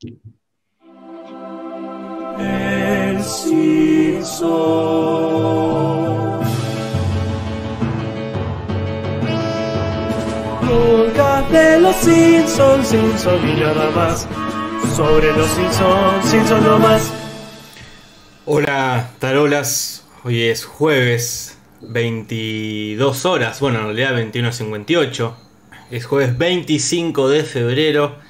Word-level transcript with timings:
El 0.00 0.14
Simpson. 3.24 4.38
Podcast 10.60 11.50
de 11.50 11.80
los 11.80 11.96
Simpsons, 11.96 12.86
Simpsons 12.86 13.42
y 13.42 13.60
nada 13.60 13.90
más. 13.90 14.28
Sobre 14.94 15.32
los 15.32 15.48
Simpsons, 15.48 16.30
Simpsons 16.30 16.62
no 16.62 16.78
más. 16.78 17.12
Hola, 18.46 19.10
tarolas. 19.18 20.06
Hoy 20.22 20.42
es 20.44 20.64
jueves, 20.64 21.58
22 21.80 23.26
horas. 23.26 23.58
Bueno, 23.58 23.80
en 23.80 23.96
realidad 23.96 24.14
21.58. 24.14 25.34
Es 25.90 26.06
jueves 26.06 26.38
25 26.38 27.28
de 27.28 27.42
febrero. 27.42 28.27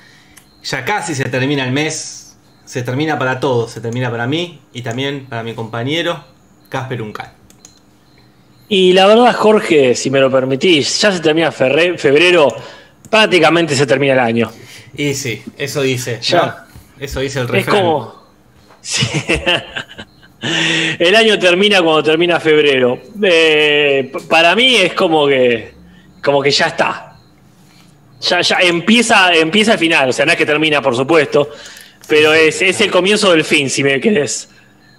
Ya 0.68 0.84
casi 0.84 1.14
se 1.14 1.24
termina 1.24 1.64
el 1.64 1.72
mes. 1.72 2.36
Se 2.64 2.82
termina 2.82 3.18
para 3.18 3.40
todos. 3.40 3.70
Se 3.70 3.80
termina 3.80 4.10
para 4.10 4.26
mí 4.26 4.60
y 4.72 4.82
también 4.82 5.26
para 5.26 5.42
mi 5.42 5.54
compañero 5.54 6.22
Casper 6.68 7.00
Uncal. 7.00 7.32
Y 8.68 8.92
la 8.92 9.06
verdad, 9.06 9.34
Jorge, 9.34 9.94
si 9.94 10.10
me 10.10 10.20
lo 10.20 10.30
permitís, 10.30 11.00
ya 11.00 11.10
se 11.10 11.20
termina 11.20 11.50
febrero, 11.50 12.54
prácticamente 13.08 13.74
se 13.74 13.86
termina 13.86 14.12
el 14.12 14.18
año. 14.18 14.52
Y 14.94 15.14
sí, 15.14 15.42
eso 15.56 15.80
dice. 15.80 16.20
Ya. 16.20 16.66
¿no? 16.98 17.02
Eso 17.02 17.20
dice 17.20 17.40
el 17.40 17.46
Es 17.46 17.50
refrán. 17.50 17.76
como. 17.76 18.18
Sí. 18.80 19.06
El 21.00 21.16
año 21.16 21.36
termina 21.38 21.82
cuando 21.82 22.02
termina 22.02 22.38
febrero. 22.38 23.00
Eh, 23.22 24.12
para 24.28 24.54
mí 24.54 24.76
es 24.76 24.94
como 24.94 25.26
que. 25.26 25.72
como 26.22 26.40
que 26.40 26.50
ya 26.50 26.66
está. 26.66 27.07
Ya, 28.20 28.40
ya 28.40 28.58
empieza, 28.60 29.34
empieza 29.34 29.74
el 29.74 29.78
final. 29.78 30.08
O 30.08 30.12
sea, 30.12 30.26
no 30.26 30.32
es 30.32 30.38
que 30.38 30.46
termina, 30.46 30.82
por 30.82 30.96
supuesto. 30.96 31.50
Pero 32.08 32.32
es, 32.32 32.62
es 32.62 32.80
el 32.80 32.90
comienzo 32.90 33.30
del 33.30 33.44
fin, 33.44 33.68
si 33.68 33.82
me 33.82 34.00
querés. 34.00 34.48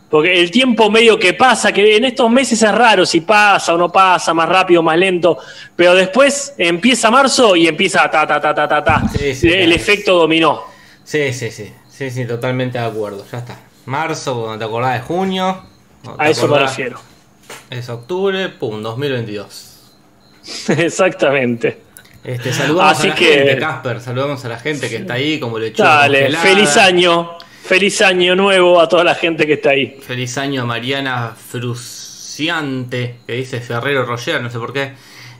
Porque 0.10 0.40
el 0.40 0.50
tiempo 0.50 0.90
medio 0.90 1.20
que 1.20 1.34
pasa, 1.34 1.72
que 1.72 1.98
en 1.98 2.06
estos 2.06 2.30
meses 2.32 2.62
es 2.64 2.72
raro 2.72 3.06
si 3.06 3.22
pasa 3.22 3.76
o 3.76 3.78
no 3.78 3.92
pasa, 3.92 4.34
más 4.34 4.50
rápido, 4.50 4.82
más 4.82 4.98
lento. 4.98 5.38
Pero 5.76 5.94
después 5.94 6.56
empieza 6.58 7.12
marzo 7.12 7.56
y 7.56 7.68
empieza 7.68 8.10
ta 8.10 8.26
ta 8.26 8.42
ta 8.42 8.54
ta 8.56 8.68
ta 8.68 8.84
ta. 8.84 9.04
Sí, 9.10 9.36
sí, 9.36 9.48
el 9.50 9.66
claro. 9.66 9.76
efecto 9.76 10.16
dominó. 10.16 10.64
Sí, 11.04 11.32
sí, 11.34 11.52
sí. 11.52 11.72
Sí, 11.90 12.10
sí, 12.10 12.26
totalmente 12.26 12.80
de 12.80 12.86
acuerdo. 12.86 13.26
Ya 13.32 13.40
está. 13.40 13.60
Marzo, 13.86 14.42
cuando 14.42 14.58
te 14.58 14.66
acordás 14.66 14.94
de 14.94 15.02
junio. 15.02 15.64
A 16.18 16.30
eso 16.30 16.48
me 16.48 16.60
refiero. 16.60 17.00
Es 17.70 17.90
octubre, 17.90 18.50
pum, 18.50 18.82
2022. 18.82 19.92
Exactamente. 20.70 21.89
Este, 22.24 22.52
saludamos 22.54 22.98
Así 22.98 23.08
a 23.08 23.10
la 23.12 23.16
que- 23.16 23.26
gente, 23.34 23.58
Casper. 23.58 24.02
Saludamos 24.02 24.44
a 24.46 24.50
la 24.50 24.60
gente 24.60 24.90
que 24.90 24.98
está 24.98 25.14
ahí 25.14 25.40
como 25.40 25.58
lechuga 25.58 25.90
Dale, 26.00 26.32
feliz 26.38 26.76
año. 26.78 27.32
Feliz 27.64 28.02
año 28.02 28.36
nuevo 28.36 28.80
a 28.82 28.90
toda 28.90 29.04
la 29.04 29.16
gente 29.16 29.46
que 29.46 29.54
está 29.54 29.70
ahí. 29.72 29.98
Feliz 30.02 30.38
año 30.38 30.64
a 30.64 30.66
Mariana 30.66 31.34
Fruciante, 31.38 33.18
que 33.28 33.34
dice 33.34 33.60
Ferrero 33.62 34.06
Roger, 34.06 34.42
no 34.42 34.50
sé 34.50 34.58
por 34.60 34.74
qué. 34.74 34.94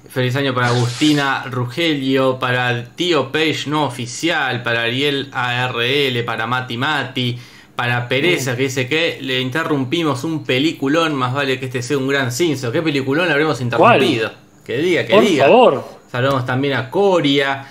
Feliz 0.10 0.36
año 0.36 0.54
para 0.56 0.68
Agustina 0.68 1.46
Rugelio, 1.50 2.40
para 2.40 2.72
el 2.72 2.90
tío 2.90 3.32
Page 3.32 3.64
no 3.68 3.86
oficial, 3.86 4.64
para 4.64 4.84
Ariel 4.84 5.30
ARL, 5.32 6.24
para 6.26 6.48
Mati 6.48 6.78
Mati, 6.78 7.38
para 7.76 8.08
Pereza, 8.08 8.56
que 8.56 8.64
dice 8.64 8.88
que 8.88 9.20
le 9.22 9.40
interrumpimos 9.40 10.24
un 10.24 10.44
peliculón, 10.44 11.14
más 11.16 11.34
vale 11.34 11.60
que 11.60 11.66
este 11.68 11.82
sea 11.82 11.98
un 11.98 12.08
gran 12.08 12.32
cinzo. 12.32 12.72
¿Qué 12.72 12.82
peliculón 12.82 13.28
le 13.28 13.34
habremos 13.34 13.62
interrumpido? 13.62 14.32
Que 14.66 14.78
diga, 14.78 15.06
que 15.06 15.14
Por 15.14 15.24
diga. 15.24 15.46
favor. 15.46 15.99
Saludamos 16.12 16.46
también 16.46 16.74
a 16.74 16.90
Coria, 16.90 17.66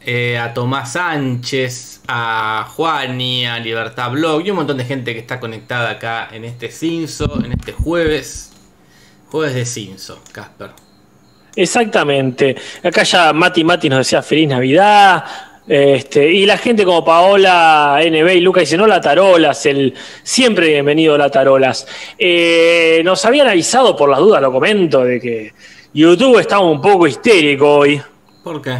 eh, 0.00 0.38
a 0.38 0.54
Tomás 0.54 0.92
Sánchez, 0.92 2.00
a 2.08 2.66
Juani, 2.74 3.46
a 3.46 3.58
Libertad 3.58 4.10
Blog 4.10 4.46
y 4.46 4.50
un 4.50 4.56
montón 4.56 4.78
de 4.78 4.84
gente 4.84 5.12
que 5.12 5.20
está 5.20 5.38
conectada 5.38 5.90
acá 5.90 6.28
en 6.32 6.44
este 6.44 6.70
Cinso, 6.70 7.40
en 7.44 7.52
este 7.52 7.72
jueves. 7.72 8.50
Jueves 9.28 9.54
de 9.54 9.66
Cinso, 9.66 10.22
Casper. 10.32 10.70
Exactamente. 11.54 12.56
Acá 12.82 13.02
ya 13.02 13.32
Mati 13.32 13.62
Mati 13.62 13.90
nos 13.90 13.98
decía 13.98 14.22
feliz 14.22 14.48
Navidad. 14.48 15.24
Este, 15.68 16.32
y 16.32 16.44
la 16.44 16.58
gente 16.58 16.84
como 16.84 17.04
Paola, 17.04 18.00
NB 18.00 18.36
y 18.36 18.40
Luca 18.40 18.60
dicen, 18.60 18.80
hola 18.80 19.00
Tarolas, 19.00 19.64
el 19.66 19.94
siempre 20.22 20.68
bienvenido 20.68 21.14
hola 21.14 21.30
Tarolas. 21.30 21.86
Eh, 22.18 23.02
nos 23.04 23.24
habían 23.26 23.48
avisado 23.48 23.94
por 23.94 24.08
las 24.10 24.18
dudas, 24.18 24.42
lo 24.42 24.50
comento, 24.50 25.04
de 25.04 25.20
que 25.20 25.52
YouTube 25.94 26.38
estaba 26.38 26.62
un 26.62 26.80
poco 26.80 27.06
histérico 27.06 27.68
hoy. 27.78 28.00
¿Por 28.42 28.60
qué? 28.62 28.78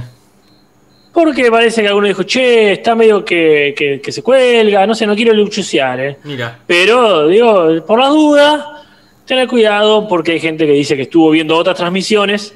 Porque 1.12 1.50
parece 1.50 1.82
que 1.82 1.88
alguno 1.88 2.06
dijo, 2.08 2.22
che, 2.22 2.72
está 2.72 2.94
medio 2.94 3.22
que, 3.24 3.74
que- 3.76 4.00
que 4.00 4.12
se 4.12 4.22
cuelga, 4.22 4.86
no 4.86 4.94
sé, 4.94 5.06
no 5.06 5.14
quiero 5.14 5.34
luchuciar, 5.34 6.00
eh. 6.00 6.18
Mira, 6.24 6.58
Pero, 6.66 7.26
digo, 7.28 7.84
por 7.86 7.98
la 7.98 8.08
duda, 8.08 8.84
tener 9.26 9.46
cuidado 9.46 10.08
porque 10.08 10.32
hay 10.32 10.40
gente 10.40 10.64
que 10.66 10.72
dice 10.72 10.96
que 10.96 11.02
estuvo 11.02 11.30
viendo 11.30 11.54
otras 11.56 11.76
transmisiones 11.76 12.54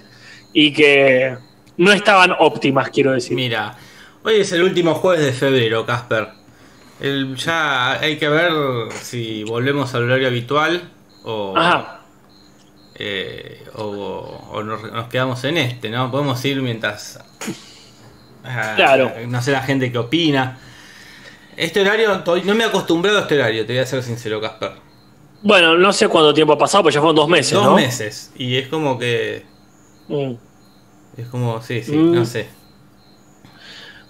y 0.55 0.73
que 0.73 1.37
no 1.77 1.93
estaban 1.93 2.33
óptimas, 2.39 2.89
quiero 2.91 3.13
decir. 3.13 3.37
mira. 3.37 3.77
Hoy 4.25 4.41
es 4.41 4.51
el 4.53 4.63
último 4.65 4.95
jueves 4.95 5.25
de 5.25 5.33
febrero, 5.33 5.85
Casper. 5.87 6.29
El- 6.99 7.37
ya 7.37 7.93
hay 8.01 8.17
que 8.17 8.29
ver 8.29 8.51
si 9.03 9.45
volvemos 9.45 9.95
al 9.95 10.05
horario 10.05 10.29
habitual 10.29 10.83
o, 11.25 11.53
Ajá, 11.57 12.01
eh, 12.99 13.65
o, 13.75 13.85
o 14.53 14.63
nos, 14.63 14.83
nos 14.93 15.09
quedamos 15.09 15.43
en 15.45 15.59
este, 15.59 15.91
¿no? 15.91 16.11
Podemos 16.11 16.43
ir 16.45 16.61
mientras. 16.63 17.19
ah, 18.45 18.73
Claro. 18.77 19.13
No 19.29 19.43
sé 19.43 19.53
la 19.53 19.63
gente 19.63 19.91
que 19.93 19.99
opina. 19.99 20.59
Este 21.57 21.81
horario, 21.81 22.23
no 22.45 22.55
me 22.55 22.65
he 22.65 22.67
acostumbrado 22.67 23.19
a 23.19 23.23
este 23.23 23.37
horario, 23.37 23.65
te 23.65 23.73
voy 23.73 23.81
a 23.83 23.87
ser 23.87 24.03
sincero, 24.03 24.41
Casper. 24.43 24.73
bueno, 25.43 25.77
no 25.79 25.91
sé 25.93 26.07
cuánto 26.09 26.35
tiempo 26.35 26.53
ha 26.53 26.59
pasado, 26.59 26.83
pues 26.83 26.95
ya 26.95 27.01
fueron 27.01 27.17
dos 27.17 27.29
meses, 27.29 27.53
Dos 27.55 27.65
¿no? 27.65 27.75
meses. 27.77 28.31
Y 28.37 28.57
es 28.57 28.69
como 28.69 28.99
que. 28.99 29.45
Mm. 30.09 30.33
Es 31.17 31.29
como, 31.29 31.63
sí, 31.63 31.83
sí, 31.83 31.93
Mm. 31.97 32.15
no 32.15 32.27
sé. 32.27 32.47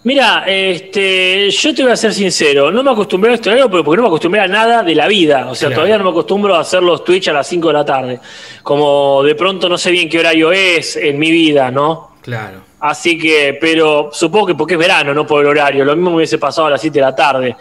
Mira, 0.06 0.44
este, 0.46 1.50
yo 1.50 1.74
te 1.74 1.82
voy 1.82 1.90
a 1.90 1.96
ser 1.96 2.14
sincero, 2.14 2.70
no 2.70 2.84
me 2.84 2.92
acostumbré 2.92 3.32
a 3.32 3.34
este 3.34 3.48
horario 3.48 3.68
porque 3.68 3.82
porque 3.82 3.96
no 3.96 4.02
me 4.04 4.06
acostumbré 4.06 4.40
a 4.40 4.46
nada 4.46 4.84
de 4.84 4.94
la 4.94 5.08
vida. 5.08 5.48
O 5.50 5.54
sea, 5.56 5.66
Claro. 5.66 5.80
todavía 5.80 5.98
no 5.98 6.04
me 6.04 6.10
acostumbro 6.10 6.54
a 6.54 6.60
hacer 6.60 6.80
los 6.80 7.02
Twitch 7.02 7.26
a 7.26 7.32
las 7.32 7.48
5 7.48 7.66
de 7.66 7.74
la 7.74 7.84
tarde. 7.84 8.20
Como 8.62 9.24
de 9.24 9.34
pronto 9.34 9.68
no 9.68 9.76
sé 9.76 9.90
bien 9.90 10.08
qué 10.08 10.20
horario 10.20 10.52
es 10.52 10.94
en 10.94 11.18
mi 11.18 11.32
vida, 11.32 11.72
¿no? 11.72 12.12
Claro. 12.22 12.60
Así 12.78 13.18
que, 13.18 13.58
pero 13.60 14.10
supongo 14.12 14.46
que 14.46 14.54
porque 14.54 14.74
es 14.74 14.78
verano, 14.78 15.12
no 15.12 15.26
por 15.26 15.42
el 15.42 15.48
horario. 15.48 15.84
Lo 15.84 15.96
mismo 15.96 16.10
me 16.10 16.16
hubiese 16.18 16.38
pasado 16.38 16.68
a 16.68 16.70
las 16.70 16.80
7 16.80 17.00
de 17.00 17.04
la 17.04 17.16
tarde. 17.16 17.56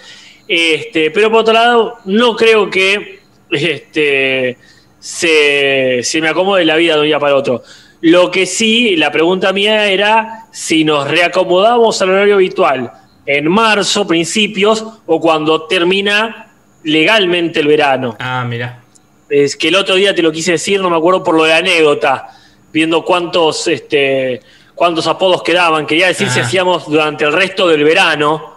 Este, 0.47 1.09
pero 1.09 1.31
por 1.31 1.39
otro 1.39 1.53
lado, 1.55 1.95
no 2.05 2.35
creo 2.35 2.69
que 2.69 3.22
este, 3.50 4.55
se, 5.00 6.01
se 6.03 6.22
me 6.22 6.28
acomode 6.29 6.63
la 6.63 6.75
vida 6.75 6.94
de 6.94 7.00
un 7.00 7.07
día 7.07 7.17
para 7.17 7.35
otro. 7.35 7.63
Lo 8.01 8.29
que 8.31 8.45
sí, 8.45 8.95
la 8.95 9.11
pregunta 9.11 9.53
mía 9.53 9.88
era 9.88 10.45
si 10.51 10.83
nos 10.83 11.07
reacomodamos 11.07 12.01
al 12.01 12.09
horario 12.09 12.35
habitual 12.35 12.91
en 13.25 13.50
marzo, 13.50 14.06
principios, 14.06 14.85
o 15.06 15.19
cuando 15.19 15.63
termina 15.63 16.47
legalmente 16.84 17.59
el 17.59 17.67
verano. 17.67 18.16
Ah, 18.19 18.45
mira. 18.47 18.81
Es 19.29 19.55
que 19.55 19.69
el 19.69 19.75
otro 19.75 19.95
día 19.95 20.13
te 20.13 20.22
lo 20.22 20.31
quise 20.31 20.53
decir, 20.53 20.79
no 20.79 20.89
me 20.89 20.97
acuerdo 20.97 21.23
por 21.23 21.35
lo 21.35 21.44
de 21.44 21.50
la 21.50 21.57
anécdota, 21.57 22.29
viendo 22.72 23.03
cuántos, 23.03 23.67
este, 23.67 24.41
cuántos 24.75 25.07
apodos 25.07 25.41
quedaban. 25.41 25.88
Quería 25.88 26.07
decir 26.07 26.29
si 26.29 26.39
hacíamos 26.39 26.88
durante 26.88 27.25
el 27.25 27.34
resto 27.34 27.67
del 27.67 27.84
verano, 27.84 28.53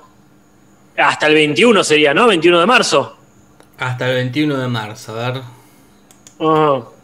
hasta 0.96 1.26
el 1.26 1.34
21 1.34 1.82
sería, 1.84 2.12
¿no? 2.12 2.26
21 2.26 2.60
de 2.60 2.66
marzo. 2.66 3.16
Hasta 3.78 4.08
el 4.10 4.16
21 4.16 4.58
de 4.58 4.68
marzo, 4.68 5.18
a 5.18 5.30
ver. 5.30 5.42
Claro, 6.36 6.97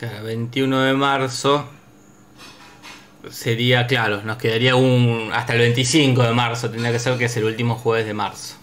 21 0.00 0.82
de 0.82 0.92
marzo. 0.94 1.68
Sería, 3.30 3.86
claro, 3.86 4.22
nos 4.22 4.36
quedaría 4.36 4.76
un. 4.76 5.30
Hasta 5.32 5.54
el 5.54 5.60
25 5.60 6.22
de 6.22 6.32
marzo, 6.32 6.70
tendría 6.70 6.92
que 6.92 6.98
ser 6.98 7.16
que 7.18 7.24
es 7.24 7.36
el 7.36 7.44
último 7.44 7.74
jueves 7.76 8.06
de 8.06 8.14
marzo. 8.14 8.56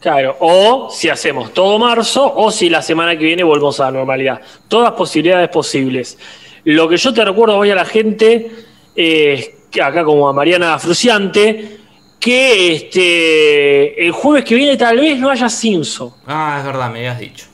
claro, 0.00 0.36
o 0.40 0.90
si 0.90 1.08
hacemos 1.08 1.52
todo 1.52 1.78
marzo, 1.78 2.32
o 2.36 2.50
si 2.50 2.68
la 2.68 2.82
semana 2.82 3.16
que 3.16 3.24
viene 3.24 3.42
volvemos 3.42 3.80
a 3.80 3.84
la 3.86 3.98
normalidad. 3.98 4.40
Todas 4.68 4.92
posibilidades 4.92 5.48
posibles. 5.48 6.18
Lo 6.64 6.88
que 6.88 6.96
yo 6.96 7.12
te 7.12 7.24
recuerdo 7.24 7.56
hoy 7.56 7.70
a 7.70 7.74
la 7.74 7.84
gente, 7.84 8.50
eh, 8.94 9.56
que 9.70 9.82
acá 9.82 10.04
como 10.04 10.28
a 10.28 10.32
Mariana 10.32 10.78
Fruciante, 10.78 11.78
que 12.20 12.74
este, 12.74 14.06
el 14.06 14.12
jueves 14.12 14.44
que 14.44 14.54
viene 14.54 14.76
tal 14.76 15.00
vez 15.00 15.18
no 15.18 15.28
haya 15.28 15.48
Simpson. 15.48 16.12
Ah, 16.24 16.56
es 16.60 16.64
verdad, 16.64 16.88
me 16.90 16.98
habías 17.00 17.18
dicho. 17.18 17.51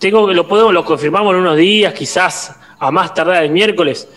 Tengo 0.00 0.26
que 0.26 0.32
lo 0.32 0.48
podemos, 0.48 0.72
lo 0.72 0.82
confirmamos 0.82 1.34
en 1.34 1.40
unos 1.40 1.58
días, 1.58 1.92
quizás 1.92 2.56
a 2.78 2.90
más 2.90 3.12
tardar 3.12 3.44
el 3.44 3.50
miércoles. 3.50 4.08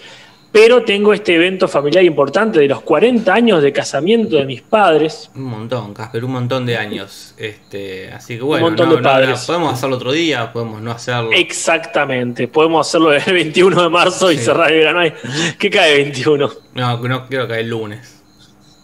Pero 0.49 0.83
tengo 0.83 1.13
este 1.13 1.35
evento 1.35 1.67
familiar 1.67 2.03
importante 2.05 2.59
de 2.59 2.67
los 2.67 2.81
40 2.81 3.33
años 3.33 3.61
de 3.61 3.73
casamiento 3.73 4.37
de 4.37 4.45
mis 4.45 4.61
padres. 4.61 5.29
Un 5.35 5.43
montón, 5.43 5.93
Casper, 5.93 6.23
un 6.23 6.31
montón 6.31 6.65
de 6.65 6.77
años. 6.77 7.33
Este, 7.37 8.11
así 8.13 8.37
que 8.37 8.43
bueno, 8.43 8.67
montón 8.67 8.89
no, 8.89 8.95
de 8.95 9.01
no, 9.01 9.09
padres. 9.09 9.39
no, 9.41 9.45
podemos 9.47 9.73
hacerlo 9.73 9.95
otro 9.97 10.11
día, 10.13 10.53
podemos 10.53 10.81
no 10.81 10.91
hacerlo. 10.91 11.31
Exactamente. 11.33 12.47
Podemos 12.47 12.87
hacerlo 12.87 13.13
el 13.13 13.33
21 13.33 13.81
de 13.81 13.89
marzo 13.89 14.31
y 14.31 14.37
cerrar 14.37 14.71
el 14.71 14.77
verano. 14.77 15.15
¿Qué 15.59 15.69
cae 15.69 15.95
21? 15.95 16.51
No, 16.75 16.97
no 16.99 17.27
creo 17.27 17.47
que 17.47 17.59
el 17.59 17.69
lunes. 17.69 18.23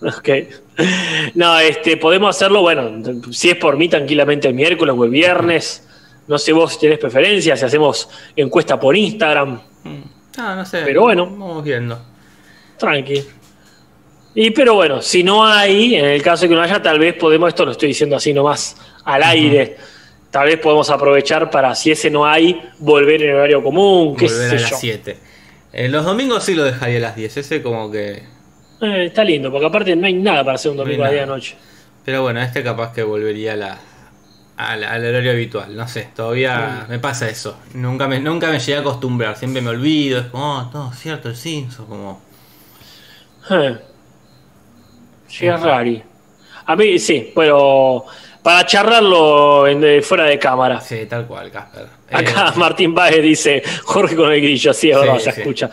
Ok. 0.01 0.29
No, 1.35 1.59
este, 1.59 1.97
podemos 1.97 2.35
hacerlo, 2.35 2.61
bueno, 2.61 3.03
si 3.31 3.49
es 3.51 3.55
por 3.57 3.77
mí, 3.77 3.89
tranquilamente 3.89 4.47
el 4.47 4.53
miércoles 4.53 4.95
o 4.97 5.03
el 5.03 5.11
viernes. 5.11 5.87
No 6.29 6.37
sé 6.37 6.53
vos 6.53 6.71
si 6.73 6.79
tenés 6.79 6.99
preferencia, 6.99 7.57
si 7.57 7.65
hacemos 7.65 8.07
encuesta 8.35 8.79
por 8.79 8.95
Instagram. 8.95 9.59
Ah, 10.37 10.53
no 10.55 10.65
sé. 10.65 10.83
Pero 10.85 11.01
bueno. 11.01 11.25
Vamos 11.25 11.63
viendo. 11.63 11.99
Tranqui. 12.77 13.21
Y 14.35 14.51
pero 14.51 14.75
bueno, 14.75 15.01
si 15.01 15.23
no 15.23 15.45
hay, 15.45 15.95
en 15.95 16.05
el 16.05 16.21
caso 16.21 16.43
de 16.43 16.49
que 16.49 16.55
no 16.55 16.61
haya, 16.61 16.81
tal 16.81 16.99
vez 16.99 17.15
podemos, 17.15 17.49
esto 17.49 17.65
lo 17.65 17.71
estoy 17.71 17.89
diciendo 17.89 18.15
así 18.15 18.31
nomás, 18.33 18.77
al 19.03 19.23
aire. 19.23 19.75
Tal 20.31 20.45
vez 20.45 20.59
podemos 20.59 20.89
aprovechar 20.91 21.49
para, 21.49 21.73
si 21.73 21.89
ese 21.91 22.11
no 22.11 22.25
hay, 22.25 22.61
volver 22.77 23.23
en 23.23 23.35
horario 23.35 23.63
común, 23.63 24.15
qué 24.15 24.27
Volver 24.27 24.49
sé 24.49 24.55
a 24.55 24.57
yo. 24.59 24.69
las 24.69 24.79
7. 24.79 25.17
En 25.73 25.91
los 25.91 26.05
domingos 26.05 26.43
sí 26.43 26.53
lo 26.53 26.63
dejaría 26.63 26.97
a 26.97 27.01
las 27.01 27.15
10. 27.15 27.37
Ese 27.37 27.61
como 27.63 27.89
que. 27.91 28.23
Eh, 28.81 29.05
está 29.07 29.23
lindo, 29.23 29.51
porque 29.51 29.65
aparte 29.65 29.95
no 29.95 30.05
hay 30.05 30.13
nada 30.13 30.43
para 30.43 30.55
hacer 30.55 30.69
un 30.71 30.77
No 30.77 30.83
domingo 30.83 31.03
a 31.03 31.09
día 31.09 31.21
de 31.21 31.25
nada. 31.25 31.35
noche. 31.35 31.55
Pero 32.05 32.21
bueno, 32.21 32.39
este 32.41 32.63
capaz 32.63 32.93
que 32.93 33.01
volvería 33.03 33.53
a 33.53 33.57
la, 33.57 33.79
al, 34.59 34.83
al 34.83 35.05
horario 35.05 35.31
habitual. 35.31 35.75
No 35.75 35.87
sé, 35.87 36.09
todavía 36.15 36.85
me 36.89 36.99
pasa 36.99 37.29
eso. 37.29 37.57
Nunca 37.73 38.07
me, 38.07 38.19
nunca 38.19 38.49
me 38.51 38.59
llegué 38.59 38.75
a 38.77 38.81
acostumbrar. 38.81 39.35
Siempre 39.37 39.61
me 39.61 39.69
olvido. 39.69 40.19
Es 40.19 40.25
como, 40.27 40.57
oh, 40.59 40.69
todo 40.71 40.91
cierto, 40.93 41.29
el 41.29 41.35
Simpson. 41.35 41.85
Como, 41.87 42.21
Eh. 43.49 43.77
Sí, 45.27 45.45
es 45.47 45.59
rari. 45.61 46.01
A 46.65 46.75
mí 46.75 46.99
sí, 46.99 47.31
pero 47.35 48.05
para 48.43 48.65
charlarlo 48.65 49.67
en- 49.67 49.81
de- 49.81 50.01
fuera 50.01 50.25
de 50.25 50.37
cámara. 50.39 50.81
sí, 50.81 51.05
tal 51.07 51.25
cual, 51.25 51.51
Casper. 51.51 51.87
Acá 52.11 52.49
Eh, 52.55 52.59
Martín 52.59 52.93
Páez 52.95 53.21
dice 53.21 53.61
Jorge 53.83 54.15
con 54.15 54.31
el 54.31 54.41
grillo, 54.41 54.73
sí, 54.73 54.89
es 54.89 54.97
Sí, 54.97 55.01
verdad, 55.05 55.19
se 55.19 55.31
sí. 55.31 55.41
escucha. 55.41 55.69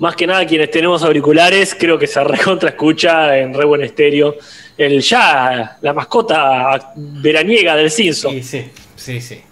Más 0.00 0.16
que 0.16 0.26
nada 0.26 0.44
quienes 0.46 0.70
tenemos 0.70 1.02
auriculares, 1.04 1.76
creo 1.78 1.98
que 1.98 2.06
se 2.06 2.22
recontra 2.24 2.70
escucha 2.70 3.36
en 3.38 3.54
re 3.54 3.64
buen 3.64 3.82
estéreo. 3.82 4.36
El 4.78 5.02
ya, 5.02 5.76
la 5.82 5.92
mascota 5.92 6.92
veraniega 6.94 7.74
del 7.74 7.90
Simpson. 7.90 8.32
sí, 8.34 8.42
sí, 8.42 8.70
sí, 8.94 9.20
sí. 9.20 9.42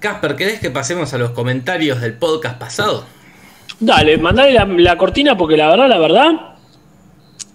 Casper, 0.00 0.36
¿querés 0.36 0.60
que 0.60 0.70
pasemos 0.70 1.14
a 1.14 1.18
los 1.18 1.30
comentarios 1.30 2.00
del 2.00 2.14
podcast 2.14 2.58
pasado? 2.58 3.04
Dale, 3.80 4.18
mandale 4.18 4.52
la, 4.52 4.64
la 4.64 4.98
cortina 4.98 5.36
porque 5.36 5.56
la 5.56 5.68
verdad, 5.68 5.88
la 5.88 5.98
verdad, 5.98 6.30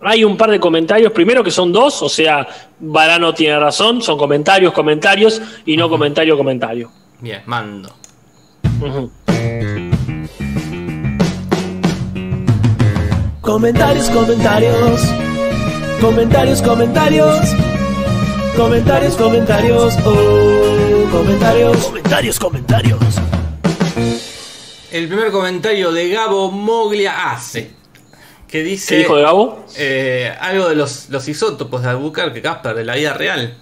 hay 0.02 0.24
un 0.24 0.38
par 0.38 0.52
de 0.52 0.60
comentarios. 0.60 1.12
Primero 1.12 1.44
que 1.44 1.52
son 1.52 1.72
dos, 1.72 2.02
o 2.02 2.10
sea, 2.10 2.48
Varano 2.80 3.34
tiene 3.34 3.60
razón, 3.60 4.02
son 4.02 4.18
comentarios, 4.18 4.74
comentarios 4.74 5.42
y 5.66 5.78
no 5.78 5.90
comentario, 5.90 6.38
comentario. 6.38 6.92
Bien, 7.20 7.42
mando. 7.46 7.96
Comentarios, 13.42 14.10
comentarios. 14.10 15.02
Comentarios, 16.04 16.62
comentarios. 16.62 17.40
Comentarios, 18.58 19.16
comentarios. 19.16 19.94
Oh, 20.06 21.08
comentarios. 21.10 21.78
Comentarios, 21.78 22.40
comentarios. 22.40 23.00
El 24.92 25.08
primer 25.08 25.32
comentario 25.32 25.94
de 25.94 26.10
Gabo 26.10 26.52
Moglia 26.52 27.32
hace. 27.32 27.72
Que 28.50 28.60
¿Qué 28.60 28.64
dice 28.64 28.98
dijo 28.98 29.16
de 29.16 29.22
Gabo? 29.22 29.66
eh, 29.78 30.30
algo 30.42 30.68
de 30.68 30.76
los, 30.76 31.08
los 31.08 31.26
isótopos 31.30 31.82
de 31.84 31.92
Albuquerque, 31.92 32.42
Casper, 32.42 32.76
de 32.76 32.84
la 32.84 32.96
vida 32.96 33.14
real. 33.14 33.56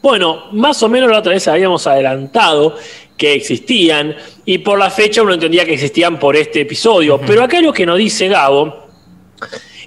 Bueno, 0.00 0.44
más 0.52 0.82
o 0.82 0.88
menos 0.88 1.10
la 1.10 1.18
otra 1.18 1.34
vez 1.34 1.46
habíamos 1.48 1.86
adelantado 1.86 2.76
que 3.18 3.34
existían 3.34 4.16
y 4.46 4.56
por 4.56 4.78
la 4.78 4.88
fecha 4.88 5.20
uno 5.20 5.34
entendía 5.34 5.66
que 5.66 5.74
existían 5.74 6.18
por 6.18 6.34
este 6.34 6.62
episodio. 6.62 7.20
Pero 7.20 7.44
acá 7.44 7.60
lo 7.60 7.74
que 7.74 7.84
nos 7.84 7.98
dice 7.98 8.28
Gabo 8.28 8.81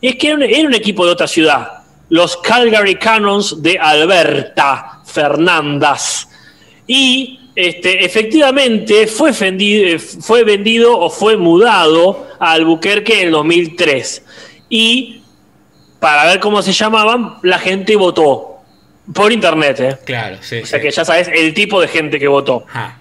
es 0.07 0.15
que 0.15 0.27
era 0.27 0.35
un, 0.35 0.43
era 0.43 0.67
un 0.67 0.73
equipo 0.73 1.05
de 1.05 1.11
otra 1.11 1.27
ciudad, 1.27 1.83
los 2.09 2.37
Calgary 2.37 2.95
Cannons 2.95 3.61
de 3.61 3.77
Alberta 3.79 5.01
Fernandas. 5.05 6.29
Y 6.87 7.39
este, 7.55 8.03
efectivamente 8.05 9.07
fue, 9.07 9.31
eh, 9.39 9.99
fue 9.99 10.43
vendido 10.43 10.99
o 10.99 11.09
fue 11.09 11.37
mudado 11.37 12.27
a 12.39 12.51
Albuquerque 12.51 13.21
en 13.21 13.27
el 13.27 13.31
2003. 13.31 14.23
Y 14.69 15.21
para 15.99 16.25
ver 16.25 16.39
cómo 16.39 16.61
se 16.61 16.73
llamaban, 16.73 17.37
la 17.43 17.59
gente 17.59 17.95
votó. 17.95 18.51
Por 19.13 19.31
internet, 19.31 19.79
¿eh? 19.79 19.97
Claro, 20.03 20.37
sí. 20.41 20.59
O 20.59 20.65
sea 20.65 20.81
que 20.81 20.89
ya 20.89 21.05
sabes 21.05 21.29
el 21.31 21.53
tipo 21.53 21.79
de 21.79 21.87
gente 21.87 22.19
que 22.19 22.27
votó. 22.27 22.65
Ajá. 22.67 22.99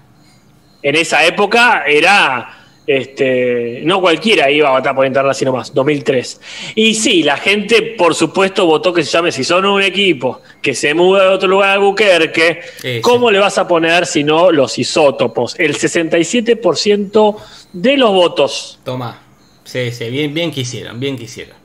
En 0.83 0.95
esa 0.97 1.25
época 1.25 1.85
era. 1.87 2.64
Este, 2.87 3.81
no 3.85 4.01
cualquiera 4.01 4.51
iba 4.51 4.69
a 4.69 4.73
votar 4.73 4.95
por 4.95 5.07
internet 5.07 5.31
así 5.31 5.45
nomás, 5.45 5.73
2003. 5.73 6.41
Y 6.75 6.95
sí, 6.95 7.23
la 7.23 7.39
gente, 7.39 7.95
por 7.97 8.15
supuesto, 8.15 8.67
votó 8.67 8.93
que 8.93 9.03
se 9.03 9.11
llame, 9.11 9.33
si 9.33 9.43
son 9.43 9.65
un 9.65 9.81
equipo 9.83 10.43
que 10.61 10.75
se 10.75 10.93
muda 10.93 11.23
de 11.23 11.29
otro 11.31 11.49
lugar 11.49 11.71
a 11.71 11.73
Albuquerque, 11.75 12.61
Sí, 12.81 13.01
¿cómo 13.01 13.31
le 13.31 13.39
vas 13.39 13.57
a 13.57 13.67
poner 13.67 14.05
si 14.07 14.23
no 14.23 14.51
los 14.51 14.79
isótopos? 14.79 15.59
El 15.59 15.75
67% 15.77 17.37
de 17.73 17.97
los 17.97 18.11
votos. 18.11 18.79
Toma. 18.85 19.21
Sí, 19.65 19.91
sí, 19.91 20.11
bien, 20.11 20.35
bien 20.35 20.51
quisieron, 20.51 21.01
bien 21.01 21.17
quisieron. 21.17 21.57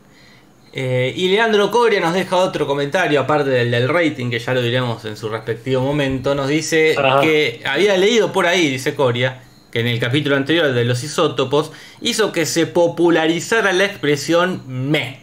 Eh, 0.72 1.14
y 1.16 1.30
Leandro 1.30 1.72
Coria 1.72 2.00
nos 2.00 2.14
deja 2.14 2.38
otro 2.38 2.66
comentario, 2.68 3.20
aparte 3.20 3.50
del, 3.50 3.72
del 3.72 3.90
rating, 3.90 4.30
que 4.30 4.40
ya 4.40 4.54
lo 4.54 4.62
diremos 4.62 5.04
en 5.06 5.18
su 5.18 5.28
respectivo 5.28 5.82
momento. 5.82 6.36
Nos 6.36 6.48
dice 6.48 6.96
Ajá. 6.98 7.22
que 7.22 7.62
había 7.66 7.98
leído 7.98 8.32
por 8.32 8.46
ahí, 8.46 8.70
dice 8.70 8.96
Coria, 8.96 9.42
que 9.72 9.80
en 9.82 9.88
el 9.88 10.00
capítulo 10.00 10.36
anterior 10.36 10.74
de 10.74 10.86
los 10.86 11.04
isótopos 11.04 11.72
hizo 12.02 12.32
que 12.32 12.46
se 12.46 12.66
popularizara 12.68 13.72
la 13.74 13.86
expresión 13.86 14.64
me. 14.68 15.22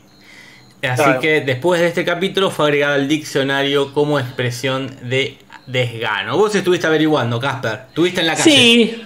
Así 0.83 1.03
Claro. 1.03 1.21
que 1.21 1.41
después 1.41 1.81
de 1.81 1.89
este 1.89 2.05
capítulo 2.05 2.51
fue 2.51 2.67
agregada 2.67 2.95
al 2.95 3.09
diccionario 3.09 3.93
como 3.93 4.21
expresión 4.21 4.95
de 5.03 5.39
desgano. 5.67 6.37
Vos 6.37 6.55
estuviste 6.55 6.87
averiguando, 6.87 7.41
Casper. 7.41 7.81
Estuviste 7.89 8.21
en 8.21 8.27
la 8.29 8.37
calle. 8.37 8.45
Sí, 8.51 9.03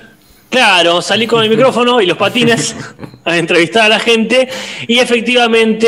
claro, 0.50 1.00
salí 1.00 1.26
con 1.26 1.42
el 1.42 1.48
micrófono 1.56 2.00
y 2.00 2.06
los 2.06 2.16
patines 2.18 2.74
a 3.24 3.36
entrevistar 3.38 3.84
a 3.84 3.88
la 3.88 4.00
gente 4.00 4.48
y 4.86 4.98
efectivamente 4.98 5.86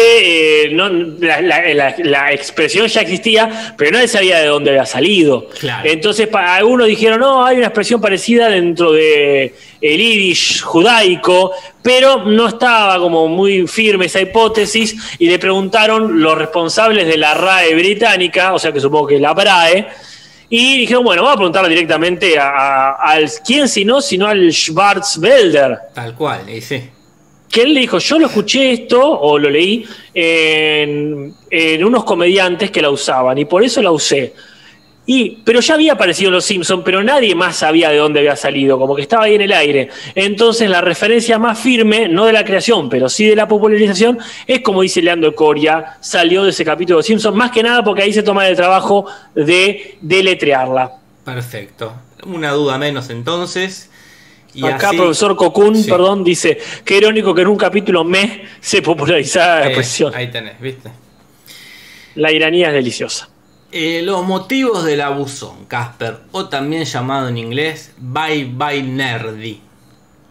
eh, 0.66 0.70
no, 0.72 0.88
la, 0.88 1.40
la- 1.40 1.74
la- 1.74 1.94
la 1.98 2.32
expresión 2.32 2.86
ya 2.86 3.00
existía, 3.00 3.74
pero 3.76 3.90
nadie 3.90 4.08
sabía 4.08 4.38
de 4.38 4.46
dónde 4.46 4.70
había 4.70 4.86
salido. 4.86 5.48
Claro. 5.58 5.88
Entonces 5.88 6.28
pa- 6.28 6.54
algunos 6.56 6.86
dijeron, 6.86 7.20
no, 7.20 7.44
hay 7.44 7.56
una 7.58 7.66
expresión 7.66 8.00
parecida 8.00 8.48
dentro 8.48 8.92
de 8.92 9.54
el 9.80 10.00
irish 10.00 10.60
judaico, 10.62 11.52
pero 11.82 12.24
no 12.24 12.46
estaba 12.48 12.98
como 12.98 13.26
muy 13.28 13.66
firme 13.66 14.06
esa 14.06 14.20
hipótesis 14.20 14.94
y 15.18 15.26
le 15.28 15.38
preguntaron 15.40 16.20
los 16.22 16.38
responsables 16.38 17.06
de 17.08 17.16
la 17.16 17.34
RAE 17.34 17.74
británica, 17.74 18.54
o 18.54 18.58
sea 18.60 18.70
que 18.72 18.78
supongo 18.78 19.08
que 19.08 19.18
la 19.18 19.32
BRAE, 19.34 19.88
y 20.54 20.80
dijeron, 20.80 21.02
bueno, 21.02 21.22
vamos 21.22 21.32
a 21.34 21.38
preguntarle 21.38 21.70
directamente 21.70 22.38
a, 22.38 22.50
a- 22.50 22.92
al 23.12 23.30
quién 23.44 23.66
si 23.68 23.86
no, 23.86 24.02
sino 24.02 24.26
al 24.26 24.50
Schwarzwälder. 24.52 25.78
Tal 25.94 26.14
cual, 26.14 26.42
sí. 26.60 26.90
Que 27.50 27.62
él 27.62 27.72
le 27.72 27.80
dijo, 27.80 27.96
yo 27.98 28.18
lo 28.18 28.26
escuché 28.26 28.72
esto, 28.72 29.00
o 29.02 29.38
lo 29.38 29.48
leí, 29.48 29.86
en, 30.14 31.34
en 31.50 31.84
unos 31.84 32.04
comediantes 32.04 32.70
que 32.70 32.82
la 32.82 32.90
usaban, 32.90 33.38
y 33.38 33.46
por 33.46 33.64
eso 33.64 33.80
la 33.80 33.90
usé. 33.92 34.34
Y, 35.04 35.38
pero 35.44 35.58
ya 35.58 35.74
había 35.74 35.94
aparecido 35.94 36.28
en 36.28 36.34
Los 36.34 36.44
Simpsons, 36.44 36.82
pero 36.84 37.02
nadie 37.02 37.34
más 37.34 37.56
sabía 37.56 37.90
de 37.90 37.96
dónde 37.96 38.20
había 38.20 38.36
salido, 38.36 38.78
como 38.78 38.94
que 38.94 39.02
estaba 39.02 39.24
ahí 39.24 39.34
en 39.34 39.40
el 39.40 39.52
aire. 39.52 39.88
Entonces 40.14 40.70
la 40.70 40.80
referencia 40.80 41.40
más 41.40 41.58
firme, 41.58 42.08
no 42.08 42.24
de 42.26 42.32
la 42.32 42.44
creación, 42.44 42.88
pero 42.88 43.08
sí 43.08 43.26
de 43.26 43.34
la 43.34 43.48
popularización, 43.48 44.18
es 44.46 44.60
como 44.60 44.80
dice 44.82 45.02
Leandro 45.02 45.34
Coria, 45.34 45.96
salió 46.00 46.44
de 46.44 46.50
ese 46.50 46.64
capítulo 46.64 46.96
de 46.96 46.98
Los 47.00 47.06
Simpsons, 47.06 47.34
más 47.36 47.50
que 47.50 47.64
nada 47.64 47.82
porque 47.82 48.02
ahí 48.02 48.12
se 48.12 48.22
toma 48.22 48.46
el 48.46 48.54
trabajo 48.54 49.06
de 49.34 49.96
deletrearla. 50.00 50.92
Perfecto. 51.24 51.92
Una 52.24 52.52
duda 52.52 52.78
menos 52.78 53.10
entonces. 53.10 53.90
Y 54.54 54.64
Acá 54.66 54.88
así- 54.90 54.98
profesor 54.98 55.34
Cocún, 55.34 55.74
Sí. 55.82 55.90
perdón, 55.90 56.22
dice, 56.22 56.58
qué 56.84 56.98
irónico 56.98 57.34
que 57.34 57.42
en 57.42 57.48
un 57.48 57.56
capítulo 57.56 58.04
me 58.04 58.44
se 58.60 58.82
popularizara 58.82 59.60
la 59.60 59.64
Eh, 59.64 59.68
expresión. 59.70 60.14
ahí 60.14 60.30
tenés, 60.30 60.60
¿viste? 60.60 60.90
La 62.14 62.30
iranía 62.30 62.68
es 62.68 62.74
deliciosa. 62.74 63.28
Eh, 63.74 64.02
los 64.04 64.26
motivos 64.26 64.84
del 64.84 65.00
abusón, 65.00 65.64
Casper, 65.66 66.18
o 66.32 66.50
también 66.50 66.84
llamado 66.84 67.28
en 67.28 67.38
inglés 67.38 67.92
Bye 67.96 68.44
Bye 68.52 68.82
Nerdy. 68.82 69.62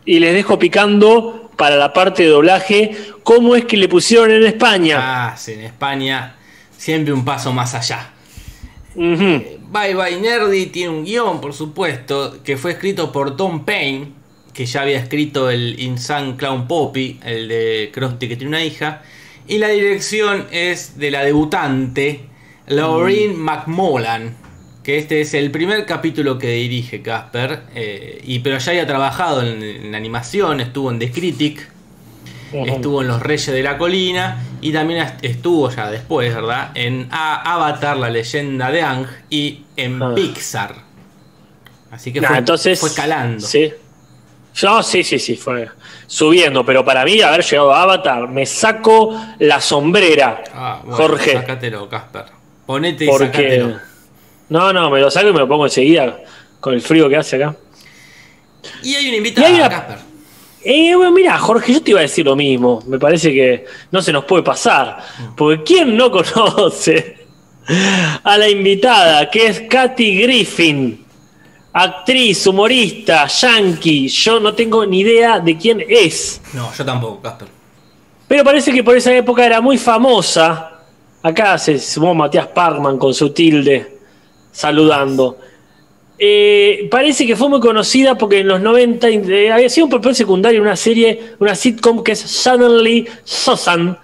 Y 0.05 0.19
les 0.19 0.35
dejo 0.35 0.59
picando 0.59 1.49
para 1.57 1.75
la 1.75 1.91
parte 1.91 2.21
de 2.21 2.29
doblaje 2.29 2.95
cómo 3.23 3.55
es 3.55 3.65
que 3.65 3.77
le 3.77 3.89
pusieron 3.89 4.29
en 4.29 4.45
España. 4.45 4.97
Ah, 4.99 5.35
sí, 5.35 5.53
en 5.53 5.61
España 5.61 6.35
siempre 6.77 7.13
un 7.13 7.25
paso 7.25 7.51
más 7.51 7.73
allá. 7.73 8.13
Ujú. 8.93 9.59
Bye 9.71 9.95
Bye 9.95 10.21
Nerdy 10.21 10.67
tiene 10.67 10.89
un 10.89 11.03
guion, 11.03 11.41
por 11.41 11.53
supuesto, 11.53 12.43
que 12.43 12.57
fue 12.57 12.73
escrito 12.73 13.11
por 13.11 13.35
Tom 13.37 13.65
Payne, 13.65 14.11
que 14.53 14.67
ya 14.67 14.83
había 14.83 14.99
escrito 14.99 15.49
el 15.49 15.79
Insane 15.79 16.35
Clown 16.35 16.67
Poppy, 16.67 17.19
el 17.23 17.47
de 17.47 17.89
Krusty 17.91 18.27
que 18.27 18.35
tiene 18.35 18.49
una 18.49 18.63
hija. 18.63 19.01
Y 19.47 19.57
la 19.57 19.69
dirección 19.69 20.45
es 20.51 20.99
de 20.99 21.09
la 21.09 21.23
debutante, 21.23 22.29
Laureen 22.67 23.37
McMullan, 23.39 24.35
que 24.83 24.97
este 24.97 25.21
es 25.21 25.33
el 25.33 25.51
primer 25.51 25.85
capítulo 25.85 26.37
que 26.37 26.49
dirige 26.51 27.01
Casper, 27.01 27.61
eh, 27.75 28.21
y, 28.23 28.39
pero 28.39 28.57
ya 28.57 28.71
había 28.71 28.87
trabajado 28.87 29.41
en, 29.43 29.61
en 29.63 29.95
animación, 29.95 30.59
estuvo 30.61 30.91
en 30.91 30.99
The 30.99 31.11
Critic. 31.11 31.69
Estuvo 32.53 33.01
en 33.01 33.07
Los 33.07 33.21
Reyes 33.21 33.45
de 33.47 33.63
la 33.63 33.77
Colina 33.77 34.43
y 34.59 34.73
también 34.73 35.03
est- 35.03 35.23
estuvo 35.23 35.69
ya 35.69 35.89
después, 35.89 36.35
¿verdad? 36.35 36.71
En 36.75 37.07
A- 37.09 37.53
Avatar, 37.53 37.95
la 37.95 38.09
leyenda 38.09 38.69
de 38.69 38.81
Ang 38.81 39.05
y 39.29 39.61
en 39.77 40.03
Ah. 40.03 40.11
Pixar. 40.13 40.75
Así 41.91 42.11
que 42.11 42.19
Nah, 42.19 42.27
fue, 42.27 42.37
entonces, 42.39 42.77
fue 42.77 42.89
escalando. 42.89 43.47
Sí. 43.47 43.71
No, 44.63 44.83
sí, 44.83 45.01
sí, 45.05 45.17
sí, 45.17 45.37
fue 45.37 45.69
subiendo. 46.07 46.65
Pero 46.65 46.83
para 46.83 47.05
mí, 47.05 47.21
haber 47.21 47.41
llegado 47.41 47.73
a 47.73 47.83
Avatar, 47.83 48.27
me 48.27 48.45
saco 48.45 49.17
la 49.39 49.61
sombrera, 49.61 50.43
Ah, 50.53 50.81
bueno, 50.83 50.97
Jorge. 50.97 51.31
Sácatelo, 51.31 51.87
Casper. 51.87 52.25
Ponete 52.71 53.05
y 53.05 53.07
Porque. 53.07 53.75
No, 54.49 54.71
no, 54.73 54.89
me 54.89 54.99
lo 54.99 55.09
saco 55.11 55.29
y 55.29 55.33
me 55.33 55.39
lo 55.39 55.47
pongo 55.47 55.65
enseguida 55.65 56.19
con 56.59 56.73
el 56.73 56.81
frío 56.81 57.07
que 57.09 57.17
hace 57.17 57.35
acá. 57.37 57.55
Y 58.83 58.95
hay 58.95 59.07
una 59.07 59.17
invitada, 59.17 59.49
Y 59.49 59.51
hay 59.53 59.59
una- 59.59 59.69
Casper. 59.69 59.97
Eh, 60.63 60.93
bueno, 60.95 61.11
mira, 61.11 61.37
Jorge, 61.39 61.73
yo 61.73 61.81
te 61.81 61.91
iba 61.91 61.99
a 61.99 62.03
decir 62.03 62.23
lo 62.25 62.35
mismo. 62.35 62.83
Me 62.87 62.99
parece 62.99 63.31
que 63.33 63.65
no 63.91 64.01
se 64.01 64.11
nos 64.13 64.25
puede 64.25 64.43
pasar. 64.43 64.99
Porque 65.35 65.63
¿quién 65.63 65.97
no 65.97 66.11
conoce 66.11 67.17
a 68.23 68.37
la 68.37 68.47
invitada, 68.47 69.29
que 69.29 69.47
es 69.47 69.61
Katy 69.61 70.21
Griffin? 70.21 71.05
Actriz, 71.73 72.45
humorista, 72.45 73.27
yankee. 73.27 74.07
Yo 74.07 74.39
no 74.39 74.53
tengo 74.53 74.85
ni 74.85 74.99
idea 74.99 75.39
de 75.39 75.57
quién 75.57 75.83
es. 75.89 76.41
No, 76.53 76.71
yo 76.73 76.85
tampoco, 76.85 77.21
Casper. 77.21 77.47
Pero 78.27 78.43
parece 78.43 78.71
que 78.71 78.83
por 78.83 78.95
esa 78.95 79.13
época 79.15 79.45
era 79.45 79.61
muy 79.61 79.77
famosa. 79.77 80.70
Acá 81.23 81.57
se 81.57 81.77
sumó 81.77 82.13
Matías 82.15 82.47
Parkman 82.47 82.97
con 82.97 83.13
su 83.13 83.31
tilde 83.31 83.97
saludando. 84.51 85.37
Eh, 86.17 86.87
parece 86.91 87.25
que 87.25 87.35
fue 87.35 87.49
muy 87.49 87.59
conocida 87.59 88.17
porque 88.17 88.39
en 88.39 88.47
los 88.47 88.61
90 88.61 89.09
eh, 89.09 89.51
había 89.51 89.69
sido 89.69 89.85
un 89.85 89.91
papel 89.91 90.13
secundario 90.13 90.59
en 90.59 90.67
una 90.67 90.75
serie, 90.75 91.19
una 91.39 91.55
sitcom 91.55 92.03
que 92.03 92.11
es 92.11 92.19
Suddenly 92.19 93.07
Susan. 93.23 93.97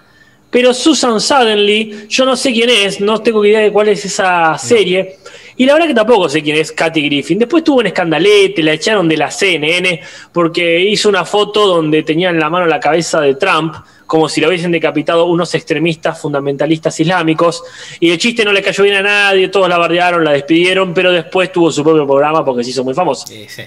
Pero 0.50 0.72
Susan 0.72 1.20
Suddenly, 1.20 2.06
yo 2.08 2.24
no 2.24 2.34
sé 2.34 2.52
quién 2.52 2.70
es, 2.70 3.00
no 3.00 3.20
tengo 3.20 3.44
idea 3.44 3.60
de 3.60 3.70
cuál 3.70 3.88
es 3.88 4.04
esa 4.04 4.56
serie. 4.58 5.18
Y 5.56 5.66
la 5.66 5.74
verdad 5.74 5.88
que 5.88 5.94
tampoco 5.94 6.28
sé 6.28 6.42
quién 6.42 6.56
es 6.56 6.72
Katy 6.72 7.02
Griffin. 7.02 7.38
Después 7.38 7.64
tuvo 7.64 7.80
un 7.80 7.86
escandalete, 7.86 8.62
la 8.62 8.72
echaron 8.72 9.08
de 9.08 9.16
la 9.16 9.30
CNN 9.30 10.00
porque 10.32 10.80
hizo 10.80 11.08
una 11.08 11.24
foto 11.24 11.66
donde 11.66 12.02
tenía 12.04 12.30
en 12.30 12.40
la 12.40 12.48
mano 12.48 12.66
la 12.66 12.80
cabeza 12.80 13.20
de 13.20 13.34
Trump, 13.34 13.74
como 14.08 14.28
si 14.28 14.40
lo 14.40 14.48
hubiesen 14.48 14.72
decapitado 14.72 15.26
unos 15.26 15.54
extremistas 15.54 16.20
fundamentalistas 16.20 16.98
islámicos. 16.98 17.62
Y 18.00 18.10
el 18.10 18.18
chiste 18.18 18.44
no 18.44 18.52
le 18.52 18.62
cayó 18.62 18.82
bien 18.82 18.96
a 18.96 19.02
nadie, 19.02 19.48
todos 19.48 19.68
la 19.68 19.78
bardearon, 19.78 20.24
la 20.24 20.32
despidieron, 20.32 20.92
pero 20.94 21.12
después 21.12 21.52
tuvo 21.52 21.70
su 21.70 21.84
propio 21.84 22.06
programa 22.06 22.44
porque 22.44 22.64
se 22.64 22.70
hizo 22.70 22.82
muy 22.82 22.94
famoso. 22.94 23.26
Sí, 23.26 23.46
sí. 23.48 23.62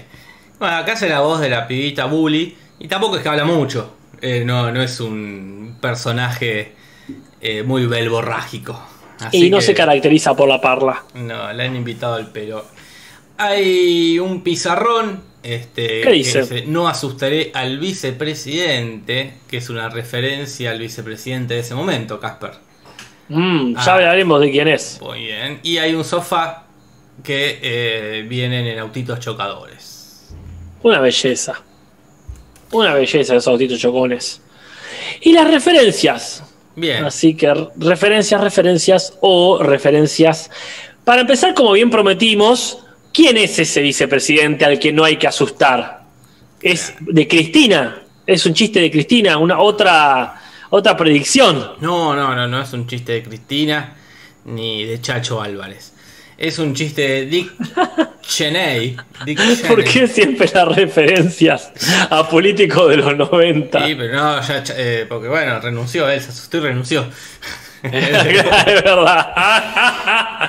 Bueno, 0.58 0.76
acá 0.76 0.92
hace 0.94 1.08
la 1.08 1.20
voz 1.20 1.40
de 1.40 1.48
la 1.48 1.66
pibita 1.66 2.04
Bully. 2.06 2.56
Y 2.80 2.88
tampoco 2.88 3.16
es 3.16 3.22
que 3.22 3.28
habla 3.28 3.44
mucho. 3.44 3.94
Eh, 4.20 4.42
no, 4.44 4.70
no 4.72 4.82
es 4.82 4.98
un 5.00 5.78
personaje 5.80 6.72
eh, 7.40 7.62
muy 7.62 7.86
belborrágico. 7.86 8.78
Así 9.20 9.46
y 9.46 9.50
no 9.50 9.58
que- 9.58 9.62
se 9.62 9.74
caracteriza 9.74 10.34
por 10.34 10.48
la 10.48 10.60
parla. 10.60 11.04
No, 11.14 11.52
le 11.52 11.62
han 11.64 11.76
invitado 11.76 12.16
al 12.16 12.26
pelo. 12.32 12.64
Hay 13.38 14.18
un 14.18 14.42
pizarrón. 14.42 15.22
Este, 15.42 16.02
¿Qué 16.02 16.10
dice? 16.12 16.64
No 16.66 16.86
asustaré 16.88 17.50
al 17.54 17.78
vicepresidente, 17.78 19.34
que 19.48 19.56
es 19.58 19.68
una 19.70 19.88
referencia 19.88 20.70
al 20.70 20.78
vicepresidente 20.78 21.54
de 21.54 21.60
ese 21.60 21.74
momento, 21.74 22.20
Casper. 22.20 22.52
Mm, 23.28 23.74
ya 23.74 23.80
Ah. 23.84 23.94
hablaremos 23.94 24.40
de 24.40 24.50
quién 24.50 24.68
es. 24.68 24.98
Muy 25.00 25.20
bien. 25.24 25.60
Y 25.62 25.78
hay 25.78 25.94
un 25.94 26.04
sofá 26.04 26.64
que 27.22 27.58
eh, 27.62 28.26
vienen 28.28 28.66
en 28.66 28.78
autitos 28.78 29.18
chocadores. 29.20 30.32
Una 30.82 31.00
belleza. 31.00 31.60
Una 32.72 32.94
belleza 32.94 33.34
esos 33.34 33.48
autitos 33.48 33.78
chocones. 33.80 34.40
Y 35.20 35.32
las 35.32 35.48
referencias. 35.50 36.42
Bien. 36.74 37.04
Así 37.04 37.34
que 37.34 37.52
referencias, 37.76 38.40
referencias 38.40 39.14
o 39.20 39.62
referencias. 39.62 40.50
Para 41.04 41.20
empezar, 41.22 41.54
como 41.54 41.72
bien 41.72 41.90
prometimos, 41.90 42.78
¿quién 43.12 43.36
es 43.36 43.58
ese 43.58 43.80
vicepresidente 43.82 44.64
al 44.64 44.78
que 44.78 44.92
no 44.92 45.04
hay 45.04 45.16
que 45.16 45.26
asustar? 45.26 46.02
Es 46.60 46.94
de 47.00 47.28
Cristina. 47.28 48.02
Es 48.26 48.46
un 48.46 48.54
chiste 48.54 48.80
de 48.80 48.90
Cristina, 48.90 49.36
una 49.38 49.58
otra, 49.58 50.40
otra 50.70 50.96
predicción. 50.96 51.72
No, 51.80 52.14
no, 52.14 52.34
no, 52.34 52.46
no 52.46 52.62
es 52.62 52.72
un 52.72 52.86
chiste 52.86 53.12
de 53.12 53.22
Cristina 53.22 53.96
ni 54.44 54.84
de 54.84 55.00
Chacho 55.00 55.40
Álvarez. 55.40 55.92
Es 56.38 56.58
un 56.58 56.74
chiste 56.74 57.02
de 57.02 57.26
Dick 57.26 57.52
Cheney. 58.22 58.96
Dick 59.24 59.66
¿Por 59.66 59.84
qué 59.84 60.08
siempre 60.08 60.50
las 60.52 60.74
referencias 60.74 61.72
a 62.10 62.28
políticos 62.28 62.90
de 62.90 62.96
los 62.96 63.16
90? 63.16 63.86
Sí, 63.86 63.94
pero 63.94 64.14
no, 64.14 64.42
ya, 64.42 64.64
eh, 64.76 65.06
porque 65.08 65.28
bueno, 65.28 65.60
renunció, 65.60 66.08
él 66.08 66.20
se 66.20 66.30
asustó 66.30 66.58
y 66.58 66.60
renunció. 66.60 67.06
es 67.92 68.82
verdad. 68.82 69.32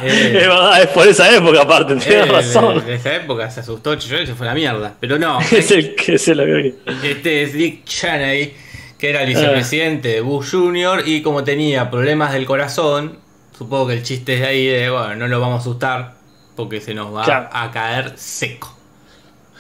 Eh. 0.01 0.03
Es 0.03 0.33
verdad, 0.33 0.81
es 0.81 0.87
por 0.89 1.07
esa 1.07 1.33
época 1.35 1.61
aparte, 1.61 1.95
tienes 1.95 2.27
Eh, 2.27 2.31
razón. 2.31 2.85
De 2.85 2.95
esa 2.95 3.15
época 3.15 3.49
se 3.49 3.61
asustó, 3.61 3.95
chilló 3.95 4.19
y 4.21 4.27
se 4.27 4.33
fue 4.35 4.47
a 4.47 4.49
la 4.49 4.55
mierda. 4.55 4.93
Pero 4.99 5.17
no, 5.19 5.39
Es 5.51 5.71
el 5.71 5.95
que 5.95 6.17
se 6.17 6.35
lo 6.35 6.45
vio. 6.45 6.73
este 7.03 7.43
es 7.43 7.53
Dick 7.53 7.85
Cheney, 7.85 8.53
que 8.97 9.09
era 9.09 9.21
el 9.23 9.29
vicepresidente 9.29 10.09
de 10.09 10.21
Bush 10.21 10.51
Jr. 10.51 11.03
y 11.05 11.21
como 11.21 11.43
tenía 11.43 11.89
problemas 11.89 12.33
del 12.33 12.45
corazón, 12.45 13.17
supongo 13.57 13.87
que 13.87 13.93
el 13.93 14.03
chiste 14.03 14.35
es 14.35 14.41
de 14.41 14.47
ahí 14.47 14.65
de, 14.65 14.89
bueno, 14.89 15.15
no 15.15 15.27
lo 15.27 15.39
vamos 15.39 15.57
a 15.59 15.61
asustar 15.61 16.13
porque 16.55 16.81
se 16.81 16.93
nos 16.93 17.15
va 17.15 17.23
Claro. 17.23 17.49
a 17.51 17.71
caer 17.71 18.13
seco. 18.15 18.77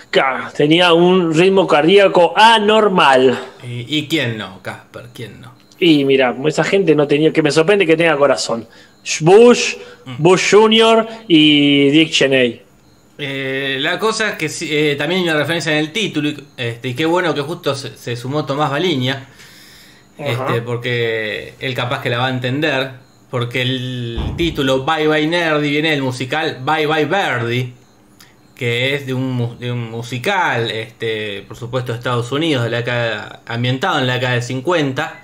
Claro, 0.09 0.45
Tenía 0.55 0.93
un 0.93 1.33
ritmo 1.33 1.65
cardíaco 1.67 2.33
anormal. 2.35 3.39
¿Y, 3.63 3.97
y 3.97 4.07
quién 4.07 4.37
no, 4.37 4.61
Casper? 4.61 5.05
¿Quién 5.13 5.41
no? 5.41 5.52
Y 5.83 6.05
mira, 6.05 6.35
esa 6.47 6.63
gente 6.63 6.95
no 6.95 7.05
tenía, 7.07 7.33
que 7.33 7.41
me 7.41 7.51
sorprende 7.51 7.85
que 7.85 7.97
tenga 7.97 8.15
corazón. 8.15 8.65
Bush, 9.19 9.75
Bush 10.17 10.51
Jr. 10.51 11.05
y 11.27 11.89
Dick 11.89 12.11
Cheney. 12.11 12.61
Eh, 13.17 13.77
la 13.81 13.99
cosa 13.99 14.29
es 14.29 14.35
que 14.37 14.91
eh, 14.91 14.95
también 14.95 15.21
hay 15.21 15.29
una 15.29 15.37
referencia 15.37 15.71
en 15.73 15.79
el 15.79 15.91
título, 15.91 16.29
y, 16.29 16.43
este, 16.57 16.87
y 16.89 16.93
qué 16.93 17.05
bueno 17.05 17.33
que 17.35 17.41
justo 17.41 17.75
se, 17.75 17.95
se 17.97 18.15
sumó 18.15 18.45
Tomás 18.45 18.71
Baliña, 18.71 19.27
este, 20.17 20.61
porque 20.61 21.53
él 21.59 21.73
capaz 21.75 22.01
que 22.01 22.09
la 22.09 22.17
va 22.19 22.27
a 22.27 22.29
entender, 22.29 22.91
porque 23.29 23.61
el 23.61 24.19
título 24.37 24.85
Bye 24.85 25.07
Bye 25.07 25.27
Nerdy 25.27 25.69
viene 25.69 25.91
del 25.91 26.01
musical 26.01 26.59
Bye 26.63 26.87
Bye 26.87 27.05
Birdie, 27.05 27.73
que 28.55 28.95
es 28.95 29.05
de 29.05 29.13
un, 29.13 29.57
de 29.59 29.71
un 29.71 29.91
musical, 29.91 30.71
este, 30.71 31.41
por 31.47 31.57
supuesto 31.57 31.91
de 31.91 31.97
Estados 31.97 32.31
Unidos, 32.31 32.63
de 32.63 32.69
la 32.69 32.77
década- 32.77 33.41
ambientado 33.45 33.99
en 33.99 34.07
la 34.07 34.13
década 34.13 34.33
del 34.33 34.43
50, 34.43 35.19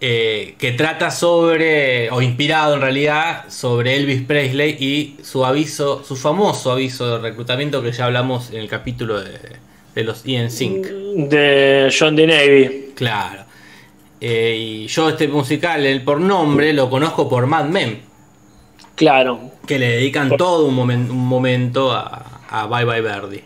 eh, 0.00 0.54
que 0.58 0.72
trata 0.72 1.10
sobre, 1.10 2.10
o 2.10 2.20
inspirado 2.22 2.74
en 2.74 2.80
realidad, 2.82 3.44
sobre 3.48 3.96
Elvis 3.96 4.22
Presley 4.22 4.76
y 4.78 5.16
su 5.24 5.44
aviso, 5.44 6.04
su 6.04 6.16
famoso 6.16 6.72
aviso 6.72 7.16
de 7.16 7.18
reclutamiento 7.30 7.82
que 7.82 7.92
ya 7.92 8.04
hablamos 8.06 8.50
en 8.50 8.56
el 8.58 8.68
capítulo 8.68 9.20
de, 9.22 9.38
de 9.94 10.04
los 10.04 10.22
Ian 10.24 10.50
Sync. 10.50 10.86
De 10.86 11.92
John 11.98 12.14
D. 12.16 12.26
Navy. 12.26 12.92
Claro. 12.94 13.44
Eh, 14.20 14.56
y 14.58 14.86
yo 14.86 15.08
este 15.10 15.28
musical, 15.28 15.84
el 15.86 16.02
por 16.02 16.20
nombre, 16.20 16.72
lo 16.72 16.88
conozco 16.90 17.28
por 17.28 17.46
Mad 17.46 17.66
Men, 17.66 18.00
Claro. 18.94 19.50
que 19.66 19.78
le 19.78 19.88
dedican 19.92 20.36
todo 20.38 20.66
un, 20.66 20.74
momen- 20.76 21.10
un 21.10 21.26
momento 21.26 21.92
a, 21.92 22.40
a 22.48 22.66
Bye 22.66 22.84
Bye 22.86 23.02
Birdie. 23.02 23.44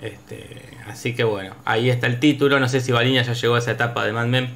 Este, 0.00 0.46
así 0.86 1.14
que 1.14 1.24
bueno, 1.24 1.54
ahí 1.64 1.90
está 1.90 2.06
el 2.06 2.18
título. 2.20 2.60
No 2.60 2.68
sé 2.68 2.80
si 2.80 2.92
Baliña 2.92 3.22
ya 3.22 3.32
llegó 3.32 3.54
a 3.54 3.58
esa 3.58 3.70
etapa 3.72 4.04
de 4.04 4.12
Mad 4.12 4.26
Men. 4.26 4.50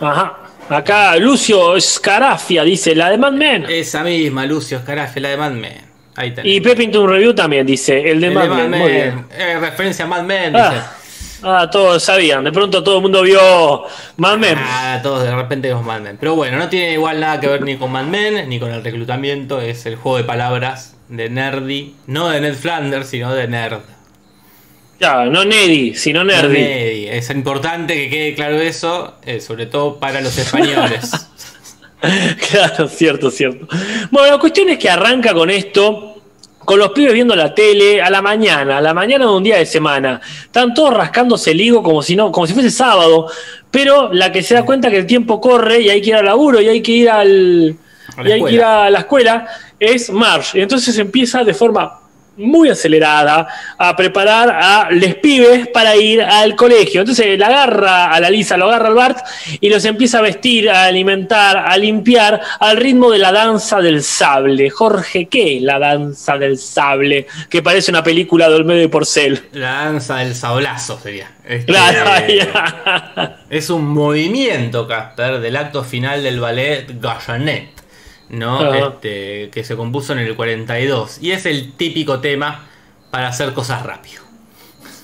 Ajá. 0.00 0.36
Acá 0.68 1.16
Lucio 1.16 1.80
Scarafia 1.80 2.64
dice 2.64 2.94
la 2.94 3.10
de 3.10 3.18
Mad 3.18 3.32
Men. 3.32 3.66
Esa 3.68 4.02
misma, 4.02 4.46
Lucio 4.46 4.80
Scarafe, 4.80 5.20
la 5.20 5.28
de 5.30 5.36
Mad 5.36 5.52
Men. 5.52 5.80
Ahí 6.16 6.32
tenés. 6.32 6.52
Y 6.52 6.60
Pepington 6.60 7.08
Review 7.08 7.34
también 7.34 7.66
dice 7.66 8.10
el 8.10 8.20
de 8.20 8.28
El 8.28 8.34
Mad 8.34 8.42
de 8.42 8.48
Mad 8.48 8.68
Men. 8.68 8.80
Muy 8.80 8.90
bien. 8.90 9.14
Men. 9.14 9.26
Eh, 9.38 9.58
referencia 9.60 10.04
a 10.04 10.08
Mad 10.08 10.22
Men, 10.22 10.52
dice. 10.52 10.64
Ah, 10.64 11.60
ah, 11.60 11.70
todos 11.70 12.02
sabían. 12.02 12.42
De 12.42 12.50
pronto 12.50 12.82
todo 12.82 12.96
el 12.96 13.02
mundo 13.02 13.22
vio 13.22 13.84
Mad 14.16 14.38
Men. 14.38 14.58
Ah, 14.58 14.98
todos 15.02 15.22
de 15.22 15.34
repente 15.34 15.68
vemos 15.68 15.84
Mad 15.84 16.00
Men. 16.00 16.16
Pero 16.18 16.34
bueno, 16.34 16.58
no 16.58 16.68
tiene 16.68 16.94
igual 16.94 17.20
nada 17.20 17.38
que 17.38 17.46
ver 17.46 17.62
ni 17.62 17.76
con 17.76 17.92
Mad 17.92 18.04
Men, 18.04 18.48
ni 18.48 18.58
con 18.58 18.72
el 18.72 18.82
reclutamiento. 18.82 19.60
Es 19.60 19.86
el 19.86 19.94
juego 19.94 20.18
de 20.18 20.24
palabras 20.24 20.96
de 21.08 21.30
Nerdy. 21.30 21.94
No 22.06 22.28
de 22.28 22.40
Ned 22.40 22.54
Flanders, 22.54 23.06
sino 23.06 23.32
de 23.32 23.46
Nerd. 23.46 23.82
Ya, 24.98 25.24
no 25.26 25.44
Neddy, 25.44 25.94
sino 25.94 26.24
Nerdy. 26.24 26.58
Nerdy. 26.58 27.08
Es 27.08 27.28
importante 27.30 27.94
que 27.94 28.08
quede 28.10 28.34
claro 28.34 28.60
eso, 28.60 29.14
eh, 29.24 29.40
sobre 29.40 29.66
todo 29.66 29.98
para 29.98 30.20
los 30.20 30.36
españoles. 30.38 31.10
Claro, 32.50 32.88
cierto, 32.88 33.30
cierto. 33.30 33.66
Bueno, 34.10 34.30
la 34.32 34.38
cuestión 34.38 34.68
es 34.68 34.78
que 34.78 34.88
arranca 34.88 35.32
con 35.32 35.50
esto, 35.50 36.20
con 36.58 36.78
los 36.78 36.90
pibes 36.90 37.14
viendo 37.14 37.34
la 37.34 37.54
tele 37.54 38.00
a 38.02 38.10
la 38.10 38.20
mañana, 38.22 38.78
a 38.78 38.80
la 38.80 38.92
mañana 38.94 39.24
de 39.24 39.30
un 39.32 39.42
día 39.42 39.56
de 39.56 39.66
semana. 39.66 40.20
Están 40.42 40.74
todos 40.74 40.92
rascándose 40.94 41.52
el 41.52 41.60
higo 41.62 41.82
como 41.82 42.02
si 42.02 42.14
no, 42.14 42.30
como 42.30 42.46
si 42.46 42.52
fuese 42.52 42.70
sábado, 42.70 43.28
pero 43.70 44.12
la 44.12 44.30
que 44.30 44.42
se 44.42 44.54
da 44.54 44.64
cuenta 44.64 44.90
que 44.90 44.98
el 44.98 45.06
tiempo 45.06 45.40
corre 45.40 45.80
y 45.80 45.88
hay 45.88 46.00
que 46.02 46.10
ir 46.10 46.16
al 46.16 46.26
laburo 46.26 46.60
y 46.60 46.68
hay 46.68 46.82
que 46.82 46.92
ir 46.92 47.10
al 47.10 47.76
A 48.16 48.22
la 48.22 48.28
y 48.28 48.32
hay 48.32 48.40
que 48.44 48.50
ir 48.50 48.60
escuela. 48.60 48.84
a 48.84 48.90
la 48.90 48.98
escuela 49.00 49.46
es 49.80 50.10
Marge. 50.10 50.58
Y 50.58 50.62
entonces 50.62 50.96
empieza 50.98 51.42
de 51.44 51.54
forma 51.54 51.98
muy 52.36 52.68
acelerada 52.68 53.48
a 53.78 53.96
preparar 53.96 54.50
a 54.50 54.90
les 54.90 55.14
pibes 55.16 55.68
para 55.68 55.96
ir 55.96 56.22
al 56.22 56.54
colegio. 56.54 57.00
Entonces 57.00 57.38
la 57.38 57.46
agarra 57.46 58.06
a 58.06 58.20
la 58.20 58.30
Lisa, 58.30 58.56
lo 58.56 58.66
agarra 58.66 58.88
al 58.88 58.94
Bart 58.94 59.18
y 59.60 59.68
los 59.68 59.84
empieza 59.84 60.18
a 60.18 60.22
vestir, 60.22 60.70
a 60.70 60.84
alimentar, 60.84 61.56
a 61.56 61.76
limpiar 61.76 62.40
al 62.60 62.76
ritmo 62.76 63.10
de 63.10 63.18
la 63.18 63.32
danza 63.32 63.80
del 63.80 64.02
sable. 64.02 64.70
Jorge, 64.70 65.26
¿qué 65.26 65.56
es 65.56 65.62
la 65.62 65.78
danza 65.78 66.38
del 66.38 66.58
sable? 66.58 67.26
Que 67.48 67.62
parece 67.62 67.90
una 67.90 68.02
película 68.02 68.48
de 68.48 68.54
Olmedo 68.56 68.82
y 68.82 68.88
Porcel. 68.88 69.42
La 69.52 69.84
danza 69.84 70.16
del 70.16 70.34
sablazo 70.34 70.98
sería. 71.02 71.30
Este, 71.44 71.66
Claro, 71.72 72.10
es 73.50 73.70
un 73.70 73.86
movimiento, 73.86 74.88
Casper, 74.88 75.40
del 75.40 75.56
acto 75.56 75.84
final 75.84 76.22
del 76.22 76.40
ballet 76.40 77.00
Gallanet, 77.00 77.75
¿no? 78.28 78.72
Este, 78.74 79.50
que 79.52 79.64
se 79.64 79.76
compuso 79.76 80.12
en 80.12 80.20
el 80.20 80.34
42. 80.36 81.18
Y 81.22 81.32
es 81.32 81.46
el 81.46 81.72
típico 81.74 82.20
tema 82.20 82.68
para 83.10 83.28
hacer 83.28 83.52
cosas 83.54 83.82
rápido. 83.84 84.22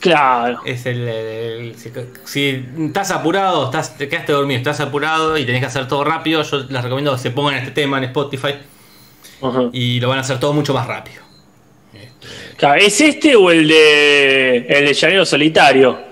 claro. 0.01 0.61
Es 0.65 0.87
el, 0.87 1.09
el- 1.09 1.77
si, 1.79 1.91
si 2.25 2.65
estás 2.87 3.11
apurado, 3.11 3.67
estás, 3.67 3.97
te 3.97 4.09
quedaste 4.09 4.33
dormido, 4.33 4.59
estás 4.59 4.81
apurado 4.81 5.39
y 5.39 5.45
tenés 5.47 5.61
que 5.61 5.67
hacer 5.67 5.89
todo 5.89 6.05
rápido, 6.05 6.43
yo 6.43 6.59
les 6.69 6.83
recomiendo 6.83 7.13
que 7.15 7.19
se 7.21 7.31
pongan 7.31 7.55
este 7.57 7.71
tema 7.73 7.99
en 7.99 8.05
Spotify 8.05 8.55
y 9.73 10.01
lo 10.01 10.09
van 10.09 10.19
a 10.19 10.21
hacer 10.23 10.39
todo 10.41 10.53
mucho 10.53 10.75
más 10.75 10.87
rápido. 10.87 11.23
Claro, 12.57 12.81
¿Es 12.81 13.01
este 13.01 13.35
o 13.37 13.51
el 13.51 13.67
de 13.69 14.59
el 14.69 14.87
de 14.87 14.95
Llanero 14.95 15.25
Solitario? 15.27 16.12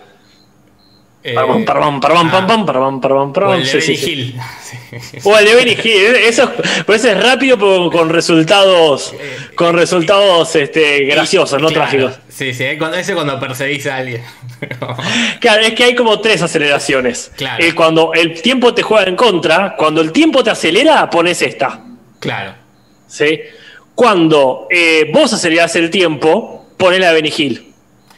Eh, 1.23 1.35
pam, 1.35 1.65
pam, 1.67 2.01
o 3.47 3.55
el 3.55 3.65
de 3.67 3.73
Benny. 3.79 3.95
Hill. 3.95 4.35
O 5.25 5.37
el 5.39 5.45
de 5.45 5.55
Benny 5.55 5.73
Hill, 5.73 6.17
eso, 6.17 6.51
pero 6.87 6.95
ese 6.97 7.13
es 7.13 7.23
rápido 7.23 7.59
pero 7.59 7.91
con 7.91 8.09
resultados, 8.09 9.15
con 9.55 9.75
resultados 9.75 10.57
este, 10.57 11.05
graciosos, 11.05 11.61
no 11.61 11.69
Claro, 11.69 11.83
trágicos. 11.91 12.15
Sí, 12.31 12.55
sí, 12.55 12.65
cuando- 12.79 12.97
ese 12.97 13.13
cuando 13.15 13.39
perseguís 13.39 13.87
a 13.87 13.97
alguien. 13.97 14.23
Claro, 15.41 15.63
es 15.63 15.73
que 15.75 15.85
hay 15.85 15.95
como 15.95 16.21
tres 16.21 16.43
aceleraciones. 16.43 17.33
Claro. 17.37 17.63
Eh, 17.65 17.75
cuando 17.75 18.13
el 18.15 18.41
tiempo 18.43 18.73
te 18.75 18.83
juega 18.83 19.07
en 19.09 19.17
contra, 19.17 19.75
cuando 19.77 20.01
el 20.01 20.13
tiempo 20.13 20.43
te 20.43 20.51
acelera, 20.51 21.09
pones 21.11 21.41
esta. 21.43 21.81
claro. 22.19 22.55
¿sí? 23.07 23.41
Cuando 23.95 24.67
eh, 24.71 25.11
vos 25.13 25.33
acelerás 25.33 25.77
el 25.77 25.91
tiempo, 25.91 26.67
pones 26.77 27.01
la 27.01 27.09
de 27.09 27.15
Benny 27.15 27.33
Hill. 27.37 27.73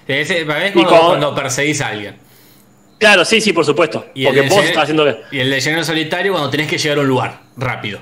Ese, 0.07 0.45
para 0.45 0.61
mí 0.61 0.65
es 0.67 0.71
Y 0.71 0.75
cuando, 0.75 0.91
cuando- 0.91 1.09
cuando 1.09 1.35
perseguís 1.35 1.81
a 1.81 1.89
alguien. 1.89 2.17
Claro, 3.03 3.25
sí, 3.25 3.41
sí, 3.41 3.53
por 3.53 3.65
supuesto. 3.65 4.07
Y 4.15 4.27
el, 4.27 4.35
Porque 4.35 4.49
vos 4.49 4.65
estás 4.65 4.83
haciendo 4.85 5.05
que. 5.05 5.17
y 5.37 5.41
el 5.41 5.51
de 5.51 5.61
llanero 5.61 5.85
solitario 5.85 6.33
cuando 6.33 6.49
tenés 6.51 6.69
que 6.69 6.79
llegar 6.79 6.99
a 6.99 7.01
un 7.03 7.09
lugar 7.09 7.41
rápido. 7.57 7.99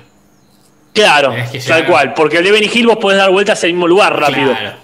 Claro, 0.93 1.33
tal 1.67 1.85
cual. 1.85 2.13
Porque 2.13 2.37
el 2.37 2.43
de 2.43 2.51
Benny 2.51 2.69
Hill 2.73 2.87
vos 2.87 2.97
podés 2.97 3.17
dar 3.17 3.31
vueltas 3.31 3.63
al 3.63 3.71
mismo 3.71 3.87
lugar 3.87 4.17
rápido. 4.19 4.51
Claro. 4.51 4.77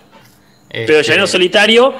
Pero 0.69 0.99
Este, 0.99 1.03
Llanero 1.11 1.27
Solitario, 1.27 1.93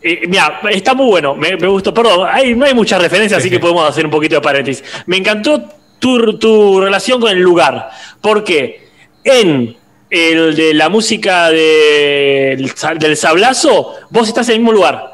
eh, 0.00 0.22
mira, 0.28 0.60
está 0.70 0.94
muy 0.94 1.06
bueno, 1.06 1.34
me, 1.34 1.56
me 1.56 1.66
gustó, 1.68 1.92
perdón, 1.94 2.28
hay, 2.30 2.54
no 2.54 2.64
hay 2.66 2.74
muchas 2.74 3.00
referencias, 3.02 3.40
así 3.40 3.50
que 3.50 3.58
podemos 3.58 3.88
hacer 3.88 4.04
un 4.04 4.10
poquito 4.10 4.34
de 4.36 4.40
paréntesis. 4.40 4.84
Me 5.06 5.16
encantó 5.16 5.62
tu, 5.98 6.38
tu 6.38 6.80
relación 6.80 7.20
con 7.20 7.30
el 7.32 7.40
lugar, 7.40 7.90
porque 8.20 8.88
en 9.24 9.76
el 10.10 10.54
de 10.56 10.74
la 10.74 10.88
música 10.88 11.50
de- 11.50 12.70
del 12.98 13.16
sablazo, 13.16 13.94
vos 14.10 14.28
estás 14.28 14.48
en 14.48 14.54
el 14.54 14.60
mismo 14.60 14.72
lugar. 14.72 15.10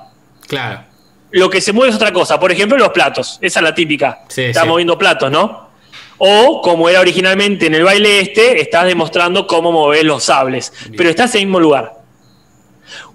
Claro. 0.46 0.84
Lo 1.30 1.50
que 1.50 1.60
se 1.60 1.72
mueve 1.72 1.90
es 1.90 1.96
otra 1.96 2.12
cosa, 2.12 2.40
por 2.40 2.50
ejemplo, 2.50 2.78
los 2.78 2.90
platos, 2.90 3.38
esa 3.42 3.60
es 3.60 3.64
la 3.64 3.74
típica. 3.74 4.20
Sí, 4.28 4.44
estás 4.44 4.62
sí. 4.62 4.68
moviendo 4.68 4.96
platos, 4.96 5.30
¿no? 5.30 5.68
O, 6.18 6.60
como 6.62 6.88
era 6.88 7.00
originalmente 7.00 7.66
en 7.66 7.74
el 7.74 7.84
baile 7.84 8.20
este, 8.20 8.60
estás 8.60 8.86
demostrando 8.86 9.46
cómo 9.46 9.70
mover 9.70 10.04
los 10.04 10.24
sables, 10.24 10.72
Bien. 10.84 10.94
pero 10.96 11.10
estás 11.10 11.34
en 11.34 11.42
el 11.42 11.46
mismo 11.46 11.60
lugar. 11.60 11.94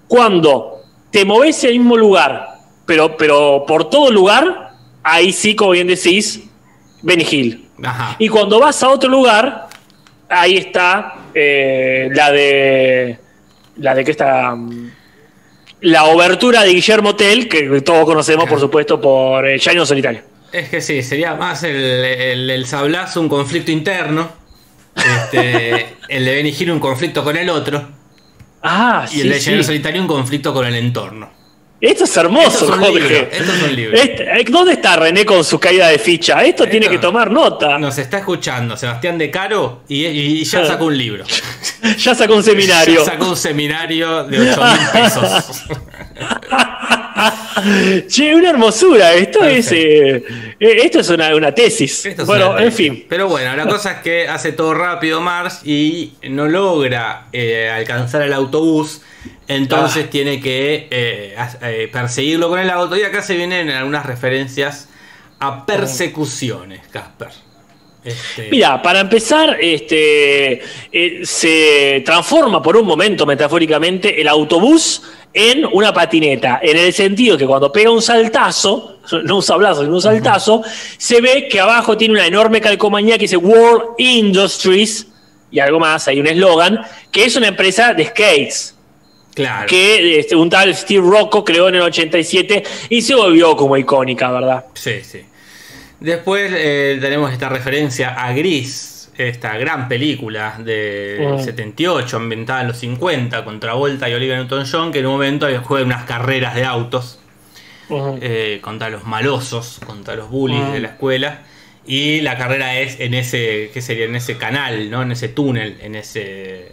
Cuando 0.08 0.84
te 1.12 1.26
moves 1.26 1.64
en 1.64 1.72
el 1.72 1.80
mismo 1.80 1.98
lugar, 1.98 2.48
pero, 2.86 3.18
pero 3.18 3.66
por 3.68 3.90
todo 3.90 4.12
lugar, 4.12 4.72
ahí 5.04 5.34
sí, 5.34 5.56
como 5.56 5.72
bien 5.72 5.88
decís, 5.88 6.44
Benny 7.02 7.26
Hill. 7.30 7.70
Ajá. 7.84 8.16
Y 8.20 8.30
cuando 8.30 8.60
vas 8.60 8.82
a 8.84 8.90
otro 8.90 9.10
lugar, 9.10 9.68
ahí 10.30 10.58
está 10.58 11.16
eh, 11.34 12.10
la 12.14 12.32
de. 12.32 13.20
La 13.78 13.96
de 13.96 14.04
que 14.04 14.12
está. 14.12 14.56
La 15.84 16.06
obertura 16.06 16.64
de 16.64 16.70
Guillermo 16.74 17.14
Tell, 17.16 17.50
que 17.50 17.82
todos 17.82 18.06
conocemos, 18.06 18.46
por 18.48 18.58
supuesto, 18.60 19.02
por 19.02 19.46
el 19.46 19.60
Llano 19.60 19.86
Solitario. 19.86 20.22
Es 20.52 20.70
que 20.70 20.80
sí, 20.80 21.04
sería 21.04 21.36
más 21.36 21.64
el, 21.64 21.76
el, 21.76 22.50
el 22.50 22.66
sablazo 22.66 23.20
un 23.20 23.28
conflicto 23.28 23.70
interno. 23.70 24.32
Este, 24.96 25.96
el 26.10 26.24
de 26.24 26.36
Benny 26.36 26.56
Hill 26.58 26.72
un 26.72 26.80
conflicto 26.80 27.22
con 27.24 27.36
el 27.36 27.50
otro. 27.50 27.86
Ah, 28.62 29.06
Y 29.10 29.16
sí. 29.16 29.22
el 29.22 29.30
de 29.30 29.40
sí. 29.40 29.46
Llanero 29.48 29.64
solitario 29.66 30.02
un 30.02 30.08
conflicto 30.08 30.54
con 30.54 30.66
el 30.66 30.76
entorno. 30.76 31.30
Esto 31.84 32.06
es 32.06 32.16
hermoso, 32.16 32.48
Estos 32.64 32.70
Jorge. 32.80 33.28
estos 33.30 33.58
son. 33.58 33.78
Este- 33.94 34.24
eh, 34.40 34.46
¿Dónde 34.50 34.72
está 34.72 34.96
René 34.96 35.26
con 35.26 35.44
su 35.44 35.60
caída 35.60 35.90
de 35.90 36.00
ficha? 36.00 36.42
Esto 36.42 36.66
tiene 36.66 36.88
que 36.88 36.98
tomar 36.98 37.30
nota. 37.30 37.78
Nos 37.78 37.98
está 37.98 38.20
escuchando 38.20 38.78
Sebastián 38.78 39.18
De 39.18 39.30
Caro 39.30 39.84
y, 39.90 40.06
y 40.06 40.44
ya 40.46 40.66
sacó 40.66 40.86
un 40.86 40.98
libro. 40.98 41.26
Ya 41.98 42.16
sacó 42.16 42.36
un 42.36 42.44
seminario. 42.44 43.00
Ya 43.04 43.12
sacó 43.12 43.28
un 43.28 43.36
seminario 43.36 44.24
de 44.24 44.52
8 44.52 44.64
mil 44.64 44.88
pesos. 44.94 45.64
che, 48.08 48.34
una 48.34 48.50
hermosura. 48.50 49.14
Esto 49.14 49.44
es, 49.44 49.72
eh, 49.72 50.16
eh, 50.60 50.78
esto 50.84 51.00
es 51.00 51.10
una, 51.10 51.36
una 51.36 51.54
tesis. 51.54 52.06
Es 52.06 52.26
bueno, 52.26 52.52
una 52.52 52.64
en 52.64 52.72
fin. 52.72 53.06
Pero 53.08 53.28
bueno, 53.28 53.56
la 53.56 53.68
cosa 53.68 53.94
es 53.94 53.98
que 54.00 54.28
hace 54.28 54.52
todo 54.52 54.74
rápido 54.74 55.22
Mars 55.22 55.62
y 55.66 56.14
no 56.30 56.48
logra 56.48 57.28
eh, 57.32 57.70
alcanzar 57.70 58.22
el 58.24 58.34
autobús. 58.34 59.02
Entonces 59.48 60.06
Ah. 60.06 60.10
tiene 60.10 60.40
que 60.40 60.88
eh, 60.90 61.90
perseguirlo 61.92 62.50
con 62.50 62.60
el 62.60 62.70
auto. 62.70 62.96
Y 62.96 63.04
acá 63.04 63.22
se 63.22 63.36
vienen 63.36 63.70
algunas 63.70 64.06
referencias 64.06 64.90
a 65.40 65.66
persecuciones, 65.66 66.82
Casper. 66.90 67.30
Este, 68.04 68.50
Mira, 68.52 68.82
para 68.82 69.00
empezar, 69.00 69.58
este, 69.62 70.62
eh, 70.92 71.22
se 71.24 72.02
transforma 72.06 72.62
por 72.62 72.76
un 72.76 72.86
momento, 72.86 73.26
metafóricamente, 73.26 74.20
el 74.20 74.28
autobús 74.28 75.02
en 75.34 75.66
una 75.66 75.94
patineta, 75.94 76.60
en 76.62 76.78
el 76.78 76.94
sentido 76.94 77.38
que 77.38 77.48
cuando 77.48 77.72
pega 77.72 77.90
un 77.90 78.02
saltazo, 78.02 79.00
no 79.24 79.38
un 79.38 79.44
sablazo, 79.44 79.82
sino 79.82 79.96
un 79.96 80.02
saltazo, 80.02 80.64
se 80.98 81.22
ve 81.22 81.48
que 81.48 81.60
abajo 81.60 81.98
tiene 81.98 82.16
una 82.16 82.28
enorme 82.28 82.62
calcomanía 82.62 83.18
que 83.18 83.24
dice 83.24 83.38
World 83.38 83.96
Industries, 83.98 85.08
y 85.50 85.60
algo 85.60 85.80
más, 85.80 86.08
hay 86.08 86.20
un 86.20 86.28
eslogan, 86.28 86.82
que 87.12 87.26
es 87.26 87.36
una 87.36 87.48
empresa 87.48 87.94
de 87.94 88.06
skates, 88.06 88.76
claro. 89.34 89.68
que 89.68 90.20
este, 90.20 90.36
un 90.36 90.50
tal 90.50 90.76
Steve 90.76 91.08
Rocco 91.08 91.46
creó 91.46 91.70
en 91.70 91.76
el 91.76 91.82
87 91.82 92.64
y 92.90 93.02
se 93.02 93.16
volvió 93.16 93.56
como 93.56 93.78
icónica, 93.78 94.32
¿verdad? 94.32 94.66
Sí, 94.74 95.02
sí. 95.04 95.22
Después 96.04 96.52
eh, 96.54 96.98
tenemos 97.02 97.32
esta 97.32 97.48
referencia 97.50 98.10
a 98.10 98.34
Gris, 98.34 99.10
esta 99.18 99.58
gran 99.58 99.88
película 99.88 100.56
del 100.60 101.36
Mm. 101.36 101.44
78, 101.44 102.18
ambientada 102.18 102.62
en 102.62 102.68
los 102.68 102.78
50, 102.78 103.46
con 103.46 103.60
Travolta 103.60 104.10
y 104.10 104.14
Olivia 104.14 104.36
Newton-John, 104.38 104.92
que 104.92 105.00
en 105.00 105.06
un 105.06 105.14
momento 105.14 105.48
juega 105.64 105.86
unas 105.86 106.04
carreras 106.04 106.56
de 106.56 106.66
autos 106.66 107.20
eh, 108.22 108.60
contra 108.62 108.90
los 108.90 109.06
malosos, 109.06 109.80
contra 109.86 110.16
los 110.16 110.30
bullies 110.30 110.72
de 110.74 110.80
la 110.82 110.90
escuela. 110.90 111.42
Y 111.86 112.22
la 112.22 112.38
carrera 112.38 112.80
es 112.80 113.00
en 113.00 113.14
ese, 113.14 113.70
¿qué 113.74 113.82
sería? 113.82 114.06
En 114.06 114.16
ese 114.16 114.38
canal, 114.38 114.90
¿no? 114.90 115.02
En 115.04 115.12
ese 115.12 115.30
túnel, 115.30 115.78
en 115.82 115.96
ese... 115.96 116.72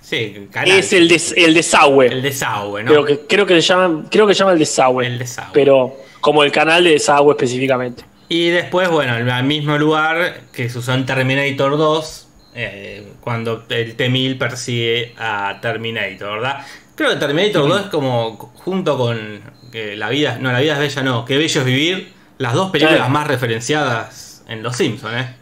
Sí, 0.00 0.46
canal. 0.50 0.78
Es 0.78 0.92
el, 0.92 1.06
des- 1.06 1.34
el 1.36 1.52
desagüe. 1.54 2.06
el 2.06 2.22
desagüe, 2.22 2.82
¿no? 2.82 2.90
Creo 2.90 3.04
que, 3.04 3.20
creo 3.28 3.46
que 3.46 3.54
se 3.54 3.60
llama, 3.60 4.04
creo 4.10 4.26
que 4.26 4.34
se 4.34 4.38
llama 4.40 4.52
el 4.52 4.58
desagüe. 4.58 5.06
El 5.06 5.18
desagüe. 5.18 5.50
Pero 5.52 5.96
como 6.20 6.42
el 6.44 6.50
canal 6.50 6.82
de 6.84 6.90
desagüe 6.92 7.32
específicamente. 7.32 8.04
Y 8.28 8.50
después, 8.50 8.90
bueno, 8.90 9.16
el 9.16 9.44
mismo 9.44 9.78
lugar 9.78 10.40
que 10.52 10.68
se 10.68 10.78
usó 10.78 10.92
en 10.94 11.06
Terminator 11.06 11.78
2, 11.78 12.28
eh, 12.54 13.06
cuando 13.20 13.64
el 13.68 13.94
T-1000 13.94 14.38
persigue 14.38 15.14
a 15.18 15.58
Terminator, 15.62 16.40
¿verdad? 16.40 16.66
Creo 16.94 17.10
que 17.10 17.16
Terminator 17.16 17.68
2 17.68 17.80
es 17.82 17.86
como 17.86 18.36
junto 18.56 18.98
con 18.98 19.40
eh, 19.72 19.94
La 19.96 20.08
vida, 20.10 20.38
no, 20.40 20.52
La 20.52 20.60
vida 20.60 20.74
es 20.74 20.78
bella, 20.80 21.02
no, 21.02 21.24
Que 21.24 21.38
bello 21.38 21.60
es 21.60 21.66
vivir, 21.66 22.12
las 22.38 22.52
dos 22.54 22.70
películas 22.70 22.98
Claro. 22.98 23.12
más 23.12 23.26
referenciadas 23.26 24.44
en 24.48 24.62
Los 24.62 24.76
Simpsons, 24.76 25.14
¿eh? 25.14 25.34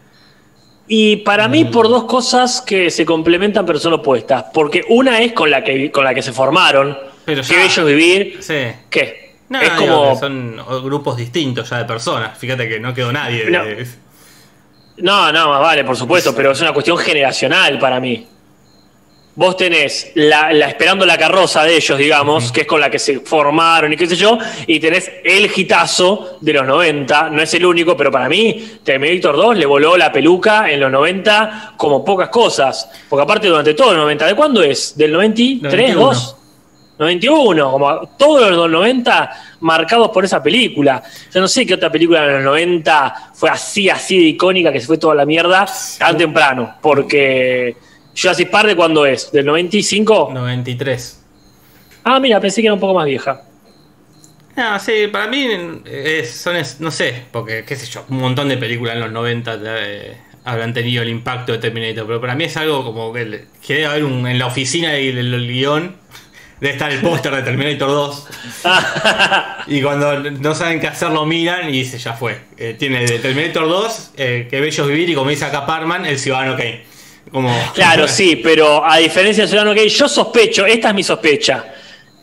Y 0.89 1.17
para 1.17 1.49
mí 1.49 1.65
por 1.65 1.89
dos 1.89 2.05
cosas 2.05 2.61
que 2.61 2.89
se 2.89 3.05
complementan 3.05 3.65
pero 3.65 3.77
son 3.77 3.93
opuestas. 3.93 4.45
Porque 4.53 4.85
una 4.87 5.19
es 5.19 5.33
con 5.33 5.51
la 5.51 5.61
que, 5.61 5.91
con 5.91 6.05
la 6.05 6.13
que 6.13 6.21
se 6.21 6.31
formaron. 6.31 6.97
Pero 7.25 7.41
Qué 7.43 7.57
bello 7.57 7.81
es 7.81 7.85
vivir. 7.85 8.37
Sí. 8.39 8.53
¿Qué? 8.89 9.26
No, 9.49 9.61
es 9.61 9.69
como... 9.71 10.19
son 10.19 10.61
grupos 10.83 11.15
distintos 11.17 11.69
ya 11.69 11.77
de 11.77 11.85
personas. 11.85 12.37
Fíjate 12.37 12.67
que 12.67 12.79
no 12.79 12.93
quedó 12.93 13.11
nadie. 13.11 13.45
de- 13.45 13.51
No. 13.51 13.63
No, 14.97 15.31
no, 15.31 15.49
más 15.49 15.61
vale, 15.61 15.83
por 15.83 15.95
supuesto, 15.95 16.33
pero 16.35 16.51
es 16.51 16.61
una 16.61 16.73
cuestión 16.73 16.97
generacional 16.97 17.77
para 17.77 17.99
mí. 17.99 18.25
Vos 19.35 19.55
tenés 19.55 20.11
la, 20.15 20.51
la- 20.51 20.67
esperando 20.69 21.05
la 21.05 21.15
carroza 21.15 21.63
de 21.63 21.75
ellos, 21.75 21.95
digamos, 21.99 22.51
que 22.51 22.61
es 22.61 22.67
con 22.67 22.81
la 22.81 22.89
que 22.89 22.97
se 22.97 23.19
formaron 23.19 23.93
y 23.93 23.95
qué 23.95 24.07
sé 24.07 24.15
yo, 24.15 24.39
y 24.65 24.79
tenés 24.79 25.11
el 25.23 25.51
hitazo 25.55 26.39
de 26.41 26.53
los 26.53 26.65
90, 26.65 27.29
no 27.29 27.43
es 27.43 27.53
el 27.53 27.63
único, 27.67 27.95
pero 27.95 28.11
para 28.11 28.27
mí 28.27 28.79
Terminator 28.83 29.35
2 29.35 29.57
le 29.57 29.67
voló 29.67 29.95
la 29.95 30.11
peluca 30.11 30.71
en 30.71 30.79
los 30.79 30.91
90 30.91 31.75
como 31.77 32.03
pocas 32.03 32.29
cosas, 32.29 32.89
porque 33.07 33.21
aparte 33.21 33.47
durante 33.47 33.75
todo 33.75 33.91
el 33.91 33.97
90, 33.97 34.25
¿de 34.25 34.33
cuándo 34.33 34.63
es? 34.63 34.97
¿Del 34.97 35.11
93? 35.13 35.93
91. 35.95 36.11
¿2? 36.11 36.35
91, 36.99 37.71
como 37.71 38.07
todos 38.17 38.51
los 38.51 38.69
90 38.69 39.57
marcados 39.61 40.09
por 40.09 40.25
esa 40.25 40.41
película. 40.41 41.01
Yo 41.33 41.39
no 41.41 41.47
sé 41.47 41.65
qué 41.65 41.75
otra 41.75 41.91
película 41.91 42.21
de 42.25 42.33
los 42.35 42.43
90 42.43 43.31
fue 43.33 43.49
así, 43.49 43.89
así 43.89 44.17
de 44.17 44.23
icónica 44.29 44.71
que 44.71 44.79
se 44.79 44.87
fue 44.87 44.97
toda 44.97 45.15
la 45.15 45.25
mierda 45.25 45.65
tan 45.99 46.17
temprano. 46.17 46.75
Porque 46.81 47.75
Jurassic 48.19 48.49
Park, 48.49 48.69
¿de 48.69 48.75
cuándo 48.75 49.05
es? 49.05 49.31
¿Del 49.31 49.45
95? 49.45 50.31
93. 50.33 51.23
Ah, 52.03 52.19
mira, 52.19 52.39
pensé 52.39 52.61
que 52.61 52.67
era 52.67 52.73
un 52.73 52.79
poco 52.79 52.93
más 52.93 53.05
vieja. 53.05 53.41
No, 54.55 54.79
sí, 54.79 55.07
para 55.11 55.27
mí 55.27 55.47
es, 55.85 56.31
son, 56.31 56.55
es- 56.55 56.79
no 56.79 56.89
sé, 56.89 57.25
porque 57.31 57.63
qué 57.63 57.75
sé 57.75 57.85
yo, 57.85 58.05
un 58.09 58.17
montón 58.17 58.49
de 58.49 58.57
películas 58.57 58.95
en 58.95 59.01
los 59.01 59.11
90 59.11 59.59
eh, 59.63 60.17
habrán 60.45 60.73
tenido 60.73 61.03
el 61.03 61.09
impacto 61.09 61.51
de 61.51 61.59
Terminator, 61.59 62.07
pero 62.07 62.19
para 62.19 62.33
mí 62.33 62.45
es 62.45 62.57
algo 62.57 62.83
como 62.83 63.13
que, 63.13 63.45
que 63.65 63.73
debe 63.75 63.85
haber 63.85 64.03
un, 64.05 64.25
en 64.25 64.39
la 64.39 64.47
oficina 64.47 64.93
del, 64.93 65.29
del 65.29 65.47
guion, 65.47 65.95
debe 66.59 66.73
estar 66.73 66.91
el 66.91 66.99
póster 67.01 67.35
de 67.35 67.41
Terminator 67.43 67.87
2, 67.87 68.27
y 69.67 69.81
cuando 69.81 70.19
no 70.31 70.55
saben 70.55 70.79
qué 70.79 70.87
hacer 70.87 71.09
lo 71.09 71.25
miran 71.25 71.69
y 71.69 71.73
dice, 71.73 71.97
ya 71.97 72.13
fue. 72.13 72.39
Eh, 72.57 72.75
tiene 72.77 73.05
de 73.05 73.19
Terminator 73.19 73.67
2, 73.67 74.11
eh, 74.17 74.47
que 74.49 74.59
bello 74.59 74.87
vivir, 74.87 75.09
y 75.09 75.15
como 75.15 75.29
dice 75.29 75.45
acá 75.45 75.65
Parman, 75.65 76.05
el 76.05 76.17
ciudadano 76.17 76.55
Kane. 76.55 76.83
Como, 77.31 77.53
Claro, 77.73 78.07
sí, 78.07 78.37
pero 78.37 78.85
a 78.85 78.97
diferencia 78.97 79.43
de 79.43 79.49
Ciudadano 79.49 79.75
Kane, 79.75 79.89
yo 79.89 80.07
sospecho, 80.07 80.65
esta 80.65 80.89
es 80.89 80.95
mi 80.95 81.03
sospecha, 81.03 81.65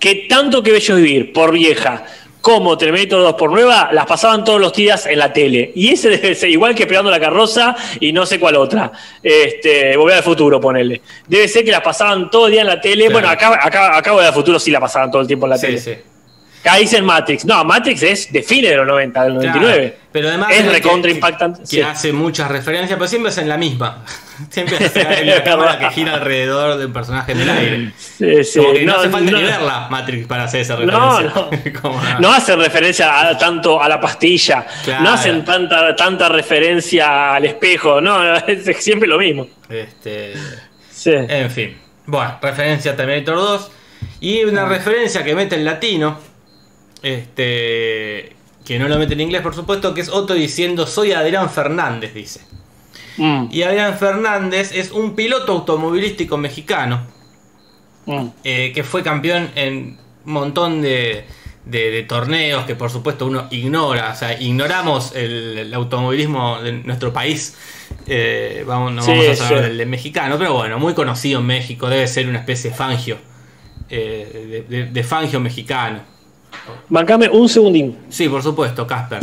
que 0.01 0.27
tanto 0.29 0.63
que 0.63 0.73
Bello 0.73 0.97
Vivir 0.97 1.33
por 1.33 1.53
vieja 1.53 2.05
como 2.45 2.77
Terminator 2.77 3.23
2 3.23 3.35
por 3.37 3.51
nueva, 3.51 3.89
las 3.91 4.05
pasaban 4.05 4.45
todos 4.45 4.61
los 4.61 4.71
días 4.75 5.07
en 5.07 5.19
la 5.19 5.33
tele. 5.33 5.73
Y 5.75 5.89
ese 5.95 6.11
debe 6.11 6.35
ser 6.35 6.51
igual 6.51 6.75
que 6.75 6.83
Esperando 6.83 7.11
la 7.11 7.19
Carroza 7.19 7.75
y 8.01 8.13
no 8.13 8.27
sé 8.27 8.39
cuál 8.39 8.57
otra. 8.57 8.93
Este, 9.23 9.97
Volver 9.97 10.17
al 10.19 10.23
Futuro, 10.23 10.61
ponele. 10.61 11.01
Debe 11.27 11.49
ser 11.49 11.65
que 11.65 11.71
las 11.71 11.81
pasaban 11.81 12.31
todo 12.31 12.45
el 12.47 12.53
día 12.53 12.61
en 12.61 12.67
la 12.67 12.79
tele. 12.83 13.07
Claro. 13.07 13.13
Bueno, 13.15 13.29
acá, 13.31 13.59
acá, 13.67 13.97
acá 13.97 14.13
Volver 14.13 14.27
al 14.27 14.35
Futuro 14.35 14.59
sí 14.59 14.71
la 14.71 14.79
pasaban 14.79 15.11
todo 15.11 15.23
el 15.23 15.27
tiempo 15.27 15.47
en 15.47 15.51
la 15.51 15.57
Sí, 15.57 15.67
tele. 15.69 15.79
sí. 15.79 15.95
Acá 16.65 16.77
dicen 16.77 17.05
Matrix. 17.05 17.45
No, 17.45 17.63
Matrix 17.63 18.03
es 18.03 18.33
de 18.33 18.43
fines 18.43 18.71
de 18.71 18.77
los 18.79 18.87
90, 18.87 19.23
del 19.25 19.35
99. 19.35 19.75
Claro, 19.77 19.95
pero 20.11 20.29
además 20.29 20.49
es 20.51 20.67
recontra 20.73 21.11
impactante. 21.11 21.61
Que 21.61 21.67
sí. 21.67 21.81
hace 21.83 22.11
muchas 22.13 22.51
referencias, 22.51 22.97
pero 22.99 23.07
siempre 23.07 23.31
es 23.31 23.37
en 23.39 23.49
la 23.51 23.59
misma. 23.59 24.03
Siempre 24.51 24.85
es 24.85 24.97
en 24.97 25.27
la 25.29 25.45
cámara 25.45 25.79
que 25.79 25.91
gira 25.91 26.15
alrededor 26.15 26.77
de 26.77 26.87
un 26.87 26.93
personaje 26.93 27.31
en 27.33 27.41
el 27.43 27.51
aire. 27.51 27.93
Sí, 27.97 28.43
sí. 28.43 28.59
Como 28.59 28.73
que 28.73 28.85
no, 28.85 28.95
hace 28.97 29.09
falta 29.09 29.31
no- 29.31 29.37
ni 29.39 29.45
verla 29.45 29.87
Matrix 29.89 30.27
para 30.27 30.45
hacer 30.45 30.63
esa 30.63 30.77
No, 30.77 31.21
referencia. 31.21 31.71
no. 31.73 31.81
Como, 31.83 32.01
No 32.19 32.33
hacen 32.33 32.59
referencia 32.59 33.29
a- 33.29 33.39
tanto 33.39 33.81
a 33.81 33.89
la 33.89 34.01
pastilla, 34.01 34.67
Claro. 34.85 35.05
no 35.05 35.13
hacen 35.13 35.45
tanta, 35.45 35.95
tanta 35.95 36.29
referencia 36.31 37.35
al 37.35 37.45
espejo, 37.45 38.01
no, 38.01 38.25
no, 38.25 38.35
es 38.47 38.65
siempre 38.83 39.07
lo 39.07 39.19
mismo. 39.19 39.47
Este, 39.69 40.33
Sí. 40.91 41.13
en 41.15 41.51
fin. 41.51 41.79
Bueno, 42.07 42.37
referencia 42.43 42.93
a 42.93 42.97
Terminator 42.97 43.37
2. 43.37 43.71
Y 44.21 44.43
una 44.45 44.65
referencia 44.65 45.23
que 45.23 45.35
mete 45.37 45.55
en 45.55 45.65
latino. 45.65 46.19
Este. 47.05 48.35
Que 48.65 48.79
no 48.79 48.89
lo 48.89 48.99
mete 48.99 49.13
en 49.13 49.21
inglés, 49.21 49.43
por 49.43 49.55
supuesto, 49.55 49.93
que 49.93 50.01
es 50.01 50.09
Otto 50.09 50.33
diciendo 50.35 50.87
soy 50.87 51.13
Adrián 51.13 51.51
Fernández, 51.51 52.15
dice. 52.15 52.41
Mm, 53.19 53.49
Y 53.53 53.63
Adrián 53.63 53.97
Fernández 53.99 54.73
es 54.75 54.91
un 54.91 55.15
piloto 55.15 55.53
automovilístico 55.53 56.37
mexicano. 56.39 57.07
mm. 58.07 58.27
eh, 58.45 58.73
que 58.75 58.83
fue 58.85 59.03
campeón 59.03 59.51
en 59.55 59.99
un 60.27 60.33
montón 60.33 60.81
de, 60.83 61.25
de- 61.67 61.91
de 61.91 62.03
torneos 62.05 62.65
que 62.67 62.75
por 62.75 62.91
supuesto 62.91 63.27
uno 63.27 63.47
ignora, 63.51 64.13
o 64.13 64.17
sea, 64.17 64.39
ignoramos 64.41 65.13
el, 65.15 65.59
el 65.59 65.75
automovilismo 65.75 66.61
de 66.63 66.73
nuestro 66.73 67.13
país. 67.13 67.55
Eh, 68.07 68.65
vamos, 68.67 68.93
no 68.93 69.03
Sí, 69.03 69.11
vamos 69.13 69.41
a 69.41 69.47
hablar 69.49 69.63
sí. 69.65 69.69
del 69.69 69.79
de 69.79 69.87
mexicano, 69.87 70.37
pero 70.39 70.55
bueno, 70.55 70.79
muy 70.79 70.95
conocido 70.95 71.41
en 71.41 71.47
México, 71.47 71.89
debe 71.89 72.07
ser 72.09 72.27
una 72.29 72.39
especie 72.41 72.71
de 72.71 72.77
fangio, 72.77 73.17
eh, 73.91 74.89
de 74.93 75.05
fangio 75.05 75.41
mexicano. 75.41 76.01
Bancame 76.89 77.29
un 77.29 77.49
segundín. 77.49 77.97
Sí, 78.09 78.29
por 78.29 78.43
supuesto, 78.43 78.87
Casper. 78.87 79.21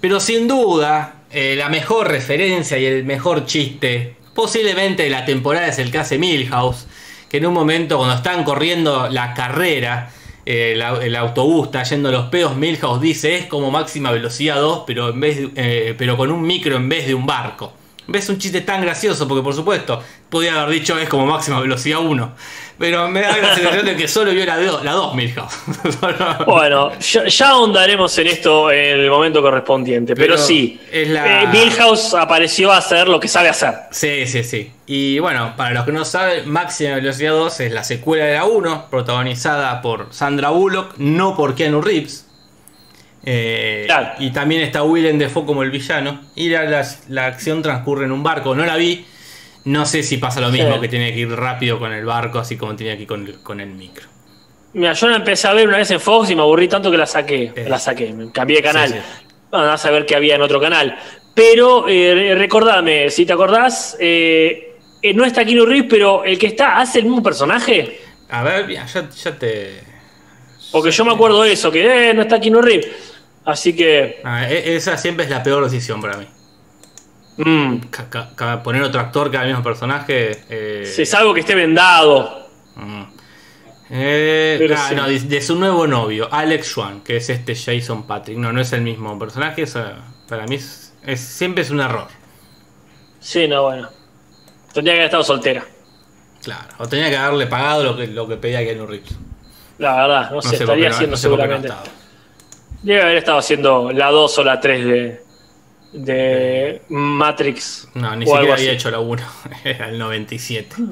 Pero 0.00 0.20
sin 0.20 0.48
duda, 0.48 1.22
eh, 1.30 1.54
la 1.56 1.68
mejor 1.68 2.08
referencia 2.08 2.78
y 2.78 2.84
el 2.86 3.04
mejor 3.04 3.46
chiste, 3.46 4.16
posiblemente 4.34 5.04
de 5.04 5.10
la 5.10 5.24
temporada, 5.24 5.68
es 5.68 5.78
el 5.78 5.90
que 5.90 5.98
hace 5.98 6.18
Milhouse. 6.18 6.86
Que 7.28 7.38
en 7.38 7.46
un 7.46 7.54
momento, 7.54 7.96
cuando 7.98 8.16
están 8.16 8.44
corriendo 8.44 9.08
la 9.08 9.32
carrera, 9.32 10.10
eh, 10.44 10.78
el 11.02 11.16
autobús 11.16 11.66
está 11.66 11.82
yendo 11.84 12.10
los 12.10 12.26
pedos, 12.26 12.56
Milhouse 12.56 13.00
dice 13.00 13.36
es 13.38 13.46
como 13.46 13.70
máxima 13.70 14.10
velocidad 14.10 14.56
2, 14.56 14.82
pero, 14.86 15.08
en 15.10 15.20
vez 15.20 15.36
de- 15.38 15.50
eh, 15.54 15.94
pero 15.96 16.16
con 16.16 16.30
un 16.32 16.42
micro 16.42 16.76
en 16.76 16.88
vez 16.88 17.06
de 17.06 17.14
un 17.14 17.24
barco. 17.24 17.72
¿Ves 18.06 18.28
un 18.28 18.38
chiste 18.38 18.60
tan 18.62 18.82
gracioso? 18.82 19.28
Porque 19.28 19.42
por 19.42 19.54
supuesto, 19.54 20.02
podía 20.28 20.60
haber 20.62 20.74
dicho 20.80 20.98
es 20.98 21.08
como 21.08 21.24
máxima 21.26 21.60
velocidad 21.60 22.00
1. 22.00 22.32
Pero 22.78 23.06
me 23.08 23.20
da 23.20 23.36
la 23.36 23.54
sensación 23.54 23.86
de 23.86 23.94
que 23.96 24.08
solo 24.08 24.32
vio 24.32 24.44
la 24.44 24.58
2, 24.58 24.84
la 24.84 24.92
2 24.92 25.14
Milhouse. 25.14 25.54
Bueno, 26.46 26.98
ya, 26.98 27.26
ya 27.28 27.48
ahondaremos 27.50 28.16
en 28.18 28.26
esto 28.26 28.70
en 28.72 29.00
el 29.00 29.10
momento 29.10 29.40
correspondiente, 29.40 30.14
pero, 30.16 30.34
Pero 30.34 30.44
sí, 30.46 30.80
la- 31.06 31.42
eh, 31.44 31.46
Milhouse 31.48 32.14
apareció 32.14 32.72
a 32.72 32.78
hacer 32.78 33.08
lo 33.08 33.20
que 33.20 33.28
sabe 33.28 33.48
hacer. 33.48 33.74
Sí, 33.92 34.26
sí, 34.26 34.42
sí. 34.42 34.72
Y 34.86 35.18
bueno, 35.20 35.54
para 35.56 35.70
los 35.72 35.84
que 35.84 35.92
no 35.92 36.04
saben, 36.04 36.50
Máxima 36.50 36.96
Velocidad 36.96 37.32
2 37.32 37.60
es 37.60 37.72
la 37.72 37.84
secuela 37.84 38.24
de 38.24 38.34
la 38.34 38.44
1, 38.46 38.86
protagonizada 38.90 39.80
por 39.80 40.08
Sandra 40.10 40.50
Bullock, 40.50 40.94
no 40.98 41.36
por 41.36 41.54
Keanu 41.54 41.80
Reeves. 41.80 42.26
Eh, 43.24 43.84
Claro. 43.86 44.10
Y 44.18 44.30
también 44.30 44.62
está 44.62 44.82
Willem 44.82 45.18
Dafoe 45.18 45.44
como 45.46 45.62
el 45.62 45.70
villano. 45.70 46.20
Y 46.34 46.48
la, 46.48 46.64
la- 46.64 46.86
la 47.08 47.26
acción 47.26 47.62
transcurre 47.62 48.04
en 48.06 48.12
un 48.12 48.22
barco. 48.22 48.54
No 48.54 48.64
la 48.64 48.76
vi. 48.76 49.04
No 49.64 49.86
sé 49.86 50.02
si 50.02 50.16
pasa 50.16 50.40
lo 50.40 50.48
mismo, 50.50 50.74
Sí. 50.74 50.80
que 50.80 50.88
tiene 50.88 51.12
que 51.12 51.20
ir 51.20 51.30
rápido 51.30 51.78
con 51.78 51.92
el 51.92 52.04
barco, 52.04 52.40
así 52.40 52.56
como 52.56 52.74
tiene 52.74 52.96
que 52.96 53.02
ir 53.02 53.08
con 53.08 53.26
el, 53.26 53.38
con 53.42 53.60
el 53.60 53.68
micro. 53.70 54.08
Mira, 54.72 54.92
yo 54.94 55.06
la 55.08 55.16
empecé 55.16 55.46
a 55.46 55.52
ver 55.52 55.68
una 55.68 55.76
vez 55.76 55.90
en 55.92 56.00
Fox 56.00 56.30
y 56.30 56.34
me 56.34 56.42
aburrí 56.42 56.66
tanto 56.66 56.90
que 56.90 56.96
la 56.96 57.06
saqué. 57.06 57.52
La 57.68 57.78
saqué, 57.78 58.12
me 58.12 58.32
cambié 58.32 58.56
de 58.56 58.62
canal. 58.62 58.88
Sí, 58.88 58.94
sí. 58.96 59.24
Bueno, 59.50 59.70
a 59.70 59.76
saber 59.78 60.04
qué 60.06 60.16
había 60.16 60.34
en 60.34 60.42
otro 60.42 60.58
canal. 60.60 60.98
Pero 61.34 61.86
eh, 61.88 62.34
recordame, 62.36 63.08
si 63.10 63.24
te 63.24 63.34
acordás, 63.34 63.96
eh, 64.00 64.76
no 65.14 65.24
está 65.24 65.44
Keanu 65.44 65.64
Reeves, 65.66 65.86
pero 65.88 66.24
el 66.24 66.38
que 66.38 66.48
está 66.48 66.78
hace 66.78 66.98
el 66.98 67.04
mismo 67.04 67.22
personaje. 67.22 68.00
A 68.30 68.42
ver, 68.42 68.68
ya, 68.68 68.84
ya 68.86 69.38
te. 69.38 69.80
Porque 70.72 70.90
yo 70.90 71.04
me 71.04 71.12
acuerdo 71.12 71.42
de 71.42 71.52
eso, 71.52 71.70
que 71.70 72.10
eh, 72.10 72.14
no 72.14 72.22
está 72.22 72.40
Keanu 72.40 72.60
Reeves. 72.62 72.88
Así 73.44 73.74
que. 73.74 74.20
Ah, 74.24 74.48
e- 74.50 74.76
esa 74.76 74.96
siempre 74.96 75.24
es 75.24 75.30
la 75.30 75.42
peor 75.42 75.64
decisión 75.64 76.00
para 76.00 76.16
mí. 76.16 76.26
mm, 77.38 77.76
poner 78.62 78.82
otro 78.82 79.00
actor 79.00 79.30
que 79.30 79.36
haga 79.36 79.46
el 79.46 79.52
mismo 79.52 79.64
personaje. 79.64 80.42
eh, 80.48 80.90
si 80.94 81.02
es 81.02 81.14
algo 81.14 81.34
que 81.34 81.40
esté 81.40 81.54
vendado. 81.54 82.48
Mm. 82.76 83.02
Eh, 83.94 84.74
ah, 84.74 84.86
sí. 84.88 84.94
no, 84.94 85.06
de, 85.08 85.18
de 85.20 85.40
su 85.42 85.56
nuevo 85.56 85.86
novio, 85.86 86.28
Alex 86.32 86.66
Swan, 86.68 87.00
que 87.02 87.16
es 87.18 87.28
este 87.28 87.54
Jason 87.54 88.06
Patrick. 88.06 88.38
No, 88.38 88.52
no 88.52 88.60
es 88.60 88.72
el 88.72 88.80
mismo 88.82 89.18
personaje. 89.18 89.62
eso, 89.62 89.82
para 90.28 90.46
mí 90.46 90.54
es, 90.56 90.94
es- 91.04 91.20
siempre 91.20 91.62
es 91.62 91.70
un 91.70 91.80
error. 91.80 92.08
Sí, 93.20 93.46
no, 93.48 93.64
bueno. 93.64 93.88
Tendría 94.72 94.94
que 94.94 95.00
haber 95.00 95.06
estado 95.06 95.24
soltera. 95.24 95.64
Claro. 96.42 96.68
O 96.78 96.88
tenía 96.88 97.10
que 97.10 97.16
haberle 97.16 97.46
pagado 97.46 97.84
lo 97.84 97.96
que, 97.96 98.06
lo 98.06 98.26
que 98.26 98.36
pedía 98.36 98.60
Keanu 98.60 98.86
Reeves. 98.86 99.12
La 99.78 99.94
verdad, 99.96 100.30
no, 100.30 100.40
sé, 100.42 100.48
por 100.48 100.56
qué 100.58 100.64
estaría 100.64 100.88
no- 100.88 100.94
haciendo 100.94 101.10
no 101.12 101.16
sé 101.18 101.28
no 101.28 101.36
seguramente. 101.36 101.68
estaba. 101.68 101.84
Debe 102.82 103.02
haber 103.02 103.16
estado 103.18 103.38
haciendo 103.38 103.92
la 103.92 104.10
2 104.10 104.38
o 104.38 104.44
la 104.44 104.60
3 104.60 104.84
de, 104.84 105.22
de 105.92 106.82
Matrix. 106.88 107.88
No, 107.94 108.14
ni 108.16 108.26
siquiera 108.26 108.54
había 108.54 108.72
hecho 108.72 108.90
la 108.90 109.00
1. 109.00 109.22
Era 109.64 109.88
el 109.88 109.98
97. 109.98 110.76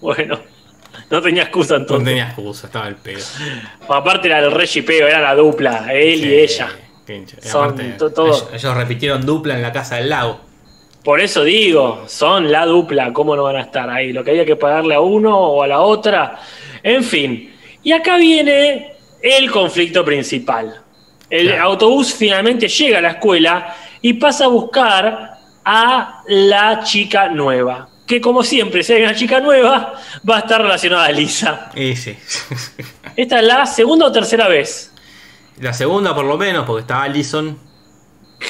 Bueno, 0.00 0.40
no 1.10 1.20
tenía 1.20 1.42
excusa 1.42 1.74
No 1.74 1.80
entonces. 1.80 2.06
tenía 2.08 2.24
excusa, 2.24 2.68
estaba 2.68 2.88
el 2.88 2.96
pedo. 2.96 3.20
Aparte 3.86 4.28
era 4.28 4.38
el 4.38 4.50
regipeo, 4.50 5.06
era 5.06 5.20
la 5.20 5.34
dupla, 5.34 5.92
él 5.92 6.24
y 6.24 6.34
ella. 6.40 6.70
Y 7.06 7.46
Son 7.46 7.64
aparte, 7.64 7.84
to- 7.98 8.10
todo- 8.10 8.28
ellos, 8.28 8.48
ellos 8.54 8.74
repitieron 8.78 9.26
dupla 9.26 9.56
en 9.56 9.60
la 9.60 9.72
casa 9.72 9.96
del 9.96 10.08
lago. 10.08 10.40
Por 11.04 11.20
eso 11.20 11.44
digo, 11.44 12.04
son 12.08 12.50
la 12.50 12.64
dupla, 12.64 13.12
¿cómo 13.12 13.36
no 13.36 13.42
van 13.42 13.56
a 13.56 13.60
estar 13.60 13.90
ahí? 13.90 14.10
Lo 14.14 14.24
que 14.24 14.30
había 14.30 14.46
que 14.46 14.56
pagarle 14.56 14.94
a 14.94 15.00
uno 15.00 15.36
o 15.38 15.62
a 15.62 15.66
la 15.66 15.80
otra. 15.80 16.40
En 16.82 17.04
fin. 17.04 17.54
Y 17.82 17.92
acá 17.92 18.16
viene 18.16 18.92
el 19.20 19.50
conflicto 19.50 20.02
principal. 20.02 20.80
El 21.30 21.46
Claro. 21.48 21.62
autobús 21.64 22.12
finalmente 22.12 22.68
llega 22.68 22.98
a 22.98 23.00
la 23.00 23.10
escuela 23.12 23.74
y 24.02 24.14
pasa 24.14 24.44
a 24.46 24.48
buscar 24.48 25.38
a 25.64 26.22
la 26.26 26.80
chica 26.82 27.28
nueva. 27.28 27.88
Que 28.06 28.20
como 28.20 28.42
siempre, 28.42 28.82
si 28.82 28.92
hay 28.94 29.02
una 29.02 29.14
chica 29.14 29.38
nueva, 29.40 29.94
va 30.28 30.36
a 30.36 30.40
estar 30.40 30.60
relacionada 30.60 31.04
a 31.06 31.12
Lisa. 31.12 31.70
Y 31.76 31.94
sí. 31.94 32.16
Esta 33.16 33.38
es 33.38 33.44
la 33.44 33.66
segunda 33.66 34.06
o 34.06 34.12
tercera 34.12 34.48
vez. 34.48 34.92
la 35.60 35.72
segunda, 35.72 36.14
por 36.14 36.24
lo 36.24 36.36
menos, 36.36 36.64
porque 36.66 36.80
estaba 36.80 37.04
Allison. 37.04 37.56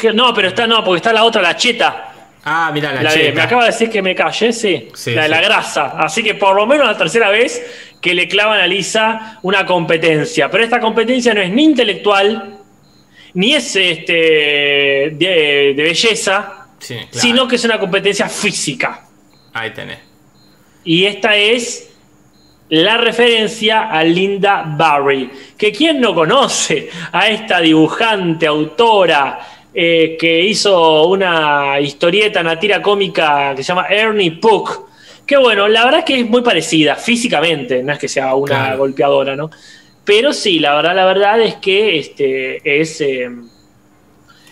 Que- 0.00 0.12
No, 0.12 0.32
pero 0.32 0.48
está, 0.48 0.66
no, 0.66 0.82
porque 0.84 0.98
está 0.98 1.12
la 1.12 1.24
otra, 1.24 1.42
la 1.42 1.56
cheta. 1.56 2.06
Ah, 2.44 2.70
mira 2.72 2.92
la, 2.92 3.02
La 3.02 3.10
de- 3.12 3.16
cheta. 3.20 3.34
me 3.34 3.42
acaba 3.42 3.62
de 3.64 3.70
decir 3.72 3.90
que 3.90 4.00
me 4.00 4.14
calle, 4.14 4.52
sí. 4.52 4.88
Sí, 4.94 5.10
la 5.14 5.22
de 5.22 5.28
sí. 5.28 5.34
la 5.34 5.40
grasa. 5.42 5.86
Así 5.98 6.22
que 6.22 6.34
por 6.36 6.54
lo 6.56 6.66
menos 6.66 6.86
la 6.86 6.96
tercera 6.96 7.28
vez 7.28 7.60
que 8.00 8.14
le 8.14 8.28
clavan 8.28 8.60
a 8.60 8.66
Lisa 8.66 9.38
una 9.42 9.66
competencia. 9.66 10.50
Pero 10.50 10.64
esta 10.64 10.80
competencia 10.80 11.34
no 11.34 11.42
es 11.42 11.50
ni 11.50 11.64
intelectual, 11.64 12.59
ni 13.34 13.54
es 13.54 13.74
este, 13.76 14.12
de, 15.12 15.74
de 15.76 15.82
belleza, 15.82 16.66
Sí, 16.78 16.94
claro. 16.94 17.08
sino 17.12 17.48
que 17.48 17.56
es 17.56 17.64
una 17.64 17.78
competencia 17.78 18.28
física. 18.28 19.06
Ahí 19.52 19.70
tenés. 19.72 19.98
Y 20.84 21.04
esta 21.04 21.36
es 21.36 21.90
la 22.70 22.96
referencia 22.96 23.90
a 23.90 24.02
Linda 24.04 24.64
Barry, 24.66 25.30
que 25.58 25.72
quien 25.72 26.00
no 26.00 26.14
conoce 26.14 26.88
a 27.12 27.28
esta 27.28 27.60
dibujante, 27.60 28.46
autora, 28.46 29.40
eh, 29.74 30.16
que 30.18 30.40
hizo 30.44 31.06
una 31.08 31.78
historieta, 31.80 32.40
una 32.40 32.58
tira 32.58 32.80
cómica 32.80 33.52
que 33.54 33.62
se 33.62 33.68
llama 33.68 33.86
Ernie 33.90 34.32
Puck, 34.32 34.88
que 35.26 35.36
bueno, 35.36 35.68
la 35.68 35.84
verdad 35.84 36.00
es 36.00 36.04
que 36.06 36.20
es 36.20 36.26
muy 36.28 36.42
parecida 36.42 36.94
físicamente, 36.96 37.82
no 37.82 37.92
es 37.92 37.98
que 37.98 38.08
sea 38.08 38.34
una 38.34 38.46
Claro. 38.56 38.78
golpeadora, 38.78 39.36
¿no? 39.36 39.50
Pero 40.10 40.32
sí, 40.32 40.58
la 40.58 40.74
verdad, 40.74 40.96
la 40.96 41.04
verdad 41.04 41.40
es 41.40 41.54
que 41.54 41.96
este, 42.00 42.80
es, 42.80 43.00
eh, 43.00 43.30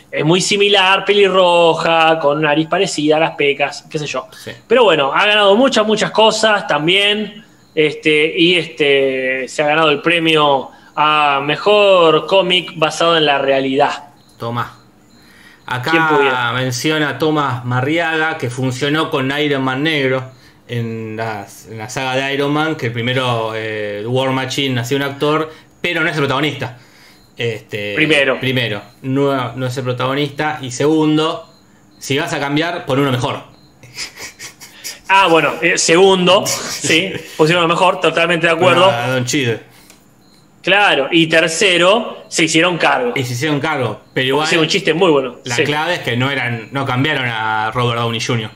es 0.09 0.25
muy 0.25 0.41
similar, 0.41 1.05
pelirroja, 1.05 2.21
con 2.21 2.43
nariz 2.43 2.69
parecida 2.69 3.17
a 3.17 3.19
las 3.19 3.33
pecas, 3.33 3.85
qué 3.91 3.99
sé 3.99 4.07
yo. 4.07 4.29
Sí. 4.31 4.53
Pero 4.69 4.85
bueno, 4.85 5.13
ha 5.13 5.27
ganado 5.27 5.57
muchas, 5.57 5.85
muchas 5.85 6.13
cosas 6.13 6.65
también. 6.69 7.45
Este, 7.75 8.39
y 8.39 8.55
este, 8.55 9.49
se 9.49 9.63
ha 9.65 9.67
ganado 9.67 9.91
el 9.91 10.01
premio 10.01 10.71
a 10.95 11.41
mejor 11.45 12.29
cómic 12.29 12.75
basado 12.77 13.17
en 13.17 13.27
la 13.27 13.39
realidad. 13.39 14.11
Toma. 14.39 14.79
Acá 15.67 16.53
menciona 16.55 17.09
a 17.09 17.19
Thomas 17.19 17.65
Marriaga 17.65 18.39
que 18.39 18.49
funcionó 18.49 19.11
con 19.11 19.37
Iron 19.37 19.65
Man 19.65 19.83
negro 19.83 20.38
en, 20.69 21.17
las- 21.17 21.67
en 21.67 21.79
la 21.79 21.89
saga 21.89 22.15
de 22.17 22.35
Iron 22.35 22.53
Man, 22.53 22.77
que 22.77 22.87
el 22.87 22.93
primero 22.93 23.53
eh, 23.55 24.05
War 24.07 24.31
Machine 24.31 24.75
nació 24.75 24.97
un 24.97 25.03
actor, 25.05 25.51
pero 25.81 26.01
no 26.03 26.07
es 26.09 26.15
el 26.15 26.21
protagonista. 26.21 26.79
Este, 27.37 27.95
Primero. 27.95 28.41
Primero, 28.41 28.83
no, 29.03 29.53
no 29.55 29.67
es 29.67 29.77
el 29.77 29.85
protagonista. 29.85 30.59
Y 30.61 30.71
segundo, 30.73 31.49
si 31.99 32.19
vas 32.19 32.33
a 32.33 32.41
cambiar, 32.41 32.85
pon 32.87 32.99
uno 33.01 33.11
mejor. 33.13 33.43
Ah, 35.11 35.27
bueno, 35.29 35.55
eh, 35.63 35.79
segundo, 35.79 36.45
sí, 36.47 37.11
pusieron 37.39 37.63
lo 37.63 37.69
mejor, 37.69 37.99
totalmente 37.99 38.47
de 38.47 38.53
acuerdo. 38.53 38.91
A 38.91 39.09
Don 39.09 39.25
Cheadle. 39.25 39.61
Claro, 40.63 41.09
y 41.11 41.27
tercero, 41.29 42.25
se 42.29 42.45
hicieron 42.45 42.77
cargo. 42.77 43.13
Y 43.17 43.25
se 43.25 43.33
hicieron 43.33 43.59
cargo. 43.59 44.03
Pero 44.13 44.27
igual, 44.27 44.45
Hicieron 44.45 44.65
un 44.67 44.69
chiste 44.69 44.93
muy 44.93 45.11
bueno. 45.11 45.37
la 45.45 45.57
sí. 45.57 45.65
clave 45.65 45.95
es 45.95 46.01
que 46.01 46.15
no 46.19 46.31
eran 46.31 46.69
no 46.73 46.85
cambiaron 46.85 47.25
a 47.27 47.71
Robert 47.73 47.99
Downey 48.01 48.21
Jr. 48.21 48.51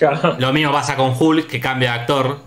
Claro. 0.00 0.36
Lo 0.38 0.52
mismo 0.52 0.72
pasa 0.72 0.96
con 0.96 1.14
Hulk, 1.16 1.46
que 1.46 1.60
cambia 1.60 1.92
de 1.92 1.98
actor. 2.00 2.38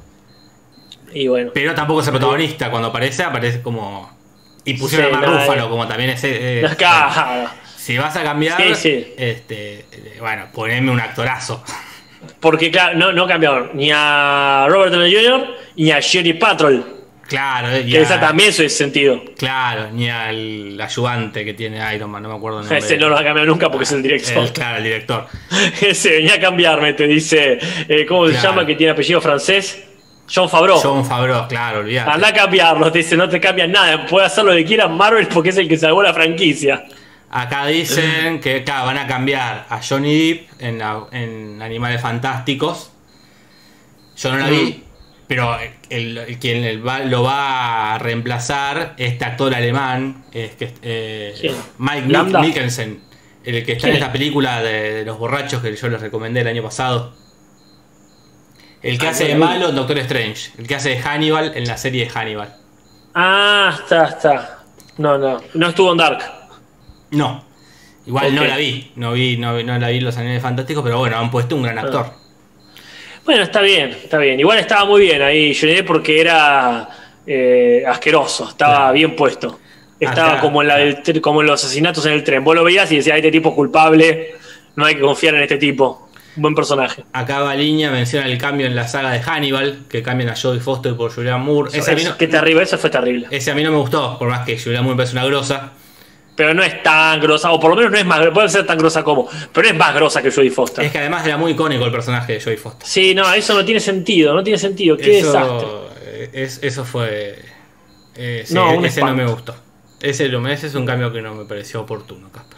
Y 1.14 1.28
bueno, 1.28 1.52
Pero 1.54 1.74
tampoco 1.76 2.02
es 2.02 2.08
el 2.08 2.12
protagonista. 2.14 2.70
Cuando 2.70 2.90
aparece, 2.90 3.24
aparece 3.24 3.62
como. 3.62 4.12
Y 4.66 4.74
pusieron 4.74 5.12
Sí, 5.12 5.16
a 5.16 5.22
Ruffalo, 5.28 5.66
eh. 5.66 5.70
como 5.70 5.88
también 5.88 6.10
ese. 6.10 6.62
eh, 6.62 6.70
Claro. 6.78 7.50
si 7.78 7.98
vas 7.98 8.16
a 8.18 8.24
cambiar, 8.24 8.60
Sí, 8.62 8.76
sí. 8.76 9.14
este. 9.18 9.86
Bueno, 10.20 10.48
poneme 10.54 10.90
un 10.92 11.00
actorazo. 11.00 11.64
Porque 12.40 12.72
claro, 12.72 12.98
no, 12.98 13.12
no 13.12 13.28
cambiaron 13.28 13.72
ni 13.74 13.92
a 13.94 14.66
Robert 14.70 14.92
Downey 14.94 15.14
Jr. 15.14 15.48
ni 15.76 15.92
a 15.92 16.00
Sherry 16.00 16.34
Patrol, 16.34 16.93
Claro, 17.28 17.70
eh, 17.70 17.84
y 17.88 17.92
que 17.92 18.00
a- 18.00 18.02
esa 18.02 18.20
también 18.20 18.50
es 18.50 18.78
sentido. 18.78 19.22
Claro, 19.38 19.90
ni 19.92 20.10
al 20.10 20.80
ayudante 20.80 21.44
que 21.46 21.54
tiene 21.54 21.80
Iron 21.96 22.12
Man, 22.12 22.22
no 22.24 22.30
me 22.30 22.36
acuerdo 22.36 22.60
el 22.60 22.66
nombre. 22.66 22.80
Ese 22.80 22.98
no 22.98 23.10
lo 23.10 23.16
va 23.16 23.22
a 23.22 23.24
cambiar 23.24 23.48
nunca 23.48 23.70
porque 23.70 23.84
es 23.86 23.92
el 23.94 24.04
director. 24.04 24.44
El- 24.44 24.52
claro, 24.52 24.78
el 24.78 24.84
director. 24.84 25.28
Ese 25.82 26.10
venía 26.12 26.36
a 26.36 26.40
cambiarme, 26.40 26.94
te 26.94 27.08
dice, 27.08 27.58
eh, 27.88 28.06
¿cómo 28.06 28.28
se 28.28 28.34
llama? 28.42 28.66
Que 28.66 28.76
tiene 28.76 28.92
apellido 28.92 29.22
francés. 29.22 29.84
John 30.34 30.50
Favreau. 30.50 30.80
John 30.82 31.06
Favreau, 31.06 31.48
claro, 31.48 31.80
olvídate. 31.80 32.10
Anda 32.10 32.28
a 32.30 32.34
cambiarlo, 32.34 32.92
te 32.92 33.00
dice, 33.00 33.16
no 33.18 33.28
te 33.28 33.40
cambian 33.42 33.72
nada, 33.72 34.06
puede 34.06 34.26
hacer 34.26 34.44
lo 34.46 34.54
que 34.54 34.64
quiera 34.66 34.88
Marvel 34.88 35.28
porque 35.28 35.50
es 35.50 35.58
el 35.58 35.68
que 35.68 35.78
salvó 35.78 36.02
la 36.04 36.14
franquicia. 36.14 36.86
Acá 37.30 37.66
dicen 37.68 38.40
que 38.42 38.64
claro, 38.64 38.86
van 38.86 38.98
a 39.00 39.08
cambiar 39.08 39.66
a 39.70 39.82
Johnny 39.82 40.34
Depp 40.34 40.50
en, 40.62 40.78
la- 40.80 41.08
en 41.12 41.62
Animales 41.62 42.02
Fantásticos. 42.02 42.92
Yo 44.18 44.32
no 44.32 44.38
la 44.38 44.48
vi, 44.50 44.58
Mm. 44.58 44.83
Pero 45.28 45.58
el, 45.90 46.18
el- 46.18 46.40
quien 46.40 46.64
el 46.64 46.86
va- 46.86 47.00
lo 47.00 47.24
va 47.24 47.96
a 47.96 48.00
reemplazar, 48.00 48.94
este 48.98 49.26
actor 49.26 49.54
alemán, 49.56 50.26
es 50.34 50.52
que, 50.56 50.74
eh. 50.82 51.56
Mike 51.78 52.08
Mikkelsen, 52.40 53.02
el 53.44 53.66
que 53.66 53.74
está 53.74 53.88
en 53.88 53.92
¿Quién 53.92 53.94
esta 53.96 54.06
es? 54.08 54.12
película 54.12 54.62
de, 54.62 54.94
de 54.94 55.06
los 55.06 55.18
borrachos 55.18 55.62
que 55.62 55.76
yo 55.76 55.88
les 55.90 56.02
recomendé 56.02 56.42
el 56.42 56.48
año 56.48 56.64
pasado. 56.64 57.14
El 58.82 58.98
que 58.98 59.08
Ah, 59.08 59.12
hace 59.12 59.28
de 59.30 59.36
malo 59.36 59.70
en 59.70 59.76
Doctor 59.76 59.98
Strange, 60.00 60.52
el 60.58 60.68
que 60.68 60.76
hace 60.76 60.90
de 60.90 61.00
Hannibal 61.02 61.54
en 61.56 61.66
la 61.68 61.78
serie 61.78 62.04
de 62.06 62.10
Hannibal. 62.12 62.56
Ah, 63.16 63.74
está, 63.82 64.06
está. 64.10 64.60
No, 64.98 65.18
no, 65.18 65.42
no 65.54 65.68
estuvo 65.70 65.92
en 65.92 65.98
Dark. 65.98 66.20
No. 67.12 67.46
Igual 68.06 68.36
no 68.36 68.44
la 68.44 68.58
vi, 68.58 68.92
no 68.98 69.14
vi, 69.14 69.38
no, 69.38 69.56
vi- 69.56 69.64
no 69.64 69.78
la 69.80 69.88
vi 69.88 70.02
los 70.02 70.18
animales 70.18 70.42
fantásticos, 70.44 70.84
pero 70.84 70.98
bueno, 71.00 71.18
han 71.18 71.32
puesto 71.32 71.56
un 71.56 71.64
gran 71.64 71.78
actor. 71.80 72.12
Bueno, 73.26 73.44
está 73.44 73.62
bien, 73.62 73.92
está 73.92 74.18
bien. 74.18 74.40
Igual 74.40 74.60
estaba 74.60 74.86
muy 74.86 75.02
bien 75.02 75.22
ahí 75.22 75.54
Depp 75.54 75.88
porque 75.88 76.20
era 76.20 76.90
eh, 77.26 77.84
asqueroso, 77.88 78.50
estaba 78.50 78.92
bien 78.92 79.16
puesto. 79.16 79.60
Estaba 80.00 80.34
Acá, 80.34 80.42
como 80.42 80.62
en, 80.62 80.68
la 80.68 80.78
del 80.78 81.22
como 81.22 81.42
en 81.42 81.48
los 81.48 81.64
asesinatos 81.64 82.06
en 82.06 82.14
el 82.14 82.24
tren. 82.24 82.44
Vos 82.44 82.56
lo 82.56 82.64
veías 82.64 82.92
y 82.92 82.98
decías, 82.98 83.16
este 83.16 83.32
tipo 83.32 83.50
es 83.50 83.56
culpable, 83.56 84.36
no 84.76 84.86
hay 84.86 84.96
que 84.96 85.02
confiar 85.02 85.36
en 85.36 85.44
este 85.44 85.58
tipo. 85.58 86.10
Buen 86.36 86.56
personaje. 86.56 87.06
Acá 87.14 87.40
Baliña 87.42 87.92
menciona 87.92 88.26
el 88.26 88.38
cambio 88.40 88.66
en 88.66 88.76
la 88.76 88.88
saga 88.88 89.12
de 89.12 89.22
Hannibal, 89.22 89.84
que 89.88 90.02
cambian 90.02 90.30
a 90.30 90.36
Jodie 90.36 90.60
Foster 90.60 90.96
por 90.96 91.14
Julianne 91.14 91.44
Moore. 91.44 91.70
Ese 91.78 91.92
a, 91.92 91.96
mí 91.96 92.02
Eso- 92.02 92.10
no, 92.12 92.18
Qué 92.18 92.28
terrible, 92.28 92.64
eso 92.64 92.78
fue 92.78 92.90
terrible. 92.90 93.28
ese 93.30 93.52
a 93.52 93.56
mí 93.56 93.64
no 93.64 93.72
me 93.72 93.78
gustó, 93.78 94.18
por 94.18 94.30
más 94.30 94.44
que 94.46 94.58
Julianne 94.58 94.82
Moore 94.84 94.96
me 94.96 94.98
parece 94.98 95.16
una 95.16 95.26
grosa. 95.26 95.72
Pero 96.36 96.54
no 96.56 96.64
es 96.64 96.82
tan 96.82 97.20
grosa, 97.22 97.52
o 97.52 97.60
por 97.60 97.70
lo 97.70 97.76
menos 97.76 97.92
no 97.92 97.98
es 98.00 98.06
más, 98.06 98.28
puede 98.30 98.50
ser 98.50 98.66
tan 98.66 98.78
grosa 98.78 99.04
como, 99.04 99.30
pero 99.52 99.68
es 99.68 99.76
más 99.76 99.94
grosa 99.94 100.22
que 100.22 100.32
Jodie 100.32 100.50
Foster. 100.50 100.84
Es 100.84 100.92
que 100.92 100.98
además 100.98 101.26
era 101.26 101.38
muy 101.38 101.52
icónico 101.52 101.86
el 101.86 101.92
personaje 101.92 102.34
de 102.34 102.42
Jodie 102.42 102.58
Foster. 102.58 102.88
Sí, 102.88 103.14
no, 103.14 103.32
eso 103.34 103.54
no 103.54 103.64
tiene 103.64 103.80
sentido, 103.80 104.34
no 104.34 104.44
tiene 104.44 104.58
sentido, 104.58 104.98
qué 104.98 105.20
eso, 105.20 105.90
eh, 106.02 106.30
es- 106.34 106.60
eso 106.64 106.84
fue. 106.86 107.38
eh, 108.16 108.44
sí, 108.48 108.54
No, 108.56 108.84
ese 108.84 109.02
no 109.02 109.14
me 109.16 109.26
gustó. 109.26 109.56
Ese, 110.02 110.28
lo- 110.28 110.46
ese 110.48 110.68
es 110.68 110.76
un 110.76 110.86
cambio 110.86 111.12
que 111.14 111.22
no 111.22 111.34
me 111.36 111.46
pareció 111.46 111.82
oportuno, 111.82 112.30
Casper. 112.32 112.53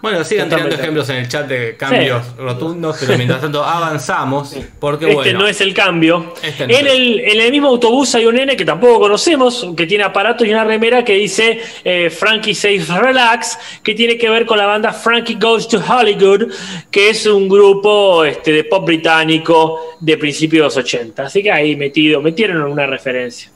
Bueno, 0.00 0.24
sigan 0.24 0.48
tirando 0.48 0.74
ejemplos 0.74 1.08
en 1.10 1.16
el 1.16 1.28
chat 1.28 1.46
de 1.46 1.76
cambios 1.76 2.36
rotundos, 2.36 2.96
pero 2.98 3.16
mientras 3.16 3.40
tanto 3.40 3.62
avanzamos, 3.62 4.56
porque 4.80 5.04
este 5.04 5.14
bueno. 5.14 5.38
no 5.40 5.46
es 5.46 5.60
el 5.60 5.72
cambio. 5.72 6.34
Este 6.42 6.66
no 6.66 6.74
en, 6.74 6.86
es. 6.86 6.92
el, 6.92 7.20
en 7.20 7.40
el 7.40 7.50
mismo 7.52 7.68
autobús 7.68 8.12
hay 8.16 8.26
un 8.26 8.34
nene 8.34 8.56
que 8.56 8.64
tampoco 8.64 8.98
conocemos, 8.98 9.68
que 9.76 9.86
tiene 9.86 10.02
aparatos 10.02 10.46
y 10.46 10.50
una 10.50 10.64
remera 10.64 11.04
que 11.04 11.14
dice 11.14 11.60
eh, 11.84 12.10
Frankie 12.10 12.54
Safe 12.54 12.84
Relax, 13.00 13.58
que 13.82 13.94
tiene 13.94 14.18
que 14.18 14.28
ver 14.28 14.46
con 14.46 14.58
la 14.58 14.66
banda 14.66 14.92
Frankie 14.92 15.36
Goes 15.40 15.68
to 15.68 15.80
Hollywood, 15.80 16.52
que 16.90 17.10
es 17.10 17.24
un 17.26 17.48
grupo 17.48 18.24
este, 18.24 18.52
de 18.52 18.64
pop 18.64 18.84
británico 18.84 19.96
de 20.00 20.18
principios 20.18 20.74
de 20.74 20.80
los 20.80 20.84
80. 20.84 21.22
Así 21.22 21.42
que 21.42 21.52
ahí 21.52 21.76
metido, 21.76 22.20
metieron 22.20 22.62
una 22.62 22.86
referencia. 22.86 23.50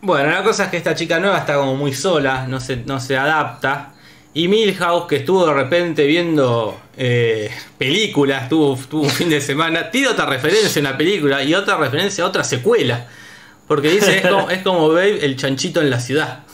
Bueno, 0.00 0.30
la 0.30 0.42
cosa 0.42 0.64
es 0.64 0.70
que 0.70 0.78
esta 0.78 0.94
chica 0.94 1.20
nueva 1.20 1.38
está 1.38 1.56
como 1.56 1.76
muy 1.76 1.92
sola, 1.92 2.46
no 2.48 2.58
se, 2.58 2.76
no 2.76 2.98
se 2.98 3.18
adapta. 3.18 3.92
Y 4.32 4.46
Milhouse, 4.46 5.06
que 5.08 5.16
estuvo 5.16 5.44
de 5.46 5.54
repente 5.54 6.06
viendo 6.06 6.80
eh, 6.96 7.50
películas, 7.76 8.48
tuvo, 8.48 8.78
tuvo 8.88 9.02
un 9.02 9.10
fin 9.10 9.28
de 9.28 9.40
semana, 9.40 9.90
tiene 9.90 10.08
otra 10.08 10.26
referencia 10.26 10.78
en 10.78 10.84
la 10.84 10.96
película 10.96 11.42
y 11.42 11.54
otra 11.54 11.76
referencia 11.76 12.22
a 12.22 12.28
otra 12.28 12.44
secuela. 12.44 13.08
Porque 13.66 13.90
dice, 13.90 14.18
es 14.18 14.26
como, 14.26 14.50
es 14.50 14.62
como 14.62 14.88
Babe, 14.88 15.24
el 15.24 15.36
chanchito 15.36 15.80
en 15.80 15.90
la 15.90 16.00
ciudad. 16.00 16.44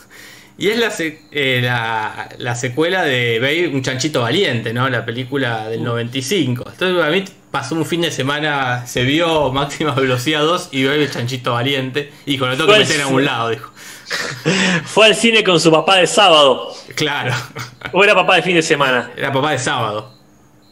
Y 0.59 0.69
es 0.69 0.79
la, 0.79 0.91
eh, 1.33 1.61
la, 1.62 2.31
la 2.39 2.55
secuela 2.55 3.05
de 3.05 3.39
Babe, 3.41 3.69
un 3.69 3.83
chanchito 3.83 4.23
valiente, 4.23 4.73
¿no? 4.73 4.89
La 4.89 5.05
película 5.05 5.69
del 5.69 5.85
95. 5.85 6.65
Entonces, 6.71 7.05
a 7.05 7.11
mí 7.11 7.25
pasó 7.51 7.75
un 7.75 7.85
fin 7.85 8.01
de 8.01 8.11
semana, 8.11 8.87
se 8.87 9.03
vio 9.05 9.53
Máxima 9.53 9.93
Velocidad 9.95 10.41
2 10.41 10.71
y 10.73 10.85
Babe, 10.85 11.05
el 11.05 11.11
chanchito 11.11 11.53
valiente. 11.53 12.11
Y 12.25 12.39
con 12.39 12.49
lo 12.49 12.57
tengo 12.57 12.73
que 12.73 12.79
meter 12.79 13.03
a 13.03 13.07
un 13.09 13.25
lado, 13.25 13.51
dijo. 13.51 13.71
Fue 14.85 15.07
al 15.07 15.14
cine 15.14 15.42
con 15.42 15.59
su 15.61 15.71
papá 15.71 15.97
de 15.97 16.07
sábado, 16.07 16.73
Claro. 16.95 17.35
o 17.92 18.05
era 18.05 18.14
papá 18.14 18.37
de 18.37 18.42
fin 18.42 18.55
de 18.55 18.62
semana. 18.62 19.11
Era 19.16 19.33
papá 19.33 19.53
de 19.53 19.59
sábado. 19.59 20.12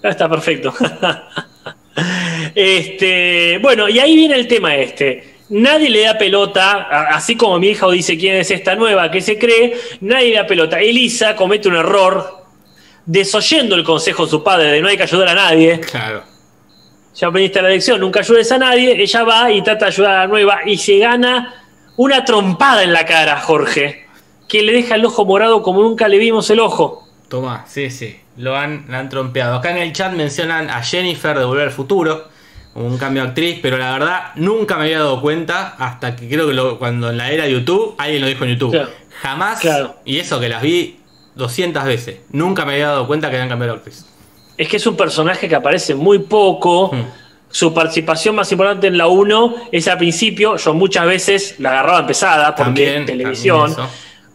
Ah, 0.02 0.08
Está 0.10 0.28
perfecto. 0.28 0.72
este, 2.54 3.58
bueno, 3.60 3.88
y 3.88 3.98
ahí 3.98 4.14
viene 4.16 4.34
el 4.36 4.46
tema 4.46 4.74
este. 4.76 5.34
Nadie 5.50 5.90
le 5.90 6.02
da 6.04 6.16
pelota, 6.16 6.88
así 7.10 7.36
como 7.36 7.58
mi 7.58 7.68
hija 7.68 7.88
dice 7.90 8.16
quién 8.16 8.36
es 8.36 8.50
esta 8.50 8.74
nueva 8.74 9.10
que 9.10 9.20
se 9.20 9.38
cree, 9.38 9.76
nadie 10.00 10.30
le 10.30 10.36
da 10.36 10.46
pelota. 10.46 10.80
Elisa 10.80 11.36
comete 11.36 11.68
un 11.68 11.76
error, 11.76 12.44
desoyendo 13.04 13.74
el 13.76 13.84
consejo 13.84 14.24
de 14.24 14.30
su 14.30 14.42
padre 14.42 14.70
de 14.72 14.80
no 14.80 14.88
hay 14.88 14.96
que 14.96 15.02
ayudar 15.02 15.28
a 15.28 15.34
nadie. 15.34 15.80
Claro. 15.80 16.22
Ya 17.14 17.28
aprendiste 17.28 17.62
la 17.62 17.68
lección, 17.68 18.00
nunca 18.00 18.20
ayudes 18.20 18.50
a 18.50 18.58
nadie. 18.58 19.00
Ella 19.00 19.22
va 19.22 19.50
y 19.52 19.62
trata 19.62 19.84
de 19.84 19.90
ayudar 19.92 20.10
a 20.16 20.18
la 20.20 20.26
nueva 20.26 20.60
y 20.66 20.76
se 20.78 20.98
gana 20.98 21.63
una 21.96 22.24
trompada 22.24 22.82
en 22.82 22.92
la 22.92 23.04
cara, 23.06 23.40
Jorge, 23.40 24.06
que 24.48 24.62
le 24.62 24.72
deja 24.72 24.94
el 24.96 25.04
ojo 25.04 25.24
morado 25.24 25.62
como 25.62 25.82
nunca 25.82 26.08
le 26.08 26.18
vimos 26.18 26.48
el 26.50 26.60
ojo. 26.60 27.06
Toma, 27.28 27.64
sí, 27.66 27.90
sí. 27.90 28.20
Lo 28.36 28.56
han, 28.56 28.86
la 28.88 28.98
han 28.98 29.08
trompeado. 29.08 29.56
Acá 29.56 29.70
en 29.70 29.78
el 29.78 29.92
chat 29.92 30.12
mencionan 30.12 30.68
a 30.70 30.82
Jennifer 30.82 31.38
de 31.38 31.44
Volver 31.44 31.64
al 31.68 31.72
Futuro. 31.72 32.28
como 32.72 32.86
Un 32.86 32.98
cambio 32.98 33.22
de 33.22 33.28
actriz, 33.28 33.60
pero 33.62 33.78
la 33.78 33.92
verdad 33.92 34.20
nunca 34.34 34.76
me 34.76 34.84
había 34.84 34.98
dado 34.98 35.20
cuenta 35.20 35.76
hasta 35.78 36.16
que 36.16 36.28
creo 36.28 36.48
que 36.48 36.54
lo- 36.54 36.76
cuando 36.76 37.10
en 37.10 37.16
la 37.18 37.30
era 37.30 37.46
YouTube, 37.46 37.94
alguien 37.98 38.20
lo 38.22 38.26
dijo 38.26 38.42
en 38.44 38.50
YouTube. 38.50 38.72
Claro. 38.72 38.90
Jamás, 39.22 39.60
Claro. 39.60 39.94
y 40.04 40.18
eso 40.18 40.40
que 40.40 40.48
las 40.48 40.60
vi 40.60 40.98
200 41.36 41.84
veces, 41.84 42.18
nunca 42.30 42.64
me 42.64 42.72
había 42.72 42.88
dado 42.88 43.06
cuenta 43.06 43.30
que 43.30 43.36
habían 43.36 43.48
cambiado 43.48 43.74
de 43.74 43.78
actriz. 43.78 44.04
Es 44.58 44.66
que 44.68 44.76
es 44.78 44.86
un 44.88 44.96
personaje 44.96 45.48
que 45.48 45.54
aparece 45.54 45.94
muy 45.94 46.18
poco. 46.18 46.90
Hmm. 46.92 47.02
Su 47.54 47.72
participación 47.72 48.34
más 48.34 48.50
importante 48.50 48.88
en 48.88 48.98
la 48.98 49.06
1 49.06 49.68
es 49.70 49.86
al 49.86 49.96
principio. 49.98 50.56
Yo 50.56 50.74
muchas 50.74 51.06
veces 51.06 51.54
la 51.60 51.70
agarraba 51.70 52.00
empezada 52.00 52.48
porque 52.52 52.64
También, 52.64 53.06
televisión. 53.06 53.68
también. 53.76 53.88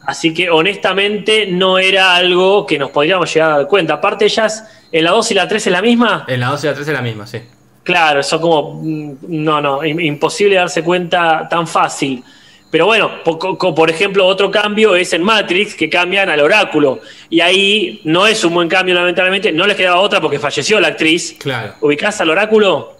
Así 0.05 0.34
que 0.34 0.49
honestamente 0.49 1.45
no 1.47 1.77
era 1.77 2.15
algo 2.15 2.65
que 2.65 2.79
nos 2.79 2.91
podríamos 2.91 3.32
llegar 3.34 3.51
a 3.51 3.58
dar 3.58 3.67
cuenta. 3.67 3.95
Aparte, 3.95 4.23
ellas 4.23 4.63
en 4.89 5.03
la 5.03 5.12
2 5.12 5.32
y 5.32 5.34
la 5.34 5.49
3 5.49 5.67
es 5.67 5.71
la 5.73 5.82
misma. 5.82 6.23
En 6.29 6.39
la 6.39 6.47
2 6.47 6.63
y 6.63 6.67
la 6.67 6.73
3 6.73 6.88
es 6.88 6.93
la 6.93 7.01
misma, 7.01 7.27
sí. 7.27 7.39
Claro, 7.84 8.21
eso 8.21 8.39
como. 8.39 8.79
mm, 8.82 9.15
No, 9.27 9.60
no, 9.60 9.82
im- 9.84 10.01
imposible 10.01 10.55
darse 10.55 10.82
cuenta 10.82 11.45
tan 11.49 11.67
fácil. 11.67 12.23
Pero 12.71 12.86
bueno, 12.86 13.12
por 13.23 13.89
ejemplo, 13.89 14.25
otro 14.27 14.49
cambio 14.49 14.95
es 14.95 15.12
en 15.12 15.23
Matrix, 15.23 15.75
que 15.75 15.89
cambian 15.89 16.29
al 16.29 16.39
oráculo. 16.39 17.01
Y 17.29 17.41
ahí 17.41 17.99
no 18.05 18.27
es 18.27 18.43
un 18.45 18.53
buen 18.53 18.69
cambio, 18.69 18.95
lamentablemente. 18.95 19.51
No 19.51 19.67
les 19.67 19.75
quedaba 19.75 19.99
otra 19.99 20.21
porque 20.21 20.39
falleció 20.39 20.79
la 20.79 20.88
actriz. 20.89 21.36
Claro. 21.39 21.73
¿Ubicás 21.82 22.21
al 22.21 22.29
oráculo? 22.29 22.98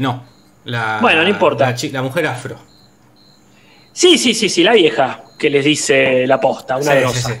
No. 0.00 0.24
La, 0.64 0.98
Bueno, 1.00 1.22
no 1.22 1.28
importa. 1.28 1.74
La, 1.92 2.02
mujer 2.02 2.26
afro. 2.26 2.56
Sí, 3.92 4.18
sí, 4.18 4.34
sí, 4.34 4.48
sí, 4.48 4.62
la 4.62 4.72
vieja 4.72 5.22
que 5.38 5.50
les 5.50 5.64
dice 5.64 6.26
la 6.26 6.40
posta, 6.40 6.76
una 6.76 6.92
Sí, 6.92 6.98
grosa. 6.98 7.28
sí, 7.28 7.34
sí. 7.34 7.40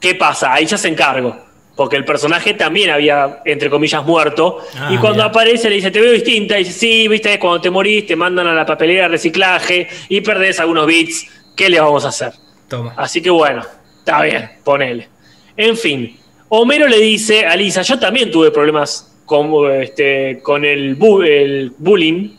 ¿Qué 0.00 0.14
pasa? 0.14 0.52
Ahí 0.52 0.66
ya 0.66 0.78
se 0.78 0.88
encargo. 0.88 1.36
Porque 1.74 1.96
el 1.96 2.04
personaje 2.04 2.54
también 2.54 2.90
había, 2.90 3.40
entre 3.44 3.70
comillas, 3.70 4.04
muerto. 4.04 4.58
Ah, 4.76 4.90
y 4.92 4.98
cuando 4.98 5.18
mira. 5.18 5.26
aparece 5.26 5.70
le 5.70 5.76
dice, 5.76 5.90
te 5.90 6.00
veo 6.00 6.12
distinta. 6.12 6.58
Y 6.58 6.64
dice, 6.64 6.78
sí, 6.78 7.08
viste, 7.08 7.38
cuando 7.38 7.60
te 7.60 7.70
morís 7.70 8.06
te 8.06 8.16
mandan 8.16 8.46
a 8.46 8.52
la 8.54 8.66
papelera 8.66 9.02
de 9.04 9.08
reciclaje 9.08 9.88
y 10.08 10.20
perdés 10.20 10.60
algunos 10.60 10.86
bits. 10.86 11.26
¿Qué 11.56 11.70
le 11.70 11.80
vamos 11.80 12.04
a 12.04 12.08
hacer? 12.08 12.32
Toma. 12.68 12.92
Así 12.96 13.22
que 13.22 13.30
bueno, 13.30 13.62
está 13.98 14.22
bien, 14.22 14.50
ponele. 14.62 15.08
En 15.56 15.76
fin, 15.76 16.18
Homero 16.48 16.86
le 16.86 16.98
dice 16.98 17.46
a 17.46 17.56
Lisa, 17.56 17.82
yo 17.82 17.98
también 17.98 18.30
tuve 18.30 18.50
problemas 18.50 19.09
con, 19.30 19.70
este, 19.80 20.40
con 20.42 20.64
el, 20.64 20.98
bu- 20.98 21.24
el 21.24 21.72
bullying. 21.78 22.36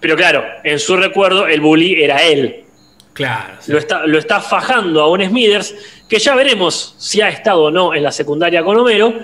Pero 0.00 0.16
claro, 0.16 0.42
en 0.64 0.80
su 0.80 0.96
recuerdo 0.96 1.46
el 1.46 1.60
bully 1.60 2.02
era 2.02 2.24
él 2.24 2.64
Claro. 3.12 3.54
sí. 3.60 3.70
lo 3.70 3.78
está, 3.78 4.04
lo 4.04 4.18
está 4.18 4.40
fajando 4.40 5.00
a 5.02 5.08
un 5.10 5.24
Smithers, 5.24 5.74
que 6.08 6.18
ya 6.18 6.34
veremos 6.34 6.96
si 6.98 7.20
ha 7.20 7.28
estado 7.28 7.62
o 7.64 7.70
no 7.70 7.94
en 7.94 8.02
la 8.02 8.10
secundaria 8.10 8.64
con 8.64 8.76
Homero, 8.76 9.14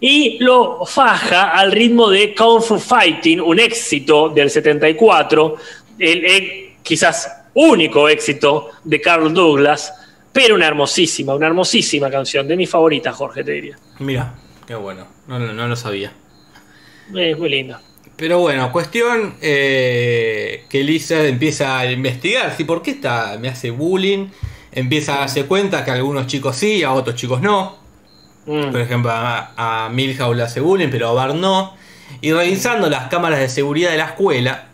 y 0.00 0.38
lo 0.42 0.84
faja 0.86 1.50
al 1.50 1.70
ritmo 1.70 2.10
de 2.10 2.34
Kung 2.34 2.60
Fu 2.62 2.78
Fighting, 2.80 3.40
un 3.40 3.60
éxito 3.60 4.28
del 4.28 4.50
74, 4.50 5.56
el, 6.00 6.24
eh, 6.24 6.72
quizás 6.82 7.44
único 7.54 8.08
éxito 8.08 8.70
de 8.82 9.00
Carl 9.00 9.32
Douglas, 9.32 9.92
pero 10.32 10.54
una 10.56 10.66
hermosísima, 10.66 11.34
una 11.34 11.46
hermosísima 11.48 12.10
canción, 12.10 12.46
de 12.48 12.56
mi 12.56 12.66
favorita, 12.66 13.12
Jorge, 13.12 13.44
te 13.44 13.52
diría. 13.52 13.76
Mira, 14.00 14.34
qué 14.66 14.74
bueno. 14.76 15.06
No, 15.28 15.38
no, 15.40 15.52
no 15.52 15.66
lo 15.68 15.76
sabía. 15.76 16.12
Es 17.14 17.38
muy 17.38 17.48
linda. 17.48 17.80
Pero 18.16 18.38
bueno, 18.38 18.70
cuestión 18.70 19.34
eh, 19.40 20.64
que 20.68 20.84
Lisa 20.84 21.26
empieza 21.26 21.78
a 21.78 21.90
investigar. 21.90 22.54
¿sí? 22.56 22.64
¿Por 22.64 22.82
qué 22.82 22.92
está, 22.92 23.38
me 23.40 23.48
hace 23.48 23.70
bullying? 23.70 24.28
Empieza 24.72 25.16
a 25.16 25.20
darse 25.20 25.46
cuenta 25.46 25.84
que 25.84 25.90
a 25.90 25.94
algunos 25.94 26.26
chicos 26.26 26.56
sí, 26.56 26.82
a 26.82 26.92
otros 26.92 27.16
chicos 27.16 27.40
no. 27.40 27.78
Mm. 28.46 28.70
Por 28.70 28.80
ejemplo, 28.80 29.10
a, 29.10 29.86
a 29.86 29.88
Milhouse 29.88 30.36
le 30.36 30.42
hace 30.42 30.60
bullying, 30.60 30.88
pero 30.90 31.08
a 31.08 31.12
Bart 31.12 31.34
no. 31.34 31.74
Y 32.20 32.32
revisando 32.32 32.88
las 32.90 33.08
cámaras 33.08 33.40
de 33.40 33.48
seguridad 33.48 33.90
de 33.90 33.96
la 33.96 34.06
escuela, 34.06 34.70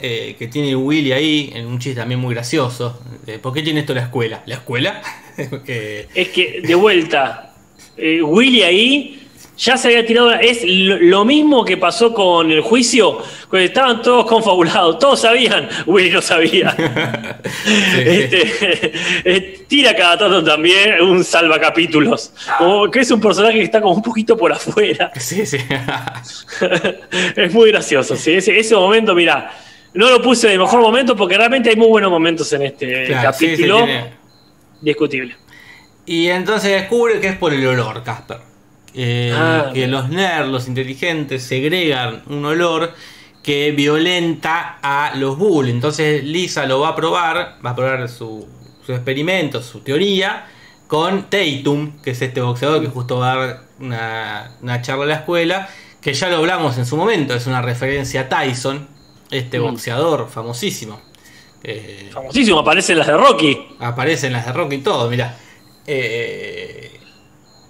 eh, 0.00 0.36
que 0.38 0.46
tiene 0.46 0.76
Willy 0.76 1.12
ahí, 1.12 1.50
en 1.54 1.66
un 1.66 1.78
chiste 1.80 2.00
también 2.00 2.20
muy 2.20 2.34
gracioso. 2.34 3.00
eh, 3.26 3.38
¿Por 3.38 3.52
qué 3.52 3.62
tiene 3.62 3.80
esto 3.80 3.94
la 3.94 4.02
escuela? 4.02 4.42
¿La 4.46 4.56
escuela? 4.56 5.02
Es 5.36 6.28
que, 6.30 6.62
de 6.64 6.74
vuelta, 6.74 7.54
eh, 7.96 8.20
Willy 8.22 8.62
ahí 8.62 9.17
ya 9.58 9.76
se 9.76 9.88
había 9.88 10.06
tirado. 10.06 10.32
Es 10.32 10.60
lo, 10.64 11.24
mismo 11.24 11.64
que 11.64 11.76
pasó 11.76 12.14
con 12.14 12.50
el 12.50 12.60
juicio, 12.60 13.18
cuando 13.50 13.66
estaban 13.66 14.02
todos 14.02 14.26
confabulados, 14.26 14.98
todos 14.98 15.20
sabían, 15.20 15.68
Willy 15.86 16.10
no 16.10 16.22
sabía. 16.22 16.74
Este, 17.98 18.92
eh, 19.24 19.64
tira 19.66 19.94
cada 19.94 20.18
tanto 20.18 20.42
también 20.44 21.00
un 21.00 21.24
salvacapítulos. 21.24 22.32
Como 22.56 22.90
que 22.90 23.00
es 23.00 23.10
un 23.10 23.20
personaje 23.20 23.58
que 23.58 23.64
está 23.64 23.80
como 23.80 23.94
un 23.94 24.02
poquito 24.02 24.36
por 24.36 24.52
afuera. 24.52 25.10
sí, 25.16 25.44
sí. 25.44 25.58
es 27.36 27.52
muy 27.52 27.70
gracioso, 27.70 28.16
¿sí? 28.16 28.32
ese, 28.32 28.58
ese 28.58 28.74
momento, 28.74 29.14
mira. 29.14 29.52
No 29.94 30.10
lo 30.10 30.22
puse 30.22 30.48
de 30.48 30.58
mejor 30.58 30.80
momento 30.80 31.16
porque 31.16 31.36
realmente 31.36 31.70
hay 31.70 31.76
muy 31.76 31.88
buenos 31.88 32.10
momentos 32.10 32.52
en 32.52 32.62
este 32.62 33.06
Claro, 33.06 33.32
sí, 33.32 33.46
sí, 33.46 33.62
capítulo. 33.62 33.86
Discutible. 34.80 35.36
Y 36.06 36.28
entonces 36.28 36.72
descubre 36.72 37.20
que 37.20 37.28
es 37.28 37.36
por 37.36 37.52
el 37.52 37.66
olor, 37.66 38.02
Casper. 38.04 38.38
Eh, 38.94 39.32
Ah, 39.34 39.70
que 39.72 39.86
los 39.86 40.08
nerds, 40.08 40.48
los 40.48 40.66
inteligentes, 40.68 41.42
segregan 41.42 42.22
un 42.26 42.44
olor 42.44 42.92
que 43.42 43.70
violenta 43.72 44.78
a 44.82 45.12
los 45.16 45.38
bullies. 45.38 45.74
Entonces 45.74 46.24
Lisa 46.24 46.66
lo 46.66 46.80
va 46.80 46.88
a 46.90 46.96
probar, 46.96 47.58
va 47.64 47.70
a 47.70 47.76
probar 47.76 48.08
su, 48.08 48.46
su 48.84 48.92
experimento, 48.92 49.62
su 49.62 49.80
teoría, 49.80 50.46
con 50.86 51.24
Tatum, 51.30 52.00
que 52.02 52.10
es 52.12 52.22
este 52.22 52.40
boxeador 52.40 52.80
que 52.80 52.88
justo 52.88 53.18
va 53.18 53.32
a 53.32 53.36
dar 53.36 53.60
una, 53.80 54.52
una 54.62 54.82
charla 54.82 55.04
en 55.04 55.08
la 55.10 55.14
escuela, 55.16 55.68
que 56.00 56.14
ya 56.14 56.28
lo 56.30 56.36
hablamos 56.36 56.78
en 56.78 56.86
su 56.86 56.96
momento, 56.96 57.34
es 57.34 57.46
una 57.46 57.60
referencia 57.62 58.22
a 58.22 58.28
Tyson, 58.28 58.88
este 59.30 59.58
Mm. 59.60 59.62
boxeador 59.62 60.28
famosísimo. 60.30 61.00
Eh, 61.62 62.08
Famosísimo, 62.12 62.60
aparecen 62.60 62.96
las 62.98 63.06
de 63.08 63.16
Rocky. 63.16 63.58
aparece 63.80 64.28
en 64.28 64.32
las 64.32 64.46
de 64.46 64.52
Rock 64.52 64.72
y 64.74 64.78
todo, 64.78 65.10
mira. 65.10 65.36
Eh, 65.86 66.98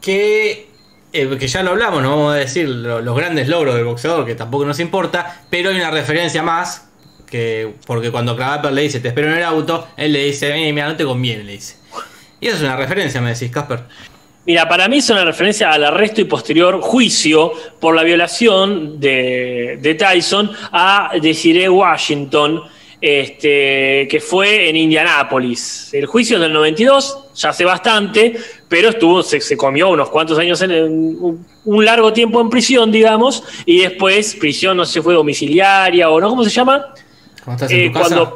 que, 0.01 0.68
eh, 1.13 1.37
que 1.39 1.49
ya 1.49 1.63
lo 1.63 1.71
hablamos, 1.71 2.03
no 2.03 2.11
vamos 2.11 2.35
a 2.35 2.37
decir 2.37 2.69
lo- 2.69 3.01
los 3.01 3.17
grandes 3.17 3.49
logros 3.49 3.75
del 3.75 3.85
boxeador, 3.85 4.27
que 4.27 4.35
tampoco 4.35 4.65
nos 4.67 4.79
importa, 4.81 5.43
pero 5.51 5.71
hay 5.71 5.77
una 5.77 5.91
referencia 5.91 6.43
más, 6.43 6.89
que 7.31 7.75
porque 7.87 8.11
cuando 8.11 8.35
Cravaper 8.37 8.73
le 8.73 8.83
dice 8.83 9.01
te 9.01 9.09
espero 9.09 9.29
en 9.31 9.39
el 9.39 9.45
auto, 9.45 9.89
él 9.97 10.13
le 10.13 10.25
dice, 10.25 10.49
"Eh, 10.55 10.73
mira, 10.73 10.87
no 10.89 10.97
te 10.97 11.05
conviene, 11.05 11.45
le 11.45 11.53
dice. 11.53 11.77
Y 12.41 12.47
eso 12.47 12.57
es 12.57 12.63
una 12.63 12.77
referencia, 12.77 13.21
me 13.21 13.33
decís, 13.35 13.51
Casper. 13.51 13.81
Mira, 14.47 14.67
para 14.67 14.89
mí 14.89 14.99
es 14.99 15.11
una 15.11 15.25
referencia 15.25 15.71
al 15.73 15.85
arresto 15.85 16.23
y 16.23 16.25
posterior 16.25 16.81
juicio 16.81 17.53
por 17.81 17.95
la 17.95 18.03
violación 18.03 18.99
de, 18.99 19.79
de 19.83 19.95
Tyson 19.95 20.51
a 20.73 21.11
Desiree 21.21 21.69
Washington, 21.69 22.63
este, 23.01 24.09
que 24.11 24.21
fue 24.21 24.69
en 24.71 24.77
Indianápolis. 24.77 25.93
El 25.93 26.07
juicio 26.07 26.39
del 26.39 26.53
92, 26.53 27.27
ya 27.35 27.51
hace 27.51 27.65
bastante, 27.65 28.37
pero 28.69 28.91
estuvo, 28.91 29.23
se, 29.23 29.41
se 29.41 29.57
comió 29.57 29.89
unos 29.89 30.11
cuantos 30.11 30.39
años, 30.39 30.61
en, 30.63 30.71
en 30.71 31.45
un, 31.65 31.85
largo 31.85 32.13
tiempo 32.13 32.41
en 32.41 32.51
prisión, 32.51 32.93
digamos, 32.93 33.43
y 33.65 33.81
después 33.81 34.37
prisión, 34.37 34.77
no 34.77 34.85
sé 34.85 34.95
si 34.95 35.01
fue 35.01 35.15
domiciliaria 35.15 36.11
o 36.11 36.21
no, 36.21 36.29
¿cómo 36.29 36.45
se 36.45 36.51
llama? 36.51 36.95
Cuando 37.45 37.65
estás 37.65 37.71
en 37.71 37.81
Eh, 37.81 37.91
tu 37.91 37.99
casa, 37.99 38.33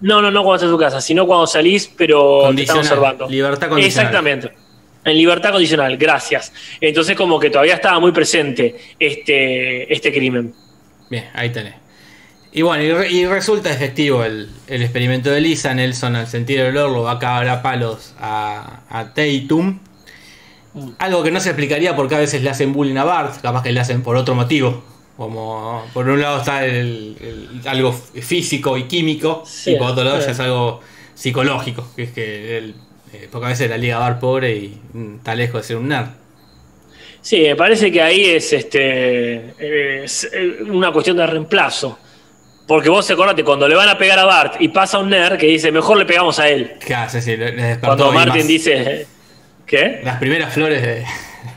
no, 0.00 0.22
no, 0.22 0.30
no 0.30 0.42
cuando 0.42 0.54
estás 0.56 0.68
en 0.68 0.74
tu 0.74 0.78
casa, 0.78 1.00
sino 1.00 1.26
cuando 1.26 1.46
salís, 1.46 1.92
pero 1.96 2.50
te 2.54 2.62
están 2.62 2.78
observando. 2.78 3.28
libertad 3.28 3.68
condicional. 3.68 4.06
Exactamente. 4.06 4.52
En 5.04 5.16
libertad 5.16 5.52
condicional, 5.52 5.96
gracias. 5.96 6.52
Entonces, 6.80 7.16
como 7.16 7.38
que 7.38 7.48
todavía 7.48 7.74
estaba 7.74 8.00
muy 8.00 8.10
presente 8.12 8.74
este, 8.98 9.92
este 9.92 10.12
crimen. 10.12 10.52
Bien, 11.08 11.30
ahí 11.32 11.50
tenés. 11.50 11.74
Y 12.56 12.62
bueno, 12.62 12.82
y, 12.82 12.90
re- 12.90 13.10
y 13.12 13.26
resulta 13.26 13.70
efectivo 13.70 14.24
el, 14.24 14.48
el 14.66 14.80
experimento 14.82 15.30
de 15.30 15.42
Lisa. 15.42 15.74
Nelson, 15.74 16.16
al 16.16 16.26
sentir 16.26 16.58
el 16.60 16.68
olor, 16.78 16.90
lo 16.90 17.02
va 17.02 17.12
a 17.12 17.18
cagar 17.18 17.48
a 17.50 17.60
palos 17.62 18.14
a, 18.18 18.80
a 18.88 19.12
Tatum. 19.12 19.78
Algo 20.98 21.22
que 21.22 21.30
no 21.30 21.40
se 21.40 21.50
explicaría 21.50 21.94
porque 21.96 22.14
a 22.14 22.18
veces 22.18 22.42
le 22.42 22.48
hacen 22.50 22.72
bullying 22.72 22.96
a 22.96 23.04
Bart, 23.04 23.40
capaz 23.42 23.62
que 23.62 23.72
le 23.72 23.80
hacen 23.80 24.02
por 24.02 24.16
otro 24.16 24.34
motivo. 24.34 24.82
Como 25.18 25.82
por 25.94 26.08
un 26.08 26.20
lado 26.20 26.38
está 26.38 26.64
el, 26.64 27.16
el- 27.20 27.68
algo 27.68 27.92
físico 27.92 28.76
y 28.78 28.84
químico, 28.84 29.42
Sí, 29.46 29.72
y 29.72 29.76
por 29.76 29.88
otro 29.90 30.04
lado 30.04 30.18
sí. 30.20 30.26
ya 30.26 30.32
es 30.32 30.40
algo 30.40 30.80
psicológico, 31.14 31.86
que 31.94 32.02
es 32.04 32.10
que 32.12 32.58
él, 32.58 32.74
eh, 33.12 33.28
porque 33.30 33.46
a 33.46 33.48
veces 33.50 33.68
la 33.70 33.78
liga 33.78 33.98
Bart 33.98 34.18
pobre 34.20 34.56
y 34.56 34.80
mm, 34.94 35.16
está 35.16 35.34
lejos 35.34 35.62
de 35.62 35.66
ser 35.68 35.76
un 35.76 35.88
nerd. 35.88 36.08
Sí, 37.20 37.40
me 37.42 37.56
parece 37.56 37.90
que 37.90 38.00
ahí 38.02 38.24
es, 38.26 38.52
este, 38.52 40.04
es 40.04 40.28
eh, 40.32 40.58
una 40.70 40.92
cuestión 40.92 41.16
de 41.16 41.26
reemplazo. 41.26 41.98
Porque 42.66 42.88
vos 42.88 43.08
acordate, 43.08 43.44
cuando 43.44 43.68
le 43.68 43.76
van 43.76 43.88
a 43.88 43.96
pegar 43.96 44.18
a 44.18 44.24
Bart 44.24 44.56
y 44.60 44.68
pasa 44.68 44.98
un 44.98 45.10
nerd 45.10 45.38
que 45.38 45.46
dice, 45.46 45.70
mejor 45.70 45.98
le 45.98 46.04
pegamos 46.04 46.38
a 46.38 46.48
él. 46.48 46.74
¿Qué 46.84 46.94
hace? 46.94 47.22
Sí, 47.22 47.36
Cuando 47.80 48.10
Martin 48.10 48.38
más. 48.38 48.48
dice, 48.48 49.06
¿qué? 49.64 50.00
Las 50.02 50.18
primeras 50.18 50.52
flores 50.52 50.82
de. 50.82 51.04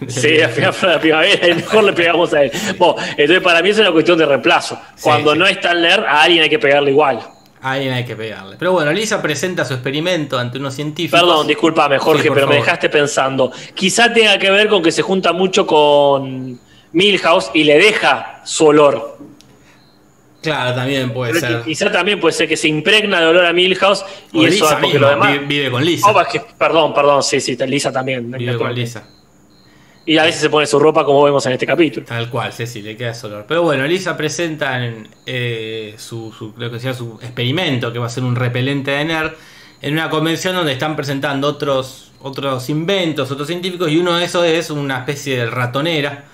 Sí, 0.08 0.38
la 0.38 1.00
primavera 1.00 1.48
y 1.48 1.56
mejor 1.56 1.84
le 1.84 1.94
pegamos 1.94 2.34
a 2.34 2.44
él. 2.44 2.52
Bueno, 2.78 2.96
entonces 3.10 3.42
para 3.42 3.62
mí 3.62 3.70
es 3.70 3.80
una 3.80 3.92
cuestión 3.92 4.18
de 4.18 4.26
reemplazo. 4.26 4.80
Cuando 5.02 5.34
sí. 5.34 5.40
no 5.40 5.48
está 5.48 5.72
el 5.72 5.82
nerd, 5.82 6.06
a 6.06 6.22
alguien 6.22 6.44
hay 6.44 6.50
que 6.50 6.60
pegarle 6.60 6.92
igual. 6.92 7.20
A 7.62 7.72
alguien 7.74 7.92
hay 7.94 8.06
que 8.06 8.16
pegarle. 8.16 8.56
Pero 8.58 8.72
bueno, 8.72 8.92
Lisa 8.94 9.22
presenta 9.22 9.66
su 9.66 9.74
experimento 9.74 10.38
ante 10.40 10.58
unos 10.58 10.76
científicos. 10.76 11.20
Perdón, 11.20 11.48
discúlpame, 11.48 11.98
Jorge, 11.98 12.24
Sí, 12.24 12.30
pero 12.34 12.48
me 12.48 12.56
dejaste 12.56 12.88
pensando. 12.90 13.52
Quizá 13.74 14.14
tenga 14.14 14.38
que 14.38 14.50
ver 14.50 14.70
con 14.70 14.82
que 14.82 14.92
se 14.92 15.02
junta 15.02 15.34
mucho 15.34 15.66
con 15.66 16.58
Milhouse 16.94 17.52
y 17.54 17.64
le 17.66 17.78
deja 17.78 18.42
su 18.46 18.68
olor. 18.68 19.18
Claro, 20.42 20.74
también 20.74 21.12
puede 21.14 21.38
ser. 21.40 21.62
quizá 21.64 21.92
también 21.92 22.20
puede 22.20 22.34
ser 22.34 22.48
que 22.48 22.56
se 22.56 22.68
impregna 22.70 23.20
de 23.20 23.26
olor 23.28 23.46
a 23.46 23.52
Milhouse 23.54 24.06
y 24.32 24.40
O 24.40 24.48
eso 24.48 24.52
Lisa 24.66 24.80
porque 24.80 24.98
lo 25.00 25.10
demás. 25.10 25.32
vi- 25.40 25.46
vive 25.46 25.70
con 25.72 25.84
Lisa. 25.84 26.10
Oh, 26.12 26.24
que- 26.32 26.42
perdón, 26.58 26.94
perdón, 26.94 27.22
sí, 27.24 27.42
sí, 27.42 27.58
Lisa 27.68 27.92
también. 27.92 28.32
vive 28.32 28.58
con 28.58 28.74
Lisa. 28.74 29.04
Y 30.06 30.18
a 30.18 30.24
veces 30.24 30.42
se 30.42 30.50
pone 30.50 30.66
su 30.66 30.80
ropa 30.80 31.04
como 31.06 31.22
vemos 31.24 31.46
en 31.46 31.52
este 31.52 31.68
capítulo. 31.68 32.06
Tal 32.06 32.30
cual, 32.30 32.52
sí, 32.54 32.66
sí, 32.66 32.82
le 32.82 32.96
queda 32.98 33.12
ese 33.12 33.28
olor. 33.28 33.46
Pero 33.48 33.62
bueno, 33.64 33.86
Lisa 33.86 34.18
presenta 34.18 34.84
en, 34.84 35.08
eh, 35.26 35.94
su, 35.98 36.32
su- 36.32 36.54
lo 36.58 36.72
que 36.72 36.80
sea 36.80 36.94
su 36.96 37.20
experimento, 37.22 37.92
que 37.94 38.00
va 38.00 38.08
a 38.08 38.10
ser 38.10 38.24
un 38.24 38.36
repelente 38.36 38.90
de 38.92 39.06
NERD, 39.06 39.34
en 39.82 39.94
una 39.94 40.10
convención 40.10 40.56
donde 40.56 40.72
están 40.72 40.96
presentando 40.96 41.48
otros, 41.50 42.12
otros 42.22 42.70
inventos, 42.70 43.30
otros 43.30 43.48
científicos, 43.48 43.92
y 43.92 43.98
uno 43.98 44.18
de 44.18 44.26
esos 44.26 44.46
es 44.46 44.70
una 44.72 45.00
especie 45.00 45.38
de 45.38 45.46
ratonera 45.48 46.26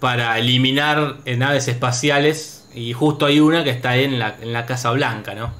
para 0.00 0.38
eliminar 0.38 1.18
naves 1.36 1.68
espaciales. 1.68 2.59
Y 2.74 2.92
justo 2.92 3.26
hay 3.26 3.40
una 3.40 3.64
que 3.64 3.70
está 3.70 3.90
ahí 3.90 4.04
en 4.04 4.18
la, 4.18 4.36
en 4.40 4.52
la 4.52 4.64
Casa 4.66 4.90
Blanca, 4.92 5.34
¿no? 5.34 5.52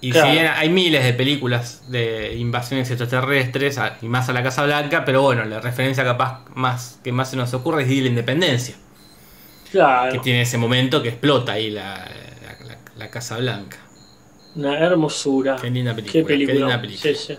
Y 0.00 0.10
Claro. 0.10 0.26
si 0.26 0.32
bien 0.32 0.46
hay 0.54 0.68
miles 0.68 1.04
de 1.04 1.12
películas 1.12 1.82
de 1.88 2.34
invasiones 2.36 2.90
extraterrestres 2.90 3.78
a- 3.78 3.98
y 4.02 4.06
más 4.08 4.28
a 4.28 4.32
la 4.32 4.42
Casa 4.42 4.64
Blanca, 4.64 5.04
pero 5.04 5.22
bueno, 5.22 5.44
la 5.44 5.60
referencia 5.60 6.02
capaz 6.04 6.44
más 6.54 6.98
que 7.04 7.12
más 7.12 7.30
se 7.30 7.36
nos 7.36 7.54
ocurre 7.54 7.82
es 7.82 7.88
Día 7.88 7.98
de 7.98 8.02
la 8.04 8.08
Independencia, 8.10 8.74
que 9.64 9.70
Claro. 9.70 10.20
tiene 10.20 10.42
ese 10.42 10.58
momento 10.58 11.02
que 11.02 11.10
explota 11.10 11.52
ahí 11.52 11.70
la, 11.70 11.94
la- 12.42 12.66
la- 12.66 12.78
la 12.96 13.10
Casa 13.10 13.38
Blanca. 13.38 13.78
Una 14.56 14.76
hermosura. 14.78 15.56
Qué 15.60 15.70
linda 15.70 15.94
película, 15.94 16.12
Qué 16.12 16.24
película. 16.28 16.52
qué 16.54 16.58
linda 16.58 16.80
película. 16.80 17.14
Sí, 17.14 17.24
sí. 17.34 17.38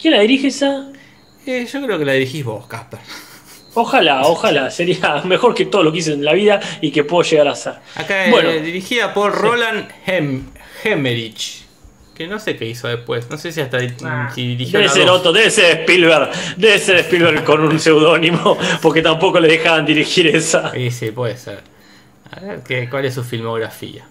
¿Quién 0.00 0.14
la 0.14 0.20
dirige 0.22 0.48
esa? 0.48 0.90
Eh, 1.46 1.66
yo 1.70 1.82
creo 1.82 1.98
que 1.98 2.04
la 2.04 2.12
dirigís 2.14 2.44
vos, 2.44 2.66
Casper. 2.66 3.00
Ojalá, 3.74 4.22
ojalá. 4.22 4.70
Sería 4.70 5.22
mejor 5.24 5.54
que 5.54 5.66
todo 5.66 5.82
lo 5.82 5.92
que 5.92 5.98
hice 5.98 6.12
en 6.12 6.24
la 6.24 6.32
vida 6.32 6.60
y 6.80 6.90
que 6.90 7.04
puedo 7.04 7.22
llegar 7.22 7.48
a 7.48 7.52
hacer. 7.52 7.74
Acá 7.94 8.26
eh, 8.26 8.30
Bueno. 8.30 8.50
dirigida 8.50 9.12
por 9.14 9.32
Roland 9.34 9.88
Hem 10.06 10.46
Hemmerich, 10.84 11.64
que 12.14 12.26
no 12.26 12.38
sé 12.38 12.56
qué 12.56 12.64
hizo 12.66 12.88
después, 12.88 13.28
no 13.30 13.36
sé 13.38 13.52
si 13.52 13.60
hasta 13.60 13.78
Ah, 14.04 14.30
si 14.34 14.46
dirigió 14.48 14.78
Debe 14.80 14.90
ser. 14.90 15.08
Otto, 15.08 15.32
debe 15.32 15.50
ser 15.50 15.80
Spielberg. 15.80 16.30
Debe 16.56 16.78
ser 16.78 16.96
Spielberg 16.98 17.44
con 17.44 17.60
un 17.60 17.78
seudónimo, 17.78 18.56
porque 18.82 19.02
tampoco 19.02 19.38
le 19.40 19.48
dejaban 19.48 19.84
dirigir 19.86 20.26
esa. 20.28 20.70
Sí, 20.72 20.90
sí, 20.90 21.10
puede 21.10 21.36
ser. 21.36 21.62
A 22.30 22.40
ver, 22.40 22.60
¿qué- 22.66 22.88
¿cuál 22.90 23.04
es 23.06 23.14
su 23.14 23.24
filmografía? 23.24 24.06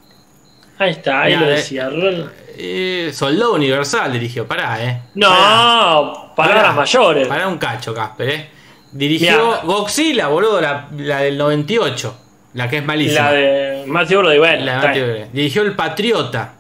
Ahí 0.80 0.92
está, 0.92 1.22
ahí 1.24 1.34
Mirá, 1.34 1.42
lo 1.46 1.52
eh, 1.52 1.56
decía. 1.56 1.90
Rol- 1.90 2.32
Eh, 2.60 3.12
Soldado 3.14 3.54
Universal 3.54 4.12
dirigió, 4.14 4.48
pará, 4.48 4.84
eh. 4.84 5.02
No, 5.16 5.30
Pará. 5.30 6.36
palabras 6.36 6.64
Pará. 6.64 6.74
mayores. 6.74 7.28
Pará 7.28 7.48
un 7.48 7.58
cacho, 7.58 7.94
Casper, 7.94 8.30
eh. 8.30 8.50
Dirigió 8.98 9.32
Mirá. 9.48 9.62
Godzilla, 9.64 10.28
boludo, 10.28 10.60
la, 10.60 10.90
la 10.98 11.22
del 11.22 11.38
98. 11.38 12.18
La 12.54 12.68
que 12.70 12.78
es 12.78 12.86
malísima. 12.86 13.26
La 13.26 13.32
de 13.32 13.84
Matthew 13.86 14.20
Brody, 14.20 14.38
bueno. 14.40 14.66
La 14.66 14.82
de 14.82 14.88
Matthew. 14.88 15.30
Dirigió 15.34 15.62
El 15.62 15.76
Patriota, 15.76 16.56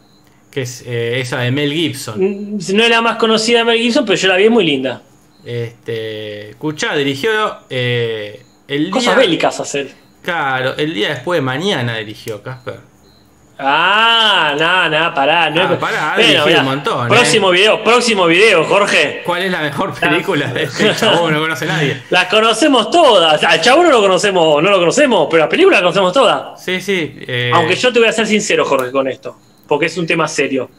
que 0.52 0.62
es 0.62 0.84
eh, 0.86 1.20
esa 1.20 1.40
de 1.40 1.52
Mel 1.52 1.74
Gibson. 1.74 2.20
Mm, 2.20 2.60
No 2.76 2.84
es 2.84 2.90
la 2.90 3.02
más 3.02 3.18
conocida 3.18 3.60
de 3.60 3.66
Mel 3.66 3.80
Gibson, 3.80 4.06
pero 4.06 4.16
yo 4.18 4.28
la 4.28 4.36
vi 4.36 4.44
es 4.46 4.52
muy 4.52 4.66
linda. 4.66 5.02
Este, 5.44 6.50
escuchá, 6.52 6.96
dirigió 6.96 7.30
eh, 7.70 8.44
el 8.68 8.90
Cosas 8.92 9.16
día, 9.16 9.26
bélicas 9.26 9.60
hacer. 9.60 9.90
Claro, 10.22 10.76
el 10.78 10.94
día 10.94 11.10
después 11.10 11.38
de 11.38 11.42
mañana 11.42 11.98
dirigió 11.98 12.44
Casper. 12.44 12.80
Ah, 13.60 14.54
nada, 14.58 14.88
nada, 14.90 15.14
pará. 15.14 15.50
No 15.50 15.62
Ah, 15.64 15.80
pará, 15.80 16.14
Bueno, 16.16 16.46
mirá, 16.46 16.60
un 16.60 16.66
montón, 16.66 17.08
eh. 17.08 17.10
Próximo 17.10 17.50
video, 17.50 17.84
próximo 17.84 18.26
video, 18.28 18.64
Jorge. 18.66 19.22
¿Cuál 19.26 19.44
es 19.44 19.52
la 19.52 19.62
mejor 19.62 19.94
película 20.00 20.48
de 20.54 20.64
este 20.64 20.96
chabón? 21.00 21.34
No 21.34 21.40
conoce 21.40 21.66
nadie. 21.66 22.04
Las 22.12 22.26
conocemos 22.26 22.92
todas. 22.92 23.44
Al 23.44 23.60
chavo 23.62 23.82
no 23.84 23.90
lo 23.90 24.00
conocemos, 24.02 24.62
no 24.62 24.70
lo 24.70 24.78
conocemos, 24.80 25.28
pero 25.30 25.42
las 25.42 25.50
películas 25.50 25.82
las 25.82 25.92
conocemos 25.92 26.14
todas. 26.14 26.64
Sí, 26.64 26.80
sí. 26.82 27.16
eh, 27.28 27.52
Aunque 27.54 27.76
yo 27.76 27.92
te 27.92 28.00
voy 28.00 28.08
a 28.08 28.12
ser 28.12 28.28
sincero, 28.28 28.64
Jorge, 28.64 28.92
con 28.92 29.08
esto. 29.08 29.36
Porque 29.68 29.88
es 29.88 29.98
un 29.98 30.06
tema 30.06 30.28
serio. 30.28 30.70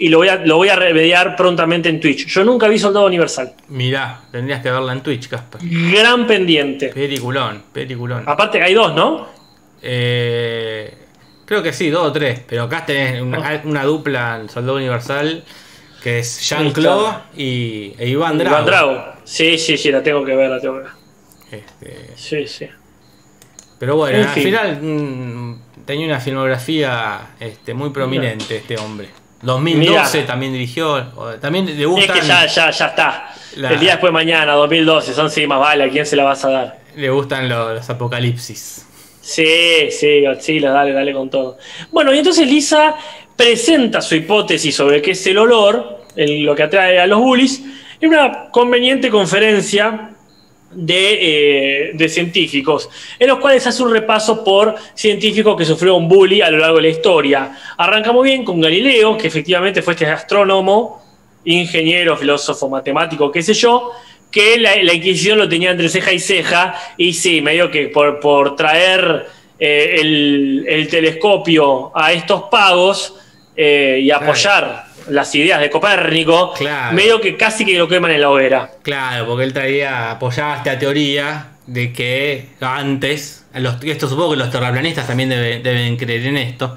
Y 0.00 0.08
lo 0.08 0.18
voy 0.18 0.28
a, 0.28 0.36
lo 0.36 0.58
voy 0.58 0.68
a 0.68 0.76
remediar 0.76 1.34
prontamente 1.34 1.88
en 1.88 1.98
Twitch. 1.98 2.26
Yo 2.28 2.44
nunca 2.44 2.68
vi 2.68 2.78
Soldado 2.78 3.04
Universal. 3.06 3.52
Mirá, 3.66 4.20
tendrías 4.30 4.62
que 4.62 4.70
verla 4.70 4.92
en 4.92 5.00
Twitch, 5.02 5.28
Casper. 5.28 5.60
Gran 5.64 6.24
pendiente. 6.24 6.90
Peliculón, 6.90 7.64
peliculón. 7.72 8.22
Aparte 8.24 8.62
hay 8.62 8.74
dos, 8.74 8.94
¿no? 8.94 9.26
Eh, 9.82 10.94
creo 11.48 11.62
que 11.62 11.72
sí, 11.72 11.88
dos 11.88 12.06
o 12.08 12.12
tres. 12.12 12.40
Pero 12.46 12.64
acá 12.64 12.84
tenés 12.84 13.22
una, 13.22 13.62
una 13.64 13.82
dupla 13.84 14.36
en 14.40 14.48
Soldado 14.50 14.76
Universal 14.76 15.42
que 16.02 16.18
es 16.20 16.40
Jean-Claude 16.48 17.12
y 17.36 17.94
e 17.98 18.08
Iván 18.08 18.36
Drago. 18.38 18.56
Iván 18.56 18.66
Drago. 18.66 19.04
Sí, 19.24 19.58
sí, 19.58 19.76
sí, 19.78 19.90
la 19.90 20.02
tengo 20.02 20.24
que 20.24 20.36
ver, 20.36 20.50
la 20.50 20.60
tengo 20.60 20.76
que 20.76 20.82
ver. 20.82 20.92
Este, 21.50 22.12
Sí, 22.14 22.46
sí. 22.46 22.68
pero 23.78 23.96
bueno, 23.96 24.18
En 24.18 24.24
al 24.24 24.34
fin. 24.34 24.42
final 24.44 24.78
mm, 24.82 25.60
tenía 25.86 26.06
una 26.06 26.20
filmografía 26.20 27.20
este, 27.40 27.72
muy 27.74 27.90
prominente 27.90 28.58
este 28.58 28.76
hombre. 28.76 29.08
2012 29.40 30.18
Mirá. 30.18 30.26
también 30.26 30.52
dirigió. 30.52 30.92
o- 31.16 31.34
También 31.40 31.64
le 31.66 31.80
Es 31.80 31.86
gustan, 31.86 32.20
que 32.20 32.26
ya, 32.26 32.46
ya, 32.46 32.70
ya 32.70 32.86
está. 32.86 33.30
La- 33.56 33.70
El 33.72 33.80
día 33.80 33.92
después 33.92 34.10
de 34.10 34.14
mañana, 34.14 34.52
2012, 34.54 35.14
son 35.14 35.30
sí 35.30 35.46
más 35.46 35.60
vale, 35.60 35.84
¿a 35.84 35.88
quién 35.88 36.04
se 36.06 36.16
la 36.16 36.24
vas 36.24 36.44
a 36.44 36.50
dar? 36.50 36.78
le 36.96 37.10
gustan 37.10 37.48
lo- 37.48 37.74
los 37.74 37.88
apocalipsis. 37.88 38.84
Sí, 39.28 39.90
sí, 39.90 40.22
Godzilla, 40.22 40.70
dale, 40.70 40.92
dale 40.92 41.12
con 41.12 41.28
todo. 41.28 41.58
Bueno, 41.90 42.14
y 42.14 42.18
entonces 42.18 42.46
Lisa 42.46 42.96
presenta 43.36 44.00
su 44.00 44.14
hipótesis 44.14 44.74
sobre 44.74 45.02
qué 45.02 45.10
es 45.10 45.26
el 45.26 45.36
olor, 45.36 45.98
lo 46.16 46.56
que 46.56 46.62
atrae 46.62 46.98
a 46.98 47.06
los 47.06 47.18
bullies, 47.18 47.62
en 48.00 48.08
una 48.08 48.48
conveniente 48.50 49.10
conferencia 49.10 50.12
de, 50.70 51.90
eh, 51.92 52.08
científicos, 52.08 52.88
en 53.18 53.28
los 53.28 53.38
cuales 53.38 53.66
hace 53.66 53.82
un 53.82 53.92
repaso 53.92 54.42
por 54.42 54.74
científicos 54.94 55.58
que 55.58 55.66
sufrieron 55.66 56.08
bully 56.08 56.40
a 56.40 56.50
lo 56.50 56.56
largo 56.56 56.76
de 56.76 56.82
la 56.84 56.88
historia. 56.88 57.52
Arrancamos 57.76 58.24
bien 58.24 58.42
con 58.46 58.58
Galileo, 58.62 59.18
que 59.18 59.26
efectivamente 59.26 59.82
fue 59.82 59.92
este 59.92 60.06
astrónomo, 60.06 61.02
ingeniero, 61.44 62.16
filósofo, 62.16 62.70
matemático, 62.70 63.30
qué 63.30 63.42
sé 63.42 63.52
yo, 63.52 63.92
que 64.38 64.58
la, 64.58 64.76
la 64.82 64.92
Inquisición 64.94 65.38
lo 65.38 65.48
tenía 65.48 65.70
entre 65.72 65.88
ceja 65.88 66.12
y 66.12 66.18
ceja, 66.20 66.74
y 66.96 67.12
sí, 67.12 67.40
medio 67.42 67.70
que 67.70 67.88
por, 67.88 68.20
por 68.20 68.54
traer 68.56 69.26
eh, 69.58 69.96
el, 70.00 70.64
el 70.68 70.88
telescopio 70.88 71.90
a 71.96 72.12
estos 72.12 72.44
pagos 72.44 73.14
eh, 73.56 73.98
y 74.02 74.10
apoyar 74.10 74.84
las 75.08 75.34
ideas 75.34 75.60
de 75.60 75.70
Copérnico, 75.70 76.52
Claro. 76.52 76.94
medio 76.94 77.20
que 77.20 77.36
casi 77.36 77.64
que 77.64 77.76
lo 77.78 77.88
queman 77.88 78.10
en 78.12 78.20
la 78.20 78.30
hoguera. 78.30 78.70
Claro, 78.82 79.26
porque 79.26 79.44
él 79.44 79.52
traía, 79.52 80.10
apoyaba 80.12 80.56
esta 80.58 80.78
teoría 80.78 81.48
de 81.66 81.92
que 81.92 82.50
antes, 82.60 83.46
los, 83.54 83.82
esto 83.82 84.08
supongo 84.08 84.32
que 84.32 84.36
los 84.36 84.50
terraplanistas 84.50 85.06
también 85.06 85.30
debe- 85.30 85.60
deben 85.62 85.96
creer 85.96 86.26
en 86.26 86.36
esto, 86.36 86.76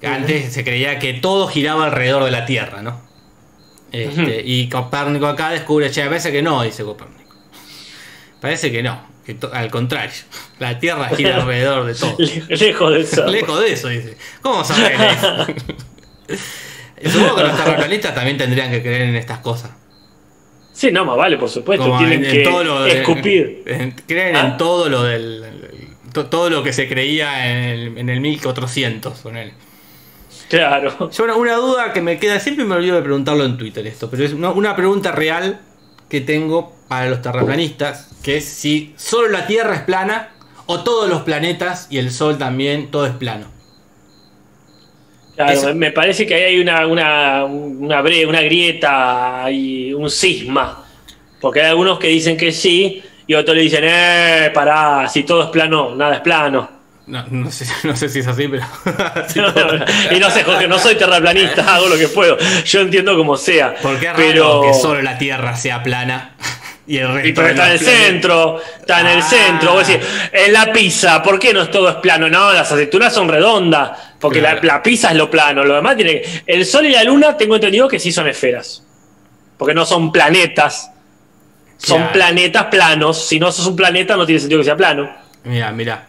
que 0.00 0.06
antes 0.06 0.52
se 0.52 0.64
creía 0.64 0.98
que 0.98 1.14
todo 1.14 1.46
giraba 1.48 1.84
alrededor 1.84 2.24
de 2.24 2.30
la 2.30 2.44
Tierra, 2.46 2.82
¿no? 2.82 3.07
Este. 3.92 4.42
Y 4.44 4.68
Copérnico 4.68 5.26
acá 5.26 5.50
descubre, 5.50 5.90
che, 5.90 6.04
parece 6.06 6.30
que 6.32 6.42
no, 6.42 6.62
dice 6.62 6.84
Copérnico. 6.84 7.34
Parece 8.40 8.70
que 8.70 8.82
no, 8.82 9.00
que 9.24 9.36
al 9.52 9.70
contrario, 9.70 10.12
la 10.58 10.78
Tierra 10.78 11.08
gira 11.10 11.36
alrededor 11.42 11.86
de 11.86 11.94
todo. 11.94 12.14
Le- 12.18 12.56
Lejos 12.56 12.92
de 12.94 13.00
eso. 13.00 13.26
Lejos 13.26 13.60
de 13.60 13.72
eso, 13.72 13.88
dice. 13.88 14.16
¿Cómo 14.42 14.62
saber 14.64 14.92
eso? 15.00 15.46
Supongo 17.12 17.36
que 17.36 17.42
los 17.44 17.56
terraplanistas 17.56 18.14
también 18.14 18.36
tendrían 18.36 18.70
que 18.70 18.82
creer 18.82 19.02
en 19.02 19.16
estas 19.16 19.38
cosas. 19.38 19.70
Sí, 20.72 20.90
no, 20.92 21.04
más 21.04 21.16
vale, 21.16 21.36
por 21.38 21.48
supuesto. 21.48 21.84
Como 21.86 21.98
Tienen 21.98 22.24
en- 22.24 22.30
en 22.30 22.32
que 22.36 22.42
todo 22.42 22.64
lo 22.64 22.82
de- 22.82 23.00
escupir. 23.00 23.62
en- 23.66 23.92
creen 24.06 24.36
Ah. 24.36 24.40
en 24.40 24.56
todo 24.58 24.88
lo 24.88 25.02
del. 25.02 25.44
to- 26.12 26.26
todo 26.26 26.50
lo 26.50 26.62
que 26.62 26.72
se 26.72 26.88
creía 26.88 27.48
en 27.50 27.56
el, 27.64 27.98
en 27.98 28.08
el 28.08 28.20
1400 28.20 29.18
con 29.20 29.36
él. 29.36 29.52
Claro. 30.48 31.10
Yo 31.10 31.24
una, 31.24 31.36
una 31.36 31.54
duda 31.56 31.92
que 31.92 32.00
me 32.00 32.18
queda, 32.18 32.40
siempre 32.40 32.64
me 32.64 32.74
olvido 32.74 32.96
de 32.96 33.02
preguntarlo 33.02 33.44
en 33.44 33.58
Twitter 33.58 33.86
esto, 33.86 34.08
pero 34.10 34.24
es 34.24 34.32
una, 34.32 34.50
una 34.50 34.74
pregunta 34.76 35.12
real 35.12 35.60
que 36.08 36.20
tengo 36.22 36.74
para 36.88 37.10
los 37.10 37.20
terraplanistas, 37.20 38.10
que 38.22 38.38
es 38.38 38.44
si 38.46 38.94
solo 38.96 39.28
la 39.28 39.46
Tierra 39.46 39.74
es 39.74 39.82
plana 39.82 40.30
o 40.66 40.80
todos 40.80 41.08
los 41.08 41.22
planetas 41.22 41.86
y 41.90 41.98
el 41.98 42.10
Sol 42.10 42.38
también, 42.38 42.90
todo 42.90 43.06
es 43.06 43.12
plano. 43.12 43.46
Claro, 45.36 45.52
Eso- 45.52 45.66
me- 45.68 45.74
me 45.74 45.90
parece 45.92 46.26
que 46.26 46.34
ahí 46.34 46.42
hay 46.54 46.60
una, 46.60 46.86
una, 46.86 47.44
una, 47.44 48.02
bre- 48.02 48.26
una 48.26 48.40
grieta 48.40 49.44
y 49.50 49.92
un 49.92 50.10
cisma. 50.10 50.84
Porque 51.40 51.60
hay 51.60 51.66
algunos 51.68 51.98
que 51.98 52.08
dicen 52.08 52.36
que 52.36 52.50
sí 52.50 53.02
y 53.26 53.34
otros 53.34 53.56
le 53.56 53.62
dicen, 53.62 53.84
eh, 53.84 54.50
pará, 54.52 55.08
si 55.08 55.22
todo 55.22 55.44
es 55.44 55.48
plano, 55.50 55.94
nada 55.94 56.16
es 56.16 56.20
plano. 56.22 56.68
No, 57.08 57.24
no 57.30 57.50
sé, 57.50 57.66
no 57.84 57.96
sé 57.96 58.08
si 58.08 58.18
es 58.20 58.26
así, 58.26 58.46
pero. 58.48 58.64
y 60.14 60.18
no 60.20 60.30
sé, 60.30 60.44
Jorge, 60.44 60.68
no 60.68 60.78
soy 60.78 60.94
terraplanista, 60.96 61.74
hago 61.74 61.88
lo 61.88 61.96
que 61.96 62.08
puedo. 62.08 62.36
Yo 62.64 62.80
entiendo 62.80 63.16
como 63.16 63.36
sea. 63.36 63.74
Porque 63.82 64.06
es 64.06 64.12
raro 64.12 64.24
pero 64.28 64.60
que 64.62 64.74
solo 64.74 65.02
la 65.02 65.16
Tierra 65.18 65.56
sea 65.56 65.82
plana 65.82 66.34
y 66.86 66.98
el 66.98 67.08
resto 67.12 67.28
Y 67.28 67.32
pero 67.32 67.48
está 67.48 67.66
en 67.66 67.72
el 67.72 67.78
centro, 67.80 68.60
está 68.80 69.00
en 69.00 69.06
el 69.06 69.18
Ah. 69.20 69.22
centro. 69.22 69.72
Vos 69.72 69.86
decís, 69.88 70.06
en 70.32 70.52
la 70.52 70.70
pizza, 70.72 71.22
¿por 71.22 71.38
qué 71.38 71.52
no 71.54 71.62
es 71.62 71.70
todo 71.70 71.88
es 71.88 71.94
plano? 71.96 72.28
No, 72.28 72.52
las 72.52 72.70
aceitunas 72.70 73.12
son 73.14 73.28
redondas, 73.28 73.90
porque 74.20 74.40
Claro. 74.40 74.60
la, 74.62 74.74
la 74.74 74.82
pizza 74.82 75.10
es 75.10 75.16
lo 75.16 75.30
plano. 75.30 75.64
Lo 75.64 75.74
demás 75.76 75.96
tiene 75.96 76.20
que. 76.22 76.42
El 76.46 76.66
sol 76.66 76.84
y 76.86 76.90
la 76.90 77.04
luna, 77.04 77.36
tengo 77.36 77.54
entendido 77.54 77.88
que 77.88 77.98
sí 77.98 78.12
son 78.12 78.28
esferas. 78.28 78.84
Porque 79.56 79.74
no 79.74 79.84
son 79.86 80.12
planetas. 80.12 80.90
Son 81.78 81.98
Claro. 81.98 82.12
planetas 82.12 82.64
planos. 82.66 83.26
Si 83.26 83.40
no 83.40 83.50
sos 83.50 83.66
un 83.66 83.76
planeta, 83.76 84.14
no 84.16 84.26
tiene 84.26 84.40
sentido 84.40 84.60
que 84.60 84.64
sea 84.66 84.76
plano. 84.76 85.10
Mira, 85.44 85.70
mira. 85.72 86.06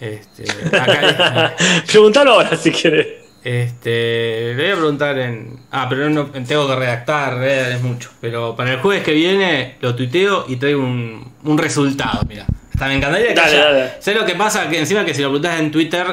Este, 0.00 0.44
acá, 0.76 1.54
Preguntalo 1.86 2.32
ahora 2.32 2.56
si 2.56 2.70
querés. 2.70 3.06
Este, 3.42 4.54
le 4.54 4.62
voy 4.62 4.72
a 4.72 4.74
preguntar 4.74 5.18
en. 5.18 5.60
Ah, 5.70 5.86
pero 5.88 6.10
no 6.10 6.26
tengo 6.26 6.66
que 6.66 6.74
redactar, 6.74 7.38
eh, 7.42 7.74
es 7.74 7.82
mucho. 7.82 8.10
Pero 8.20 8.56
para 8.56 8.72
el 8.72 8.80
jueves 8.80 9.04
que 9.04 9.12
viene 9.12 9.76
lo 9.80 9.94
tuiteo 9.94 10.46
y 10.48 10.56
traigo 10.56 10.82
un, 10.82 11.32
un 11.44 11.56
resultado, 11.58 12.20
mira. 12.28 12.44
Hasta 12.74 12.88
me 12.88 12.96
encantaría 12.96 13.28
que 13.28 13.34
Dale, 13.34 13.56
dale. 13.56 13.90
Sé 14.00 14.14
lo 14.14 14.26
que 14.26 14.34
pasa, 14.34 14.68
que 14.68 14.78
encima 14.78 15.04
que 15.04 15.14
si 15.14 15.22
lo 15.22 15.28
preguntas 15.28 15.60
en 15.60 15.70
Twitter 15.70 16.06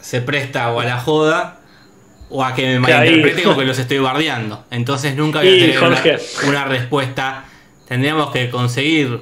se 0.00 0.20
presta 0.20 0.70
o 0.72 0.80
a 0.80 0.84
la 0.84 1.00
joda 1.00 1.58
o 2.28 2.44
a 2.44 2.54
que 2.54 2.78
me 2.78 2.86
Que 2.86 2.92
ahí- 2.92 3.08
malinterpreten 3.08 3.50
o 3.50 3.56
que 3.56 3.64
los 3.64 3.78
estoy 3.78 3.98
bardeando. 3.98 4.64
Entonces 4.70 5.16
nunca 5.16 5.38
voy 5.40 5.48
a 5.48 5.74
tener 5.80 6.08
una, 6.46 6.64
respuesta. 6.66 7.44
Tendríamos 7.88 8.30
que 8.30 8.50
conseguir 8.50 9.20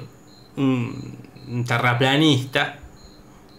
un, 0.57 1.17
un 1.47 1.63
terraplanista. 1.65 2.79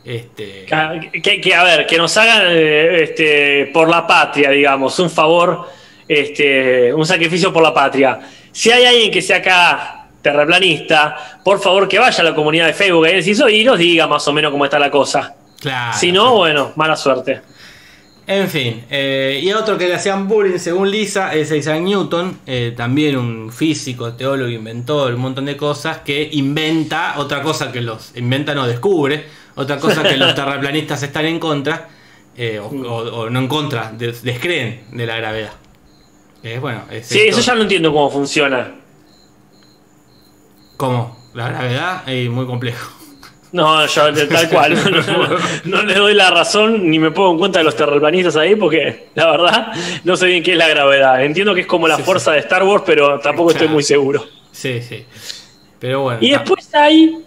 Este, 0.05 0.67
Que, 1.11 1.23
que- 1.23 1.41
que, 1.41 1.55
a 1.55 1.63
ver, 1.65 1.87
que 1.87 1.97
nos 1.97 2.17
hagan 2.17 2.43
eh, 2.51 3.03
este, 3.05 3.71
por 3.73 3.89
la 3.89 4.07
patria, 4.07 4.51
digamos, 4.51 4.99
un 4.99 5.09
favor, 5.11 5.67
este, 6.07 6.93
un 6.93 7.07
sacrificio 7.07 7.53
por 7.53 7.63
la 7.63 7.73
patria. 7.73 8.21
Si 8.53 8.71
hay 8.71 8.85
alguien 8.85 9.11
que 9.11 9.23
sea 9.23 9.39
acá 9.39 10.07
terraplanista, 10.21 11.39
por 11.45 11.61
favor 11.61 11.89
que 11.89 11.99
vaya 11.99 12.21
a 12.21 12.25
la 12.25 12.35
comunidad 12.35 12.67
de 12.67 12.73
Facebook 12.75 13.07
y 13.51 13.65
nos 13.65 13.79
diga 13.79 14.07
más 14.07 14.27
o 14.29 14.33
menos 14.33 14.51
cómo 14.51 14.65
está 14.65 14.79
la 14.79 14.91
cosa. 14.91 15.35
claro, 15.61 15.97
si 15.99 16.13
no, 16.13 16.37
bueno, 16.37 16.73
mala 16.77 16.97
suerte. 16.97 17.41
En 18.27 18.49
fin, 18.49 18.85
eh, 18.91 19.39
y 19.43 19.53
otro 19.53 19.77
que 19.77 19.87
le 19.87 19.95
hacían 19.97 20.27
bullying 20.27 20.59
según 20.59 20.91
Lisa 20.91 21.35
es 21.35 21.51
Isaac 21.53 21.81
Newton, 21.83 22.39
eh, 22.47 22.73
también 22.75 23.17
un 23.19 23.53
físico, 23.53 24.15
teólogo, 24.15 24.49
inventor, 24.51 25.13
un 25.15 25.21
montón 25.21 25.45
de 25.45 25.59
cosas, 25.59 25.99
que 25.99 26.31
inventa 26.33 27.15
otra 27.19 27.43
cosa 27.43 27.71
que 27.71 27.83
los 27.83 28.17
inventa 28.17 28.55
no 28.55 28.67
descubre, 28.67 29.27
otra 29.57 29.77
cosa 29.79 30.03
que 30.03 30.17
los 30.17 30.35
terraplanistas 30.37 31.03
están 31.03 31.27
en 31.27 31.39
contra, 31.39 31.89
eh, 32.35 32.59
o, 32.59 32.67
o- 32.69 33.21
o 33.25 33.31
no 33.31 33.39
en 33.41 33.47
contra, 33.49 33.93
des- 33.93 34.23
descreen 34.23 34.85
de 34.93 35.05
la 35.07 35.17
gravedad. 35.17 35.53
Eh, 36.43 36.59
bueno, 36.59 36.85
es 36.91 37.07
Sí, 37.07 37.19
esto. 37.21 37.41
eso 37.41 37.47
ya 37.53 37.55
no 37.57 37.63
entiendo 37.63 37.93
cómo 37.93 38.11
funciona. 38.11 38.75
¿Cómo? 40.79 41.17
La 41.35 41.49
gravedad 41.51 42.09
es 42.09 42.31
muy 42.31 42.47
complejo. 42.47 42.91
No, 43.55 43.87
yo 43.87 44.13
tal 44.29 44.49
cual. 44.51 44.75
No, 44.75 44.91
no, 45.01 45.29
no, 45.29 45.39
no 45.65 45.83
le 45.85 45.95
doy 45.95 46.13
la 46.13 46.29
razón 46.29 46.91
ni 46.91 46.99
me 46.99 47.13
pongo 47.13 47.31
en 47.31 47.39
cuenta 47.39 47.61
de 47.61 47.65
los 47.65 47.77
terraplanistas 47.77 48.35
ahí 48.35 48.57
porque 48.57 49.11
la 49.15 49.31
verdad 49.31 49.73
no 50.03 50.17
sé 50.17 50.27
bien 50.27 50.43
qué 50.43 50.53
es 50.53 50.59
la 50.59 50.67
gravedad. 50.67 51.25
Entiendo 51.25 51.55
que 51.55 51.61
es 51.61 51.67
como 51.69 51.87
la 51.87 51.97
Sí, 51.97 52.03
fuerza 52.03 52.33
de 52.33 52.41
Star 52.41 52.65
Wars, 52.65 52.83
pero 52.85 53.21
tampoco 53.21 53.53
estoy 53.53 53.69
muy 53.69 53.85
seguro. 53.85 54.27
Sí, 54.51 54.83
sí. 54.83 55.07
Pero 55.79 56.03
bueno. 56.03 56.19
Y 56.21 56.33
después 56.33 56.75
hay 56.75 57.25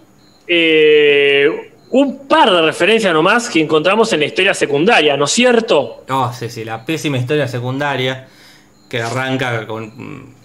eh, 0.48 1.72
un 1.92 2.28
par 2.28 2.52
de 2.52 2.62
referencias 2.62 3.14
nomás 3.14 3.50
que 3.50 3.62
encontramos 3.62 4.12
en 4.12 4.20
la 4.20 4.26
historia 4.26 4.54
secundaria, 4.54 5.16
¿no 5.16 5.24
es 5.26 5.32
cierto? 5.32 6.04
Oh, 6.10 6.34
sí, 6.38 6.50
sí, 6.50 6.66
la 6.66 6.84
pésima 6.86 7.18
historia 7.18 7.48
secundaria 7.48 8.28
que 8.90 9.02
arranca 9.02 9.66
con, 9.66 10.36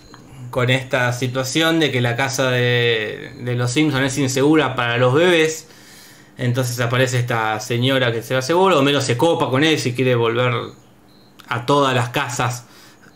con 0.53 0.69
esta 0.69 1.15
situación 1.15 1.81
de 1.81 1.91
que 1.91 2.03
la 2.03 2.15
casa 2.15 2.51
de, 2.51 3.33
de 3.41 3.55
los 3.55 3.71
Simpsons 3.73 4.05
es 4.05 4.19
insegura 4.19 4.77
para 4.77 4.99
los 4.99 5.15
bebés. 5.15 5.67
Entonces 6.37 6.79
aparece 6.79 7.19
esta 7.19 7.59
señora 7.59 8.13
que 8.13 8.23
se 8.23 8.35
va 8.35 8.43
seguro, 8.43 8.79
Homero 8.79 9.01
se 9.01 9.17
copa 9.17 9.49
con 9.49 9.65
eso 9.65 9.89
y 9.89 9.95
quiere 9.95 10.15
volver 10.15 10.53
a 11.49 11.65
todas 11.65 11.95
las 11.95 12.11
casas, 12.11 12.67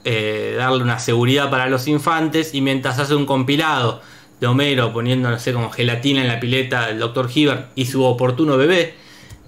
eh, 0.05 0.55
darle 0.57 0.83
una 0.83 0.99
seguridad 0.99 1.51
para 1.51 1.69
los 1.69 1.87
infantes. 1.89 2.55
Y 2.55 2.63
mientras 2.63 2.99
hace 2.99 3.15
un 3.15 3.27
compilado 3.27 4.01
de 4.41 4.47
Homero 4.47 4.95
poniendo, 4.95 5.29
no 5.31 5.39
sé, 5.39 5.53
como 5.53 5.71
gelatina 5.71 6.23
en 6.23 6.29
la 6.29 6.41
pileta 6.41 6.87
del 6.87 6.99
Dr. 6.99 7.29
Hibbert 7.33 7.69
y 7.75 7.85
su 7.85 8.03
oportuno 8.03 8.57
bebé, 8.57 8.95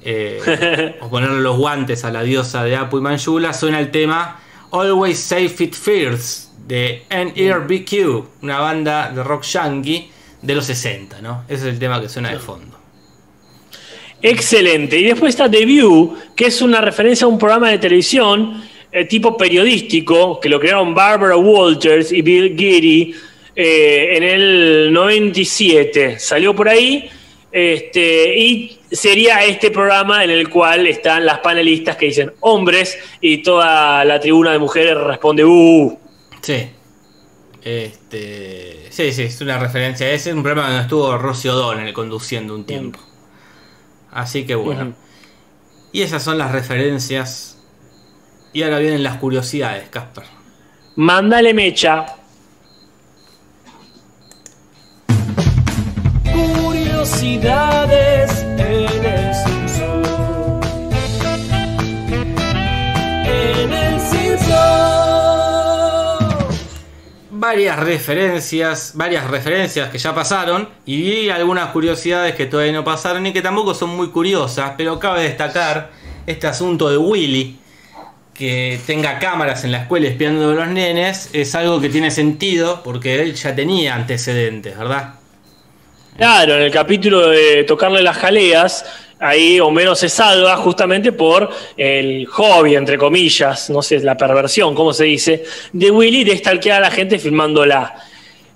eh, 0.03 0.99
o 1.01 1.09
ponerle 1.09 1.41
los 1.41 1.57
guantes 1.57 2.05
a 2.05 2.11
la 2.11 2.23
diosa 2.23 2.65
de 2.65 2.77
Apu 2.77 2.99
y 2.99 3.01
Manjula, 3.01 3.55
suena 3.55 3.81
el 3.81 3.91
tema 3.91 4.41
Always 4.73 5.19
Safe 5.19 5.65
It 5.65 5.75
Fears 5.75 6.48
de 6.69 7.05
NERBQ, 7.11 8.43
una 8.43 8.59
banda 8.59 9.11
de 9.11 9.25
rock 9.25 9.43
yankee 9.45 10.11
de 10.43 10.55
los 10.55 10.67
60, 10.67 11.23
¿no? 11.23 11.45
Ese 11.49 11.67
es 11.67 11.75
el 11.75 11.79
tema 11.79 12.01
que 12.01 12.11
suena 12.11 12.31
de 12.31 12.39
fondo. 12.39 12.77
Excelente. 14.21 14.99
Y 14.99 15.05
después 15.05 15.31
está 15.31 15.51
The 15.51 15.65
View, 15.65 16.15
que 16.37 16.47
es 16.47 16.61
una 16.61 16.81
referencia 16.81 17.25
a 17.25 17.29
un 17.29 17.39
programa 17.39 17.71
de 17.71 17.79
televisión 17.79 18.63
eh, 18.93 19.07
tipo 19.07 19.37
periodístico 19.37 20.39
que 20.39 20.49
lo 20.49 20.61
crearon 20.61 20.95
Barbara 20.95 21.37
Walters 21.37 22.13
y 22.13 22.21
Bill 22.21 22.55
Geary 22.57 23.15
eh, 23.57 24.17
en 24.17 24.23
el 24.23 24.93
97. 24.93 26.19
Salió 26.19 26.55
por 26.55 26.69
ahí. 26.69 27.09
Este, 27.51 28.39
y 28.39 28.79
sería 28.93 29.43
este 29.43 29.71
programa 29.71 30.23
en 30.23 30.29
el 30.29 30.51
cual 30.51 30.87
están 30.87 31.25
las 31.25 31.39
panelistas 31.39 31.97
que 31.97 32.07
dicen 32.07 32.33
hombres 32.41 32.99
y 33.23 33.39
toda 33.39 34.05
la 34.05 34.21
tribuna 34.21 34.53
de 34.53 34.59
mujeres 34.59 34.99
responde 34.99 35.47
uh. 35.47 35.99
Sí. 36.43 36.71
Este, 37.63 38.87
sí, 38.91 39.13
sí, 39.13 39.23
es 39.25 39.41
una 39.41 39.59
referencia 39.59 40.11
ese, 40.11 40.33
un 40.33 40.43
programa 40.43 40.69
donde 40.69 40.83
estuvo 40.85 41.19
Rosy 41.19 41.49
O'Donnell 41.49 41.93
conduciendo 41.93 42.55
un 42.55 42.65
tiempo. 42.65 42.99
Así 44.11 44.47
que 44.47 44.55
bueno. 44.55 44.95
Y 45.93 46.03
esas 46.03 46.23
son 46.23 46.39
las 46.39 46.53
referencias. 46.53 47.59
Y 48.53 48.63
ahora 48.63 48.79
vienen 48.79 49.03
las 49.03 49.17
curiosidades, 49.17 49.89
Casper. 49.89 50.25
Mándale 50.97 51.53
mecha. 51.55 52.07
Curiosidades 56.33 58.31
en 58.59 59.05
el 59.05 59.28
varias 67.39 67.79
referencias, 67.79 68.93
varias 68.95 69.29
referencias 69.29 69.91
que 69.91 69.99
ya 69.99 70.15
pasaron 70.15 70.69
y 70.85 71.29
algunas 71.31 71.71
curiosidades 71.71 72.35
que 72.35 72.47
todavía 72.47 72.73
no 72.73 72.85
pasaron 72.85 73.25
y 73.27 73.33
que 73.33 73.43
tampoco 73.43 73.75
son 73.75 73.91
muy 73.91 74.09
curiosas, 74.09 74.73
pero 74.77 74.99
cabe 74.99 75.23
destacar 75.23 75.91
este 76.27 76.47
asunto 76.47 76.91
de 76.91 76.97
Willy, 76.97 77.59
que 78.35 78.81
tenga 78.87 79.19
cámaras 79.19 79.65
en 79.65 79.73
la 79.73 79.83
escuela 79.83 80.09
espiando 80.09 80.51
a 80.51 80.55
los 80.55 80.69
nenes, 80.69 81.31
es 81.33 81.55
algo 81.55 81.81
que 81.81 81.89
tiene 81.89 82.11
sentido 82.11 82.83
porque 82.83 83.23
él 83.23 83.35
ya 83.35 83.55
tenía 83.55 83.95
antecedentes, 83.95 84.77
¿verdad? 84.77 85.15
Claro, 86.17 86.57
en 86.57 86.63
el 86.63 86.73
capítulo 86.73 87.29
de 87.29 87.63
tocarle 87.63 88.03
las 88.03 88.17
jaleas, 88.17 88.85
ahí 89.21 89.59
Homero 89.61 89.95
se 89.95 90.09
salva 90.09 90.57
justamente 90.57 91.13
por 91.13 91.49
el 91.77 92.27
hobby, 92.27 92.77
entre 92.77 92.97
comillas, 92.99 93.71
no 93.71 93.83
sé, 93.83 93.99
la 94.01 94.17
perversión, 94.17 94.75
¿cómo 94.75 94.93
se 94.93 95.05
dice? 95.05 95.45
De 95.73 95.91
Willy 95.91 96.25
de 96.25 96.37
stalkear 96.39 96.79
a 96.79 96.89
la 96.89 96.91
gente 96.91 97.19
filmándola. 97.19 97.95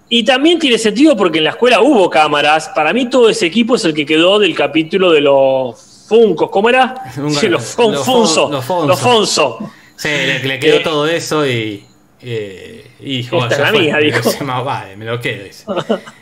Y 0.08 0.24
también 0.24 0.58
tiene 0.58 0.76
sentido 0.76 1.16
porque 1.16 1.38
en 1.38 1.44
la 1.44 1.50
escuela 1.50 1.80
hubo 1.80 2.10
cámaras. 2.10 2.68
Para 2.74 2.92
mí 2.92 3.08
todo 3.08 3.30
ese 3.30 3.46
equipo 3.46 3.76
es 3.76 3.84
el 3.86 3.94
que 3.94 4.04
quedó 4.04 4.38
del 4.38 4.54
capítulo 4.54 5.10
de 5.10 5.22
los 5.22 6.04
Funcos. 6.06 6.50
¿Cómo 6.50 6.68
era? 6.68 6.94
Sí, 7.30 7.48
los. 7.48 7.62
Fon- 7.74 7.92
los 7.92 8.04
Fonso. 8.04 8.50
Los 8.86 9.00
Fonso. 9.00 9.58
Sí, 9.96 10.08
le, 10.08 10.42
le 10.44 10.58
quedó 10.58 10.76
Eh, 10.76 10.80
todo 10.80 11.06
eso 11.06 11.46
y... 11.46 11.84
eh, 12.22 12.86
y 13.00 13.18
dijo, 13.18 13.42
Esta 13.42 13.48
ya 13.48 13.54
es 13.56 13.60
la 13.60 13.68
fue, 13.70 13.80
mía, 13.80 13.96
me 13.96 14.02
dijo. 14.04 14.30
dice, 14.30 14.44
"Más 14.44 14.64
vale, 14.64 14.96
me 14.96 15.04
lo 15.04 15.20
quedo. 15.20 15.44
dice. 15.44 15.64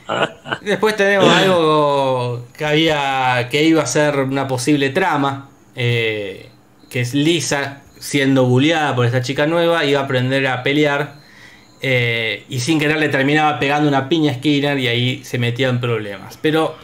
Después 0.63 0.97
tenemos 0.97 1.29
algo 1.29 2.47
que 2.57 2.65
había 2.65 3.49
que 3.51 3.63
iba 3.65 3.83
a 3.83 3.87
ser 3.87 4.17
una 4.21 4.47
posible 4.49 4.91
trama, 4.91 5.49
eh, 5.77 6.49
que 6.89 7.01
es 7.01 7.15
Lisa 7.15 7.83
siendo 7.99 8.45
bulleada 8.47 8.95
por 8.97 9.05
esta 9.07 9.21
chica 9.23 9.47
nueva, 9.47 9.85
iba 9.85 10.01
a 10.01 10.05
aprender 10.05 10.47
a 10.47 10.63
pelear 10.63 11.21
eh, 11.83 12.45
y 12.49 12.61
sin 12.61 12.79
querer 12.81 12.99
le 12.99 13.09
terminaba 13.11 13.59
pegando 13.59 13.89
una 13.89 14.09
piña 14.09 14.33
a 14.33 14.35
Skinner 14.37 14.79
y 14.79 14.89
ahí 14.89 15.25
se 15.25 15.39
metía 15.39 15.69
en 15.69 15.81
problemas. 15.81 16.39
Pero 16.41 16.77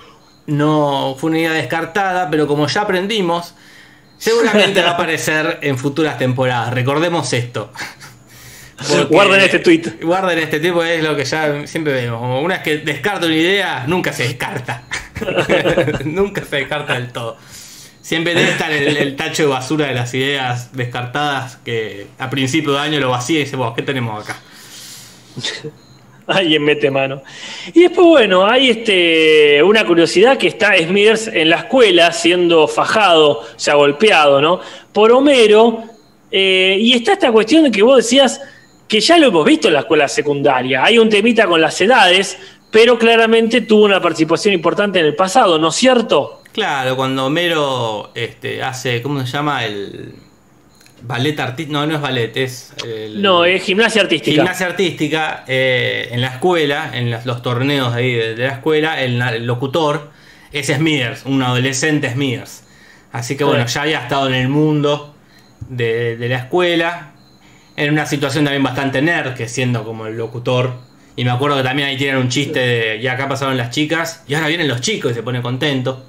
no 0.47 1.17
fue 1.19 1.31
una 1.31 1.39
idea 1.41 1.53
descartada, 1.53 2.31
pero 2.31 2.47
como 2.47 2.67
ya 2.67 2.83
aprendimos, 2.83 3.55
seguramente 4.19 4.81
va 4.83 4.91
a 4.91 4.93
aparecer 4.95 5.59
en 5.63 5.77
futuras 5.79 6.19
temporadas. 6.19 6.73
Recordemos 6.73 7.33
esto. 7.33 7.73
Guarden 9.09 9.41
este 9.41 9.59
tweet. 9.61 9.83
Guarden 10.03 10.39
este 10.39 10.61
tipo, 10.61 10.83
es 10.83 11.03
lo 11.03 11.17
que 11.17 11.25
ya 11.25 11.67
siempre 11.67 11.93
vemos. 11.93 12.21
Como 12.21 12.41
una 12.43 12.57
vez 12.57 12.65
que 12.65 12.79
descarta 12.79 13.27
una 13.27 13.35
idea, 13.37 13.85
nunca 13.87 14.13
se 14.13 14.25
descarta. 14.25 14.85
nunca 16.05 16.45
se 16.45 16.57
descarta 16.57 16.95
del 16.95 17.11
todo. 17.13 17.37
Siempre 18.03 18.35
debe 18.35 18.51
estar 18.51 18.71
el, 18.71 18.97
el 18.97 19.17
tacho 19.17 19.45
de 19.45 19.49
basura 19.49 19.87
de 19.87 19.95
las 19.95 20.13
ideas 20.15 20.73
descartadas 20.77 21.57
que 21.65 22.07
a 22.19 22.31
principio 22.31 22.73
de 22.73 22.79
año 22.81 23.01
lo 23.01 23.11
vacía 23.11 23.41
y 23.41 23.45
dice, 23.45 23.57
"Bueno, 23.57 23.75
¿qué 23.75 23.83
tenemos 23.83 24.23
acá? 24.23 24.41
Alguien 26.29 26.65
mete 26.65 26.91
mano. 26.91 27.23
Y 27.73 27.83
después, 27.83 28.07
bueno, 28.07 28.45
hay 28.47 28.71
este, 28.71 29.63
una 29.63 29.85
curiosidad 29.87 30.37
que 30.37 30.49
está 30.49 30.77
Smithers 30.77 31.29
en 31.29 31.51
la 31.51 31.57
escuela 31.59 32.11
siendo 32.13 32.67
fajado, 32.67 33.31
o 33.41 33.45
sea, 33.57 33.75
golpeado, 33.75 34.41
¿no? 34.41 34.61
Por 34.93 35.13
Homero. 35.13 35.85
eh, 36.31 36.77
y 36.81 36.95
está 36.95 37.13
esta 37.13 37.31
cuestión 37.31 37.63
de 37.65 37.71
que 37.71 37.83
vos 37.83 37.99
decías 37.99 38.41
que 38.89 39.01
ya 39.01 39.19
lo 39.19 39.29
hemos 39.29 39.45
visto 39.45 39.69
en 39.69 39.75
la 39.75 39.81
escuela 39.81 40.09
secundaria. 40.09 40.85
Hay 40.85 40.99
un 40.99 41.09
temita 41.09 41.47
con 41.47 41.61
las 41.61 41.81
edades, 41.81 42.39
pero 42.71 42.99
claramente 42.99 43.63
tuvo 43.63 43.85
una 43.85 44.01
participación 44.01 44.55
importante 44.55 45.01
en 45.01 45.07
el 45.07 45.15
pasado, 45.17 45.59
¿no 45.59 45.69
es 45.69 45.75
cierto? 45.75 46.43
Claro, 46.53 46.97
cuando 46.97 47.27
Homero 47.27 48.11
este, 48.15 48.63
hace, 48.63 49.03
¿cómo 49.03 49.21
se 49.21 49.27
llama? 49.33 49.65
El, 49.65 50.15
ballet 51.03 51.39
artístico, 51.39 51.79
no, 51.79 51.87
no 51.87 51.95
es 51.97 52.01
ballet, 52.01 52.37
es... 52.37 52.73
el- 52.85 53.21
No, 53.23 53.45
es 53.45 53.63
gimnasia 53.63 54.03
artística. 54.03 54.35
Gimnasia 54.43 54.67
artística, 54.67 55.45
eh, 55.47 56.09
en 56.11 56.21
la 56.21 56.29
escuela, 56.29 56.91
en 56.95 57.11
los 57.25 57.43
torneos 57.43 57.95
ahí 57.95 58.13
de, 58.13 58.35
de 58.35 58.47
la 58.47 58.55
escuela, 58.55 59.01
el, 59.03 59.47
locutor 59.47 60.11
es 60.53 60.69
Smithers, 60.69 61.25
un 61.27 61.43
adolescente 61.43 62.11
Smithers. 62.11 62.65
Así 63.13 63.37
que 63.37 63.45
bueno, 63.45 63.69
Sí. 63.69 63.75
ya 63.75 63.83
había 63.83 64.01
estado 64.01 64.27
en 64.29 64.35
el 64.35 64.49
mundo 64.49 65.15
de, 65.69 66.17
de 66.17 66.29
la 66.29 66.39
escuela, 66.39 67.13
en 67.77 67.93
una 67.93 68.07
situación 68.07 68.45
también 68.45 68.63
bastante 68.63 69.03
nerd, 69.03 69.35
que 69.35 69.49
siendo 69.49 69.85
como 69.85 70.07
el 70.07 70.17
locutor. 70.17 70.73
Y 71.15 71.25
me 71.25 71.31
acuerdo 71.31 71.57
que 71.57 71.63
también 71.63 71.89
ahí 71.89 71.97
tienen 71.97 72.17
un 72.19 72.29
chiste 72.29 72.59
de, 72.59 72.97
y 72.99 73.07
acá 73.07 73.29
pasaron 73.29 73.57
las 73.57 73.71
chicas, 73.71 74.23
y 74.29 74.35
ahora 74.35 74.49
vienen 74.49 74.69
los 74.69 74.81
chicos 74.81 75.13
y 75.13 75.15
se 75.15 75.23
pone 75.23 75.41
contento. 75.43 76.05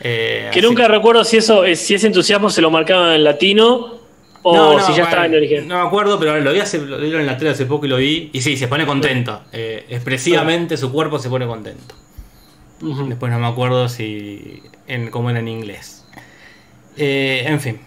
Eh, 0.00 0.48
Que 0.52 0.58
así- 0.58 0.66
nunca 0.68 0.88
recuerdo 0.88 1.22
si 1.24 1.36
eso, 1.36 1.64
eh, 1.64 1.76
si 1.76 1.94
ese 1.94 2.08
entusiasmo 2.08 2.50
se 2.50 2.60
lo 2.60 2.70
marcaban 2.70 3.12
en 3.14 3.22
latino 3.22 4.00
o 4.42 4.56
No, 4.56 4.72
no, 4.78 4.80
si 4.80 4.86
ya 4.88 4.92
bueno, 4.94 5.04
estaba 5.04 5.26
en 5.26 5.34
origen. 5.36 5.68
No 5.68 5.80
me 5.80 5.86
acuerdo, 5.86 6.18
pero 6.18 6.40
lo 6.40 6.52
vi 6.52 6.58
hace, 6.58 6.78
lo 6.78 6.98
vi 6.98 7.14
en 7.14 7.26
la 7.26 7.36
tele 7.36 7.50
hace 7.52 7.66
poco 7.66 7.86
y 7.86 7.88
lo 7.88 7.98
vi. 7.98 8.30
Y 8.32 8.40
sí, 8.40 8.56
se 8.56 8.66
pone 8.66 8.84
contento. 8.86 9.42
Eh, 9.52 9.86
expresivamente 9.88 10.76
su 10.76 10.90
cuerpo 10.90 11.20
se 11.20 11.28
pone 11.28 11.46
contento. 11.46 11.94
Después 12.80 13.30
no 13.30 13.38
me 13.38 13.46
acuerdo 13.46 13.88
si 13.88 14.60
en, 14.88 15.10
cómo 15.10 15.30
era 15.30 15.38
en 15.38 15.46
inglés. 15.46 16.04
Eh, 16.96 17.44
en 17.46 17.60
fin. 17.60 17.80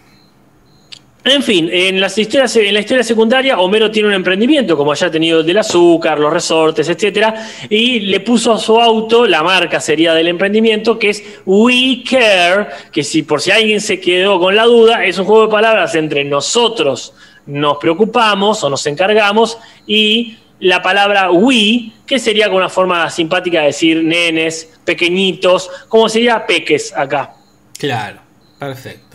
En 1.26 1.42
fin, 1.42 1.68
en, 1.72 2.00
las 2.00 2.16
historias, 2.16 2.54
en 2.56 2.72
la 2.72 2.80
historia 2.80 3.02
secundaria, 3.02 3.58
Homero 3.58 3.90
tiene 3.90 4.08
un 4.08 4.14
emprendimiento, 4.14 4.76
como 4.76 4.92
haya 4.92 5.10
tenido 5.10 5.40
el 5.40 5.46
del 5.46 5.58
azúcar, 5.58 6.18
los 6.18 6.32
resortes, 6.32 6.88
etcétera, 6.88 7.34
y 7.68 8.00
le 8.00 8.20
puso 8.20 8.52
a 8.52 8.58
su 8.58 8.80
auto, 8.80 9.26
la 9.26 9.42
marca 9.42 9.80
sería 9.80 10.14
del 10.14 10.28
emprendimiento, 10.28 10.98
que 10.98 11.10
es 11.10 11.24
We 11.44 12.04
Care, 12.08 12.68
que 12.92 13.02
si 13.02 13.24
por 13.24 13.40
si 13.40 13.50
alguien 13.50 13.80
se 13.80 14.00
quedó 14.00 14.38
con 14.38 14.54
la 14.54 14.64
duda, 14.64 15.04
es 15.04 15.18
un 15.18 15.24
juego 15.24 15.46
de 15.46 15.52
palabras 15.52 15.94
entre 15.96 16.24
nosotros 16.24 17.12
nos 17.46 17.78
preocupamos 17.78 18.62
o 18.64 18.70
nos 18.70 18.84
encargamos 18.86 19.58
y 19.86 20.36
la 20.58 20.82
palabra 20.82 21.30
we, 21.30 21.92
que 22.06 22.18
sería 22.18 22.48
con 22.48 22.56
una 22.56 22.68
forma 22.68 23.08
simpática 23.10 23.60
de 23.60 23.66
decir 23.66 24.02
nenes, 24.02 24.78
pequeñitos, 24.84 25.70
como 25.88 26.08
sería 26.08 26.46
peques 26.46 26.92
acá. 26.96 27.34
Claro, 27.78 28.20
perfecto. 28.58 29.05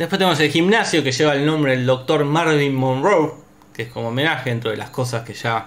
Después 0.00 0.18
tenemos 0.18 0.40
el 0.40 0.50
gimnasio 0.50 1.04
que 1.04 1.12
lleva 1.12 1.34
el 1.34 1.44
nombre 1.44 1.72
del 1.72 1.84
doctor 1.84 2.24
Marvin 2.24 2.74
Monroe, 2.74 3.32
que 3.74 3.82
es 3.82 3.88
como 3.90 4.08
homenaje 4.08 4.48
dentro 4.48 4.70
de 4.70 4.78
las 4.78 4.88
cosas 4.88 5.24
que 5.24 5.34
ya, 5.34 5.66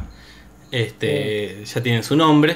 este, 0.71 1.63
ya 1.63 1.84
tienen 1.84 2.03
su 2.03 2.15
nombre. 2.15 2.55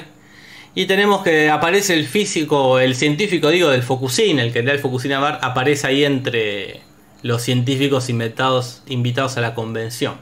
Y 0.74 0.86
tenemos 0.86 1.22
que 1.22 1.48
aparece 1.48 1.94
el 1.94 2.06
físico, 2.06 2.80
el 2.80 2.96
científico, 2.96 3.48
digo, 3.50 3.68
del 3.68 3.84
Focusín, 3.84 4.40
el 4.40 4.52
que 4.52 4.62
da 4.62 4.72
el 4.72 4.80
Focusina 4.80 5.20
Bar, 5.20 5.38
aparece 5.40 5.86
ahí 5.86 6.04
entre 6.04 6.80
los 7.22 7.42
científicos 7.42 8.08
invitados, 8.08 8.82
invitados 8.88 9.36
a 9.36 9.40
la 9.40 9.54
convención. 9.54 10.16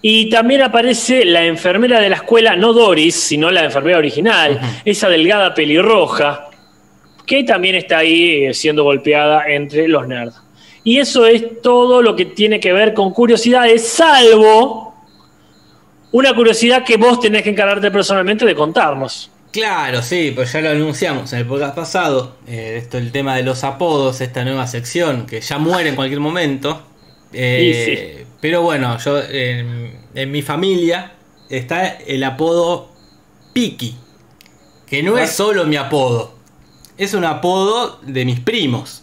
Y 0.00 0.30
también 0.30 0.62
aparece 0.62 1.24
la 1.24 1.46
enfermera 1.46 1.98
de 1.98 2.10
la 2.10 2.16
escuela, 2.16 2.54
no 2.54 2.74
Doris, 2.74 3.16
sino 3.16 3.50
la 3.50 3.64
enfermera 3.64 3.98
original, 3.98 4.60
esa 4.84 5.08
delgada 5.08 5.52
pelirroja, 5.52 6.50
que 7.26 7.44
también 7.44 7.74
está 7.74 7.98
ahí 7.98 8.44
eh, 8.44 8.54
siendo 8.54 8.84
golpeada 8.84 9.48
entre 9.48 9.88
los 9.88 10.06
nerds. 10.06 10.34
Y 10.82 10.98
eso 10.98 11.26
es 11.26 11.62
todo 11.62 12.02
lo 12.02 12.14
que 12.14 12.26
tiene 12.26 12.60
que 12.60 12.72
ver 12.72 12.92
con 12.92 13.12
curiosidades, 13.12 13.88
salvo 13.88 14.94
una 16.12 16.34
curiosidad 16.34 16.84
que 16.84 16.96
vos 16.96 17.18
tenés 17.20 17.42
que 17.42 17.50
encargarte 17.50 17.90
personalmente 17.90 18.44
de 18.44 18.54
contarnos. 18.54 19.30
Claro, 19.50 20.02
sí, 20.02 20.32
pues 20.34 20.52
ya 20.52 20.60
lo 20.60 20.70
anunciamos 20.70 21.32
en 21.32 21.38
el 21.40 21.46
podcast 21.46 21.74
pasado. 21.74 22.36
eh, 22.46 22.76
esto 22.82 22.98
el 22.98 23.12
tema 23.12 23.36
de 23.36 23.44
los 23.44 23.64
apodos, 23.64 24.20
esta 24.20 24.44
nueva 24.44 24.66
sección 24.66 25.26
que 25.26 25.40
ya 25.40 25.58
muere 25.58 25.90
en 25.90 25.96
cualquier 25.96 26.20
momento. 26.20 26.82
Eh, 27.32 28.26
Pero 28.40 28.62
bueno, 28.62 28.98
yo 28.98 29.20
en, 29.22 29.98
en 30.14 30.30
mi 30.30 30.42
familia 30.42 31.12
está 31.48 31.86
el 31.86 32.22
apodo 32.24 32.90
Piki, 33.52 33.96
que 34.86 35.02
no 35.02 35.18
es 35.18 35.30
solo 35.30 35.64
mi 35.64 35.76
apodo, 35.76 36.33
es 36.96 37.14
un 37.14 37.24
apodo 37.24 38.00
de 38.02 38.24
mis 38.24 38.40
primos. 38.40 39.02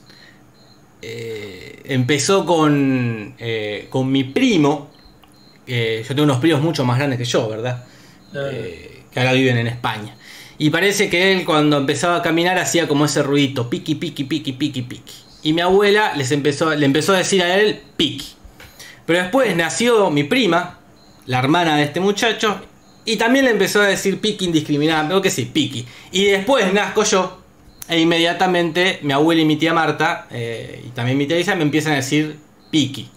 Eh, 1.02 1.82
empezó 1.86 2.46
con, 2.46 3.36
eh, 3.40 3.88
con 3.90 4.12
mi 4.12 4.24
primo. 4.24 4.90
eh, 5.68 6.04
yo 6.08 6.10
tengo 6.10 6.24
unos 6.24 6.40
primos 6.40 6.62
mucho 6.62 6.84
más 6.86 6.98
grandes 6.98 7.18
que 7.18 7.26
yo, 7.26 7.48
¿verdad? 7.48 7.86
Eh, 8.36 9.04
que 9.12 9.20
ahora 9.20 9.34
viven 9.34 9.58
en 9.58 9.68
España. 9.68 10.16
Y 10.58 10.70
parece 10.70 11.10
que 11.10 11.32
él 11.32 11.46
cuando 11.46 11.78
empezaba 11.78 12.18
a 12.18 12.22
caminar 12.22 12.58
hacía 12.60 12.88
como 12.88 13.06
ese 13.06 13.24
ruidito, 13.24 13.70
piqui, 13.70 13.96
piqui, 13.96 14.26
piqui, 14.26 14.54
piqui, 14.54 14.82
piqui. 14.84 15.14
Y 15.44 15.54
mi 15.54 15.62
abuela 15.62 16.14
les 16.16 16.32
empezó, 16.32 16.76
le 16.76 16.86
empezó 16.86 17.14
a 17.14 17.18
decir 17.18 17.42
a 17.42 17.58
él 17.58 17.82
piqui. 17.98 18.28
Pero 19.06 19.20
después 19.24 19.56
nació 19.56 20.12
mi 20.12 20.24
prima, 20.24 20.80
la 21.26 21.40
hermana 21.40 21.78
de 21.78 21.84
este 21.84 22.00
muchacho, 22.00 22.62
y 23.06 23.18
también 23.18 23.46
le 23.46 23.52
empezó 23.52 23.82
a 23.82 23.88
decir 23.88 24.20
piqui 24.20 24.46
indiscriminadamente, 24.46 25.16
o 25.16 25.22
que 25.22 25.32
sí, 25.32 25.46
piqui. 25.46 25.86
Y 26.12 26.26
después 26.26 26.72
nazco 26.74 27.04
yo, 27.04 27.41
e 27.92 28.00
inmediatamente 28.00 29.00
mi 29.04 29.12
abuela 29.14 29.42
y 29.42 29.46
mi 29.46 29.58
tía 29.58 29.74
Marta, 29.74 30.28
eh, 30.32 30.82
y 30.88 30.90
también 30.92 31.18
mi 31.18 31.28
tía 31.28 31.38
Isa, 31.40 31.56
me 31.56 31.64
empiezan 31.64 31.94
a 31.94 31.98
decir 31.98 32.40
piqui. 32.72 33.10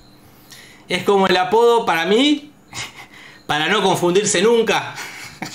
Es 0.88 1.04
como 1.04 1.26
el 1.28 1.36
apodo 1.36 1.86
para 1.86 2.04
mí, 2.06 2.50
para 3.46 3.68
no 3.68 3.82
confundirse 3.82 4.42
nunca. 4.42 4.94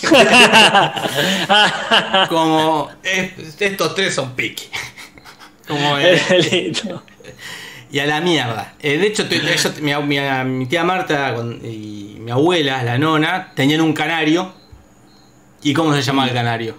como 2.29 2.89
es- 3.03 3.59
estos 3.59 3.95
tres 3.95 4.13
son 4.15 4.35
piqui. 4.35 4.65
Como 5.67 5.97
Listo. 6.51 7.03
y 7.91 7.99
a 7.99 8.05
la 8.05 8.21
mierda. 8.21 8.73
Eh, 8.79 8.97
de 8.97 9.07
hecho, 9.07 9.25
mi, 9.81 9.93
mi- 10.07 10.43
mi 10.45 10.65
tía 10.67 10.83
Marta 10.83 11.35
y 11.63 12.17
mi 12.19 12.31
abuela, 12.31 12.83
la 12.83 12.97
nona, 12.97 13.51
tenían 13.55 13.81
un 13.81 13.93
canario. 13.93 14.53
¿Y 15.61 15.73
cómo 15.73 15.93
se 15.93 16.01
llamaba 16.01 16.29
el 16.29 16.33
canario? 16.33 16.75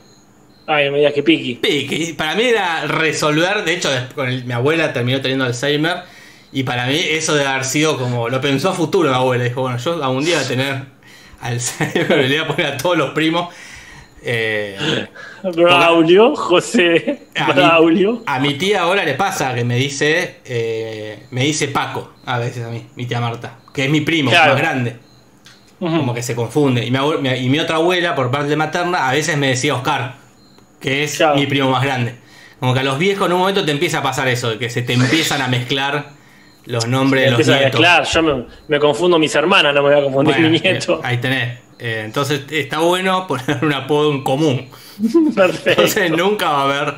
Ay, 0.73 0.91
me 0.91 0.99
digas 0.99 1.13
que 1.13 1.23
piqui. 1.23 1.55
Piqui. 1.57 2.13
Para 2.13 2.35
mí 2.35 2.45
era 2.45 2.87
resolver. 2.87 3.65
De 3.65 3.75
hecho, 3.75 3.89
con 4.15 4.29
el- 4.29 4.45
mi 4.45 4.53
abuela 4.53 4.93
terminó 4.93 5.21
teniendo 5.21 5.45
Alzheimer. 5.45 6.03
Y 6.53 6.63
para 6.65 6.87
mí 6.87 6.97
eso 6.99 7.35
debe 7.35 7.49
haber 7.49 7.65
sido 7.65 7.97
como. 7.99 8.29
Lo 8.29 8.41
pensó 8.41 8.71
a 8.71 8.73
futuro 8.75 9.09
mi 9.09 9.15
abuela. 9.15 9.45
Dijo, 9.45 9.63
bueno, 9.63 9.79
yo 9.79 10.03
algún 10.03 10.25
día 10.25 10.37
voy 10.37 10.45
a 10.45 10.49
tener 10.49 10.83
Alzheimer. 11.41 12.11
Le 12.29 12.29
voy 12.29 12.37
a 12.39 12.47
poner 12.47 12.67
a 12.67 12.77
todos 12.77 12.97
los 12.97 13.11
primos. 13.11 13.53
eh, 14.23 14.77
Braulio, 15.43 16.37
José, 16.37 17.23
A 17.35 17.53
Braulio. 17.53 18.23
A 18.27 18.39
mi 18.39 18.55
tía 18.55 18.83
ahora 18.83 19.05
le 19.05 19.15
pasa 19.15 19.55
que 19.55 19.65
me 19.65 19.77
dice, 19.77 20.37
eh, 20.45 21.25
me 21.31 21.43
dice 21.45 21.69
Paco, 21.69 22.13
a 22.27 22.39
veces 22.39 22.65
a 22.65 22.69
mí, 22.69 22.87
mi 22.97 23.07
tía 23.07 23.21
Marta, 23.21 23.57
que 23.73 23.85
es 23.87 23.91
mi 23.91 24.03
primo, 24.03 24.31
Claro. 24.31 24.53
más 24.53 24.61
grande, 24.61 24.97
como 25.79 26.13
que 26.13 26.23
se 26.23 26.35
confunde. 26.35 26.83
Mi, 26.91 26.99
mi- 27.23 27.31
y 27.39 27.49
mi 27.49 27.59
otra 27.59 27.77
abuela, 27.77 28.15
por 28.15 28.31
parte 28.31 28.55
materna, 28.57 29.09
a 29.09 29.13
veces 29.13 29.39
me 29.39 29.49
decía 29.49 29.75
Oscar, 29.75 30.17
que 30.81 31.05
es 31.05 31.17
Claro. 31.17 31.37
mi 31.37 31.47
primo 31.47 31.71
más 31.71 31.83
grande. 31.83 32.15
Como 32.59 32.75
que 32.75 32.81
a 32.81 32.85
los 32.85 32.99
viejos 32.99 33.27
en 33.27 33.33
un 33.35 33.39
momento 33.41 33.65
te 33.65 33.71
empieza 33.71 33.99
a 33.99 34.03
pasar 34.03 34.29
eso, 34.29 34.51
de 34.51 34.59
que 34.59 34.69
se 34.71 34.83
te 34.83 34.93
empiezan 34.95 35.41
a 35.43 35.49
mezclar 35.49 36.11
los 36.67 36.87
nombres 36.87 37.25
de 37.25 37.31
los 37.31 37.47
nietos. 37.47 37.63
mezclar, 37.65 38.05
yo 38.05 38.23
me, 38.23 38.45
me 38.69 38.79
confundo 38.79 39.19
mis 39.19 39.35
hermanas, 39.35 39.75
no 39.75 39.83
me 39.83 39.89
voy 39.91 39.99
a 39.99 40.03
confundir 40.05 40.35
Bueno, 40.35 40.51
mi 40.51 40.57
eh, 40.59 40.61
nieto. 40.73 41.01
ahí 41.03 41.19
tenés. 41.19 41.59
Eh, 41.79 42.03
entonces 42.05 42.43
está 42.51 42.81
bueno 42.81 43.27
poner 43.27 43.59
un 43.63 43.73
apodo 43.73 44.13
en 44.13 44.23
común. 44.23 44.69
Perfecto. 45.35 45.71
Entonces 45.71 46.11
nunca 46.11 46.51
va 46.51 46.61
a 46.61 46.65
haber. 46.65 46.95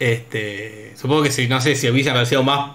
Este, 0.00 0.92
supongo 0.96 1.22
que 1.22 1.30
si 1.30 1.46
no 1.48 1.60
sé 1.60 1.76
si 1.76 1.88
hubiese 1.88 2.10
aparecido 2.10 2.42
más, 2.42 2.72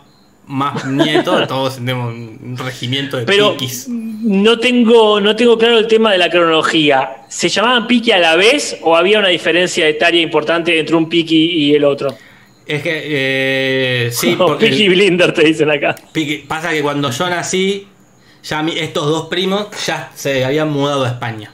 más 0.47 0.85
nietos, 0.85 1.47
todos 1.47 1.75
tenemos 1.75 2.13
un 2.13 2.57
regimiento 2.57 3.17
de 3.17 3.23
Pero 3.25 3.53
piquis. 3.57 3.87
no 3.89 4.59
tengo, 4.59 5.19
no 5.21 5.35
tengo 5.35 5.57
claro 5.57 5.77
el 5.79 5.87
tema 5.87 6.11
de 6.11 6.17
la 6.17 6.29
cronología. 6.29 7.23
¿Se 7.29 7.47
llamaban 7.49 7.87
piqui 7.87 8.11
a 8.11 8.19
la 8.19 8.35
vez 8.35 8.77
o 8.81 8.95
había 8.95 9.19
una 9.19 9.29
diferencia 9.29 9.87
etaria 9.87 10.21
importante 10.21 10.77
entre 10.79 10.95
un 10.95 11.07
piqui 11.09 11.35
y 11.51 11.75
el 11.75 11.83
otro? 11.85 12.15
Es 12.65 12.81
que 12.83 13.01
eh, 13.03 14.09
sí, 14.11 14.35
O 14.39 14.45
porque 14.47 14.67
piqui 14.67 14.83
el- 14.85 14.89
Blinder 14.89 15.33
te 15.33 15.43
dicen 15.43 15.69
acá. 15.71 15.95
piqui- 16.13 16.45
pasa 16.47 16.71
que 16.71 16.81
cuando 16.81 17.09
yo 17.11 17.29
nací, 17.29 17.87
ya 18.43 18.61
mi- 18.63 18.77
estos 18.77 19.05
dos 19.07 19.27
primos 19.27 19.67
ya 19.85 20.11
se 20.15 20.43
habían 20.45 20.69
mudado 20.71 21.03
a 21.05 21.07
España. 21.09 21.51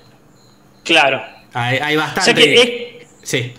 Claro. 0.83 1.21
Hay, 1.53 1.77
hay 1.79 1.95
O 1.95 1.99
bastante. 1.99 2.23
sea 2.23 2.33
que 2.35 3.01
es, 3.01 3.07
Sí. 3.23 3.51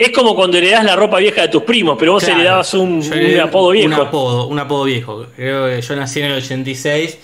Es 0.00 0.10
como 0.12 0.34
cuando 0.34 0.56
heredás 0.56 0.82
la 0.84 0.96
ropa 0.96 1.18
vieja 1.18 1.42
de 1.42 1.48
tus 1.48 1.62
primos, 1.62 1.96
pero 1.98 2.12
vos 2.12 2.24
Claro. 2.24 2.40
heredabas 2.40 2.72
un, 2.74 3.02
un 3.02 3.40
apodo 3.40 3.70
viejo. 3.70 3.86
Un 3.88 3.94
apodo, 3.94 4.46
un 4.46 4.58
apodo 4.58 4.84
viejo. 4.84 5.26
Creo 5.36 5.66
que 5.66 5.82
yo 5.82 5.96
nací 5.96 6.20
en 6.20 6.26
el 6.26 6.38
86 6.38 7.18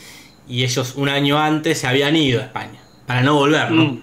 y 0.49 0.63
ellos 0.63 0.95
un 0.97 1.09
año 1.09 1.39
antes 1.39 1.79
se 1.79 1.87
habían 1.87 2.15
ido 2.17 2.41
a 2.41 2.45
España. 2.45 2.79
Para 3.07 3.23
no 3.23 3.35
volver, 3.35 3.71
¿no? 3.71 3.85
Mm. 3.85 4.03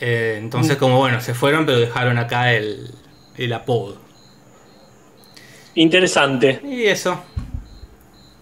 Eh, 0.00 0.36
entonces, 0.38 0.76
como 0.76 0.98
bueno, 0.98 1.20
se 1.20 1.32
fueron, 1.32 1.64
pero 1.64 1.78
dejaron 1.78 2.18
acá 2.18 2.52
el, 2.52 2.90
el 3.36 3.52
apodo. 3.52 3.96
Interesante. 5.74 6.60
Y 6.64 6.84
eso. 6.84 7.22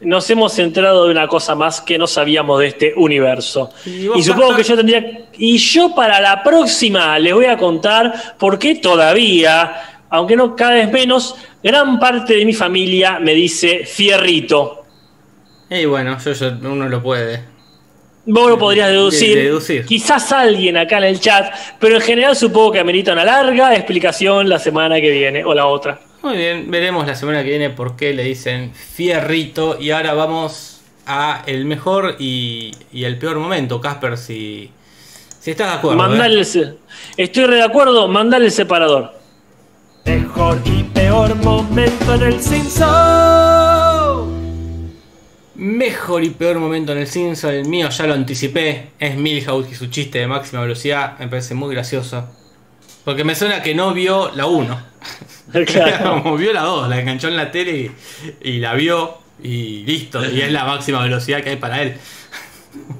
Nos 0.00 0.28
hemos 0.30 0.54
centrado 0.54 1.04
de 1.04 1.10
una 1.10 1.28
cosa 1.28 1.54
más 1.54 1.80
que 1.80 1.98
no 1.98 2.06
sabíamos 2.06 2.58
de 2.60 2.68
este 2.68 2.94
universo. 2.96 3.70
Y 4.16 4.22
supongo 4.22 4.56
que 4.56 4.62
yo 4.62 4.76
tendría. 4.76 5.26
Y 5.36 5.58
yo 5.58 5.94
para 5.94 6.20
la 6.20 6.42
próxima 6.42 7.18
les 7.18 7.34
voy 7.34 7.44
a 7.46 7.58
contar 7.58 8.36
por 8.38 8.58
qué 8.58 8.76
todavía, 8.76 10.04
aunque 10.08 10.36
no 10.36 10.56
cada 10.56 10.72
vez 10.72 10.90
menos, 10.90 11.34
gran 11.62 11.98
parte 11.98 12.34
de 12.34 12.44
mi 12.46 12.54
familia 12.54 13.18
me 13.20 13.34
dice 13.34 13.84
fierrito. 13.84 14.84
Y 15.68 15.84
bueno, 15.84 16.16
yo, 16.24 16.32
yo- 16.32 16.52
uno 16.62 16.88
lo 16.88 17.02
puede. 17.02 17.44
Vos 18.26 18.48
lo 18.50 18.58
podrías 18.58 18.88
deducir. 18.90 19.36
de- 19.36 19.44
deducir. 19.44 19.84
Quizás 19.86 20.32
alguien 20.32 20.76
acá 20.76 20.98
en 20.98 21.04
el 21.04 21.20
chat, 21.20 21.52
pero 21.78 21.96
en 21.96 22.00
general 22.02 22.36
supongo 22.36 22.72
que 22.72 22.78
amerita 22.80 23.12
una 23.12 23.24
larga 23.24 23.74
explicación 23.74 24.48
la 24.48 24.58
semana 24.58 25.00
que 25.00 25.10
viene 25.10 25.44
o 25.44 25.52
la 25.54 25.66
otra. 25.66 26.00
Muy 26.22 26.36
bien, 26.36 26.70
veremos 26.70 27.06
la 27.06 27.14
semana 27.14 27.42
que 27.42 27.48
viene 27.50 27.70
por 27.70 27.96
qué 27.96 28.12
le 28.12 28.24
dicen 28.24 28.72
fierrito. 28.74 29.78
Y 29.80 29.90
ahora 29.90 30.12
vamos 30.14 30.80
a 31.06 31.42
el 31.46 31.64
mejor 31.64 32.16
y, 32.18 32.72
y 32.92 33.04
el 33.04 33.16
peor 33.18 33.38
momento, 33.38 33.80
Casper, 33.80 34.18
si, 34.18 34.70
si 35.40 35.50
estás 35.52 35.70
de 35.72 35.78
acuerdo. 35.78 35.96
¿eh? 36.04 36.08
Mandale 36.08 36.34
el 36.40 36.44
se- 36.44 36.74
Estoy 37.16 37.46
re 37.46 37.56
de 37.56 37.62
acuerdo, 37.62 38.06
mandale 38.06 38.44
el 38.46 38.52
separador. 38.52 39.14
Mejor 40.04 40.60
y 40.66 40.82
peor 40.84 41.34
momento 41.36 42.14
en 42.14 42.22
el 42.22 42.40
Simpson. 42.40 42.90
Mejor 45.54 46.24
y 46.24 46.30
peor 46.30 46.58
momento 46.58 46.92
en 46.92 46.98
el 46.98 47.06
Simpson, 47.06 47.52
el 47.54 47.66
mío 47.68 47.88
ya 47.90 48.06
lo 48.06 48.14
anticipé, 48.14 48.90
es 48.98 49.16
Milhouse 49.16 49.70
y 49.70 49.74
su 49.74 49.88
chiste 49.88 50.18
de 50.18 50.26
máxima 50.26 50.62
velocidad, 50.62 51.18
me 51.18 51.28
parece 51.28 51.54
muy 51.54 51.74
gracioso. 51.74 52.26
Porque 53.04 53.24
me 53.24 53.34
suena 53.34 53.62
que 53.62 53.74
no 53.74 53.92
vio 53.94 54.30
la 54.34 54.46
1. 54.46 54.90
Claro. 55.66 56.22
Como 56.22 56.36
vio 56.36 56.52
la 56.52 56.60
2, 56.62 56.88
la 56.88 57.00
enganchó 57.00 57.26
en 57.26 57.36
la 57.36 57.50
tele 57.50 57.90
y, 58.42 58.50
y 58.50 58.58
la 58.60 58.74
vio 58.74 59.18
y 59.42 59.82
listo. 59.84 60.20
Y 60.30 60.40
es 60.42 60.52
la 60.52 60.64
máxima 60.64 61.02
velocidad 61.02 61.42
que 61.42 61.50
hay 61.50 61.56
para 61.56 61.82
él. 61.82 61.94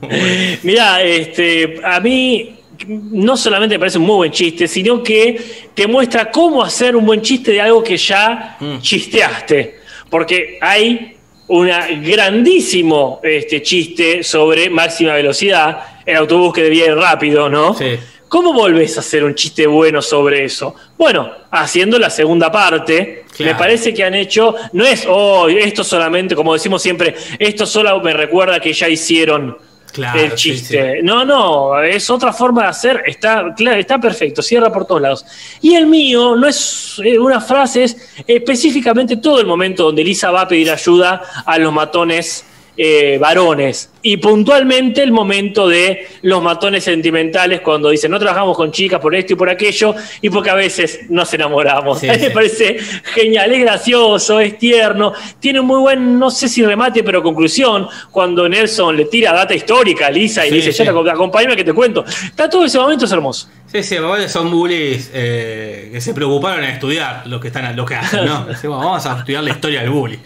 Mirá, 0.64 1.00
este, 1.02 1.80
a 1.84 2.00
mí 2.00 2.56
no 2.88 3.36
solamente 3.36 3.76
me 3.76 3.78
parece 3.78 3.98
un 3.98 4.04
muy 4.06 4.16
buen 4.16 4.32
chiste, 4.32 4.66
sino 4.66 5.02
que 5.02 5.68
te 5.74 5.86
muestra 5.86 6.30
cómo 6.30 6.62
hacer 6.62 6.96
un 6.96 7.06
buen 7.06 7.22
chiste 7.22 7.52
de 7.52 7.60
algo 7.60 7.82
que 7.84 7.96
ya 7.96 8.56
Mm. 8.58 8.78
chisteaste. 8.80 9.78
Porque 10.08 10.58
hay 10.60 11.16
un 11.46 11.68
grandísimo 12.02 13.20
este, 13.22 13.62
chiste 13.62 14.22
sobre 14.24 14.70
máxima 14.70 15.14
velocidad, 15.14 15.82
el 16.06 16.16
autobús 16.16 16.52
que 16.52 16.62
debía 16.62 16.86
ir 16.86 16.94
rápido, 16.96 17.48
¿no? 17.48 17.74
Sí. 17.74 17.96
¿Cómo 18.30 18.52
volvés 18.52 18.96
a 18.96 19.00
hacer 19.00 19.24
un 19.24 19.34
chiste 19.34 19.66
bueno 19.66 20.00
sobre 20.00 20.44
eso? 20.44 20.72
Bueno, 20.96 21.32
haciendo 21.50 21.98
la 21.98 22.10
segunda 22.10 22.50
parte, 22.52 23.24
Claro. 23.36 23.52
me 23.54 23.58
parece 23.58 23.92
que 23.92 24.04
han 24.04 24.14
hecho, 24.14 24.54
no 24.72 24.86
es, 24.86 25.04
oh, 25.08 25.48
esto 25.48 25.82
solamente, 25.82 26.36
como 26.36 26.52
decimos 26.52 26.80
siempre, 26.80 27.16
esto 27.40 27.66
solo 27.66 28.00
me 28.00 28.12
recuerda 28.12 28.60
que 28.60 28.72
ya 28.72 28.88
hicieron 28.88 29.58
Claro, 29.92 30.20
el 30.20 30.30
sí, 30.30 30.36
chiste. 30.36 31.02
No, 31.02 31.24
no, 31.24 31.82
es 31.82 32.08
otra 32.08 32.32
forma 32.32 32.62
de 32.62 32.68
hacer, 32.68 33.02
está, 33.04 33.52
claro, 33.56 33.80
está 33.80 33.98
perfecto, 33.98 34.42
cierra 34.42 34.72
por 34.72 34.86
todos 34.86 35.00
lados. 35.02 35.26
Y 35.60 35.74
el 35.74 35.86
mío 35.86 36.36
no 36.36 36.46
es 36.46 37.00
eh, 37.04 37.18
una 37.18 37.40
frase, 37.40 37.82
es 37.82 37.96
específicamente 38.28 39.16
todo 39.16 39.40
el 39.40 39.46
momento 39.46 39.82
donde 39.86 40.04
Lisa 40.04 40.30
va 40.30 40.42
a 40.42 40.48
pedir 40.48 40.70
ayuda 40.70 41.20
a 41.44 41.58
los 41.58 41.72
matones 41.72 42.44
eh, 42.82 43.18
varones. 43.18 43.90
Y 44.00 44.16
puntualmente 44.16 45.02
el 45.02 45.12
momento 45.12 45.68
de 45.68 46.08
los 46.22 46.42
matones 46.42 46.82
sentimentales 46.82 47.60
cuando 47.60 47.90
dicen 47.90 48.10
no 48.10 48.18
trabajamos 48.18 48.56
con 48.56 48.72
chicas 48.72 48.98
por 49.00 49.14
esto 49.14 49.34
y 49.34 49.36
por 49.36 49.50
aquello 49.50 49.94
y 50.22 50.30
porque 50.30 50.48
a 50.48 50.54
veces 50.54 51.00
nos 51.10 51.32
enamoramos. 51.34 51.98
Sí, 51.98 52.08
A 52.08 52.14
mí 52.14 52.18
me 52.18 52.30
parece 52.30 52.78
genial, 53.14 53.52
es 53.52 53.60
gracioso, 53.60 54.40
es 54.40 54.56
tierno, 54.56 55.12
tiene 55.38 55.60
un 55.60 55.66
muy 55.66 55.78
buen, 55.78 56.18
no 56.18 56.30
sé 56.30 56.48
si 56.48 56.64
remate, 56.64 57.04
pero 57.04 57.22
conclusión, 57.22 57.86
cuando 58.10 58.48
Nelson 58.48 58.96
le 58.96 59.04
tira 59.04 59.34
data 59.34 59.54
histórica 59.54 60.06
a 60.06 60.10
Lisa 60.10 60.46
y 60.46 60.48
Sí, 60.48 60.54
le 60.54 60.66
dice, 60.66 60.82
ya 60.82 61.12
acompáñame 61.12 61.56
que 61.56 61.64
te 61.64 61.74
cuento. 61.74 62.02
Está 62.06 62.48
todo 62.48 62.64
ese 62.64 62.78
momento, 62.78 63.04
es 63.04 63.12
hermoso. 63.12 63.46
Sí, 63.66 63.82
sí, 63.82 63.96
son 64.28 64.50
bullies 64.50 65.10
eh, 65.12 65.90
que 65.92 66.00
se 66.00 66.14
preocuparon 66.14 66.64
en 66.64 66.70
estudiar 66.70 67.26
lo 67.26 67.38
que 67.38 67.48
están 67.48 67.76
lo 67.76 67.84
que 67.84 67.96
hacen, 67.96 68.24
¿no? 68.24 68.46
Vamos 68.70 69.04
a 69.04 69.18
estudiar 69.18 69.44
la 69.44 69.50
historia 69.50 69.82
del 69.82 69.90
bully. 69.90 70.18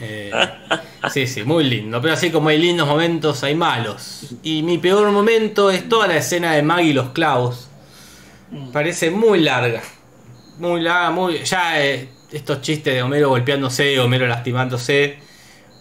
Eh, 0.00 0.30
sí, 1.12 1.26
sí, 1.26 1.42
muy 1.44 1.64
lindo. 1.64 2.00
Pero 2.00 2.14
así 2.14 2.30
como 2.30 2.48
hay 2.48 2.58
lindos 2.58 2.86
momentos, 2.86 3.42
hay 3.42 3.54
malos. 3.54 4.26
Y 4.42 4.62
mi 4.62 4.78
peor 4.78 5.10
momento 5.10 5.70
es 5.70 5.88
toda 5.88 6.06
la 6.06 6.16
escena 6.16 6.52
de 6.52 6.62
Maggie 6.62 6.90
y 6.90 6.92
los 6.92 7.10
clavos. 7.10 7.68
Parece 8.72 9.10
muy 9.10 9.40
larga. 9.40 9.82
Muy 10.58 10.80
larga, 10.80 11.10
muy. 11.10 11.42
Ya 11.44 11.82
eh, 11.84 12.08
estos 12.32 12.60
chistes 12.62 12.94
de 12.94 13.02
Homero 13.02 13.28
golpeándose, 13.30 13.98
Homero 13.98 14.26
lastimándose. 14.26 15.18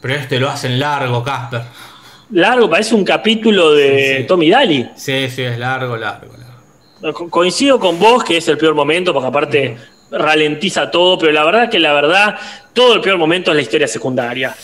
Pero 0.01 0.15
este 0.15 0.39
lo 0.39 0.49
hacen 0.49 0.79
largo, 0.79 1.23
Casper. 1.23 1.61
Largo, 2.31 2.69
parece 2.69 2.95
un 2.95 3.05
capítulo 3.05 3.73
de 3.73 4.15
Sí, 4.15 4.21
sí. 4.21 4.27
Tommy 4.27 4.49
Daly. 4.49 4.89
Sí, 4.95 5.29
sí, 5.29 5.43
es 5.43 5.57
largo, 5.59 5.95
largo, 5.95 6.33
largo. 6.35 7.13
Co- 7.17 7.29
Coincido 7.29 7.79
con 7.79 7.99
vos 7.99 8.23
que 8.23 8.37
es 8.37 8.47
el 8.47 8.57
peor 8.57 8.73
momento, 8.73 9.13
porque 9.13 9.27
aparte 9.27 9.77
ralentiza 10.11 10.89
todo, 10.89 11.17
pero 11.19 11.31
la 11.31 11.43
verdad 11.43 11.69
que 11.69 11.79
la 11.79 11.93
verdad, 11.93 12.35
todo 12.73 12.95
el 12.95 13.01
peor 13.01 13.17
momento 13.17 13.51
es 13.51 13.55
la 13.55 13.61
historia 13.61 13.87
secundaria. 13.87 14.55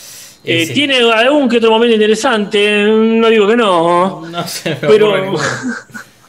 Eh, 0.44 0.66
sí. 0.66 0.74
Tiene 0.74 0.98
algún 0.98 1.48
que 1.48 1.58
otro 1.58 1.70
momento 1.70 1.94
interesante, 1.94 2.84
no 2.86 3.28
digo 3.28 3.46
que 3.46 3.56
no. 3.56 4.26
No 4.26 4.48
sé, 4.48 4.76
Pero, 4.80 5.34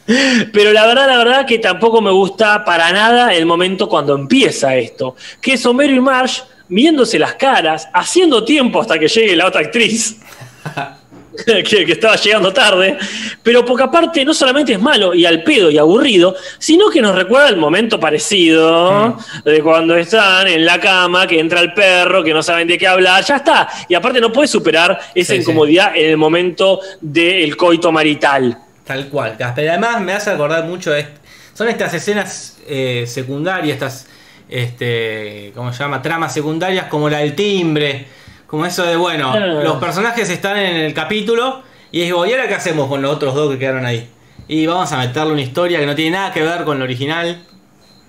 pero 0.52 0.72
la 0.72 0.86
verdad, 0.86 1.08
la 1.08 1.18
verdad 1.18 1.46
que 1.46 1.58
tampoco 1.58 2.00
me 2.00 2.10
gusta 2.10 2.64
para 2.64 2.92
nada 2.92 3.34
el 3.34 3.44
momento 3.44 3.88
cuando 3.88 4.14
empieza 4.14 4.76
esto. 4.76 5.16
Que 5.40 5.54
es 5.54 5.66
Homero 5.66 5.94
y 5.94 6.00
Marge 6.00 6.42
viéndose 6.68 7.18
las 7.18 7.34
caras, 7.34 7.88
haciendo 7.92 8.44
tiempo 8.44 8.80
hasta 8.80 8.98
que 8.98 9.08
llegue 9.08 9.36
la 9.36 9.46
otra 9.46 9.62
actriz. 9.62 10.16
que, 11.46 11.62
que 11.84 11.92
estaba 11.92 12.16
llegando 12.16 12.52
tarde, 12.52 12.96
pero 13.42 13.64
porque 13.64 13.82
aparte 13.82 14.24
no 14.24 14.32
solamente 14.34 14.72
es 14.72 14.80
malo 14.80 15.14
y 15.14 15.26
al 15.26 15.42
pedo 15.42 15.70
y 15.70 15.78
aburrido, 15.78 16.36
sino 16.58 16.88
que 16.90 17.00
nos 17.00 17.14
recuerda 17.14 17.48
el 17.48 17.56
momento 17.56 17.98
parecido 17.98 19.18
de 19.44 19.60
cuando 19.62 19.96
están 19.96 20.46
en 20.48 20.64
la 20.64 20.80
cama, 20.80 21.26
que 21.26 21.38
entra 21.40 21.60
el 21.60 21.72
perro, 21.72 22.22
que 22.22 22.32
no 22.32 22.42
saben 22.42 22.68
de 22.68 22.78
qué 22.78 22.86
hablar, 22.86 23.24
ya 23.24 23.36
está. 23.36 23.68
Y 23.88 23.94
aparte 23.94 24.20
no 24.20 24.32
puedes 24.32 24.50
superar 24.50 24.98
esa 25.14 25.32
Sí, 25.32 25.36
sí. 25.36 25.42
incomodidad 25.42 25.96
en 25.96 26.10
el 26.10 26.16
momento 26.16 26.80
del 27.00 27.56
coito 27.56 27.90
marital. 27.90 28.58
Tal 28.84 29.08
cual, 29.08 29.36
Casper. 29.36 29.70
Además 29.70 30.00
me 30.00 30.12
hace 30.12 30.30
acordar 30.30 30.64
mucho 30.64 30.90
de... 30.90 31.06
Son 31.54 31.68
estas 31.68 31.94
escenas 31.94 32.58
eh, 32.66 33.04
secundarias, 33.06 33.74
estas, 33.74 34.06
este, 34.48 35.52
¿cómo 35.54 35.72
se 35.72 35.78
llama? 35.82 36.02
Tramas 36.02 36.34
secundarias 36.34 36.86
como 36.86 37.08
la 37.08 37.18
del 37.18 37.34
timbre. 37.34 38.06
Como 38.46 38.66
eso 38.66 38.84
de, 38.84 38.96
bueno, 38.96 39.34
los 39.62 39.76
personajes 39.78 40.28
están 40.30 40.56
en 40.58 40.76
el 40.76 40.94
capítulo 40.94 41.62
y 41.90 42.02
digo, 42.02 42.24
¿y 42.26 42.32
ahora 42.32 42.46
qué 42.48 42.54
hacemos 42.54 42.88
con 42.88 43.02
los 43.02 43.12
otros 43.14 43.34
dos 43.34 43.50
que 43.52 43.58
quedaron 43.58 43.84
ahí? 43.86 44.08
Y 44.46 44.66
vamos 44.66 44.92
a 44.92 44.98
meterle 44.98 45.32
una 45.32 45.42
historia 45.42 45.78
que 45.80 45.86
no 45.86 45.94
tiene 45.94 46.12
nada 46.12 46.32
que 46.32 46.42
ver 46.42 46.64
con 46.64 46.78
lo 46.78 46.84
original. 46.84 47.42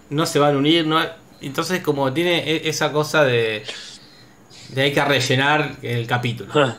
No 0.10 0.26
se 0.26 0.38
van 0.40 0.56
a 0.56 0.58
unir, 0.58 0.86
no... 0.86 1.00
Entonces 1.42 1.80
como 1.82 2.12
tiene 2.14 2.40
e- 2.50 2.70
esa 2.70 2.92
cosa 2.92 3.24
de... 3.24 3.64
De 4.70 4.82
hay 4.82 4.92
que 4.94 5.04
rellenar 5.04 5.72
el 5.82 6.06
capítulo. 6.08 6.52
Ah. 6.56 6.78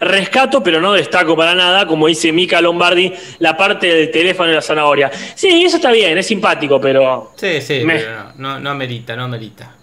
Rescato, 0.00 0.62
pero 0.62 0.80
no 0.80 0.92
destaco 0.92 1.36
para 1.36 1.54
nada, 1.54 1.86
como 1.86 2.06
dice 2.08 2.32
Mika 2.32 2.60
Lombardi, 2.60 3.12
la 3.38 3.56
parte 3.56 3.86
del 3.86 4.10
teléfono 4.10 4.50
y 4.50 4.54
la 4.54 4.60
zanahoria. 4.60 5.10
Sí, 5.34 5.64
eso 5.64 5.76
está 5.76 5.90
bien, 5.92 6.18
es 6.18 6.26
simpático, 6.26 6.80
pero. 6.80 7.32
Sí, 7.36 7.60
sí, 7.62 7.82
Me- 7.84 7.96
pero 7.98 8.16
no, 8.36 8.54
no, 8.54 8.60
no 8.60 8.70
amerita, 8.70 9.16
no 9.16 9.24
amerita. 9.24 9.74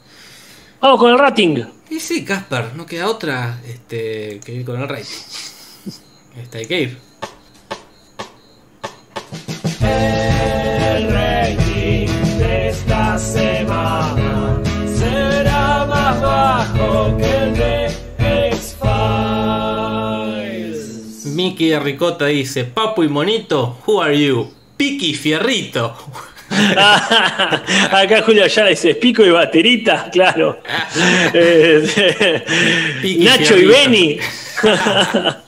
Vamos 0.81 0.99
con 0.99 1.11
el 1.11 1.19
rating. 1.19 1.63
Y 1.91 1.99
sí, 1.99 2.25
Casper, 2.25 2.73
no 2.75 2.87
queda 2.87 3.07
otra 3.07 3.61
este, 3.67 4.39
que 4.43 4.51
ir 4.51 4.65
con 4.65 4.81
el 4.81 4.89
rating. 4.89 5.05
Este, 6.41 6.57
hay 6.57 6.65
que 6.65 6.81
ir. 6.81 6.97
El 9.79 11.11
rating 11.13 12.07
de 12.39 12.69
esta 12.69 13.19
semana 13.19 14.59
será 14.87 15.85
más 15.85 16.19
bajo 16.19 17.15
que 17.15 17.37
el 17.43 17.53
de 17.55 17.85
X-Files. 18.49 18.95
Mickey 21.27 21.69
de 21.69 21.79
Ricota 21.79 22.25
dice: 22.25 22.63
Papu 22.63 23.03
y 23.03 23.07
Monito, 23.07 23.77
who 23.85 24.01
are 24.01 24.19
you? 24.19 24.51
Piki 24.77 25.13
Fierrito. 25.13 25.95
Acá 27.91 28.21
Julio 28.25 28.43
Ayala 28.43 28.69
dice, 28.69 28.95
pico 28.95 29.23
y 29.25 29.29
baterita, 29.31 30.09
claro. 30.11 30.59
Eh, 31.33 32.43
Nacho 33.19 33.57
y 33.57 33.65
Fierrito. 33.65 33.71
Beni. 33.71 34.19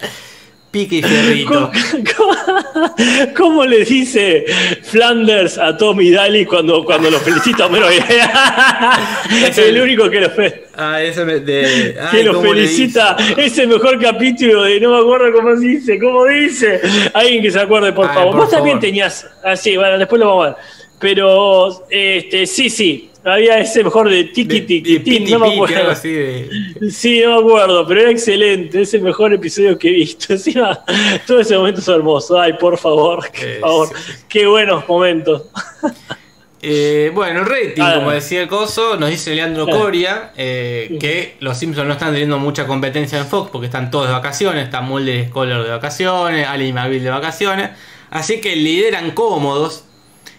Piki 0.71 1.03
Fierrito. 1.03 1.71
¿Cómo, 2.17 2.35
cómo- 2.35 2.95
cómo 3.37 3.65
le 3.65 3.85
dice 3.85 4.43
Flanders 4.81 5.59
a 5.59 5.77
Tommy 5.77 6.09
Daly 6.09 6.45
cuando, 6.47 6.83
cuando 6.83 7.11
lo 7.11 7.19
felicita 7.19 7.67
Homero? 7.67 7.87
es 7.89 9.57
el 9.59 9.79
único 9.79 10.09
que 10.09 10.19
lo, 10.21 10.31
fe- 10.31 10.63
Ah, 10.75 10.99
eso 10.99 11.25
me. 11.27 11.41
De, 11.41 11.95
que 12.09 12.23
lo 12.23 12.33
¿cómo 12.33 12.53
le 12.55 12.61
felicita. 12.61 13.15
Es 13.37 13.55
el 13.59 13.67
mejor 13.67 14.01
capítulo 14.01 14.63
de 14.63 14.79
no 14.79 14.93
me 14.95 14.97
acuerdo 15.01 15.31
cómo 15.33 15.55
se 15.55 15.61
dice. 15.67 15.99
¿Cómo 15.99 16.25
dice? 16.25 16.81
Alguien 17.13 17.43
que 17.43 17.51
se 17.51 17.59
acuerde, 17.59 17.93
por 17.93 18.07
Ay, 18.07 18.15
favor. 18.15 18.31
por 18.31 18.41
Vos 18.41 18.49
también 18.49 18.79
tenías. 18.79 19.27
Ah, 19.43 19.55
sí, 19.55 19.77
bueno, 19.77 19.99
después 19.99 20.19
lo 20.19 20.27
vamos 20.29 20.45
a 20.45 20.49
ver. 20.49 20.57
Pero, 21.03 21.85
este, 21.89 22.47
sí, 22.47 22.69
sí. 22.69 23.09
Había 23.25 23.57
ese 23.59 23.83
mejor 23.85 24.09
de 24.09 24.23
tiki 24.25 24.61
tiki 24.61 24.99
Piti 24.99 25.31
no 25.31 25.39
me 25.39 25.53
acuerdo. 25.53 25.91
así 25.91 26.09
de. 26.11 26.49
Sí, 26.91 27.21
no 27.21 27.35
me 27.41 27.47
acuerdo, 27.47 27.87
pero 27.87 28.01
era 28.01 28.11
excelente. 28.11 28.81
Es 28.81 28.93
el 28.93 29.01
mejor 29.01 29.33
episodio 29.33 29.77
que 29.77 29.89
he 29.89 29.91
visto. 29.93 30.33
Encima, 30.33 30.79
todo 31.27 31.39
ese 31.39 31.57
momento 31.57 31.79
es 31.81 31.87
hermoso. 31.87 32.39
Ay, 32.39 32.53
por 32.53 32.77
favor, 32.77 33.19
por 33.29 33.39
Eh, 33.45 33.59
favor. 33.61 33.89
Qué 34.27 34.45
buenos 34.47 34.87
momentos. 34.87 35.43
Eh, 36.65 37.11
bueno, 37.13 37.43
rating, 37.43 37.81
Ah. 37.81 37.95
como 37.95 38.11
decía 38.11 38.41
el 38.41 38.47
coso, 38.47 38.95
nos 38.95 39.09
dice 39.09 39.35
Leandro 39.35 39.65
Ah. 39.67 39.71
Coria 39.77 40.31
eh, 40.37 40.95
que 40.97 41.35
los 41.41 41.57
Simpsons 41.57 41.85
no 41.87 41.91
están 41.91 42.11
teniendo 42.13 42.39
mucha 42.39 42.65
competencia 42.65 43.19
en 43.19 43.27
Fox 43.27 43.49
porque 43.51 43.65
están 43.65 43.91
todos 43.91 44.07
de 44.07 44.13
vacaciones. 44.13 44.63
Está 44.63 44.79
Mulder 44.79 45.13
y 45.19 45.25
Scholar 45.25 45.61
de 45.61 45.69
vacaciones, 45.69 46.47
Ali 46.47 46.71
McBeal 46.71 47.03
de 47.03 47.09
vacaciones. 47.09 47.69
Así 48.11 48.39
que 48.39 48.55
lideran 48.55 49.11
cómodos 49.11 49.83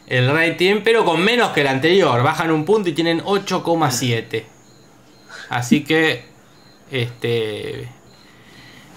el 0.07 0.31
rating, 0.31 0.81
pero 0.85 1.05
con 1.05 1.23
menos 1.23 1.51
que 1.51 1.63
el 1.63 1.67
anterior. 1.69 2.23
Bajan 2.23 2.51
un 2.51 2.65
punto 2.65 2.89
y 2.89 2.93
tienen 2.93 3.21
8,7. 3.23 4.45
Así 5.51 5.85
que, 5.85 6.25
este. 6.91 7.89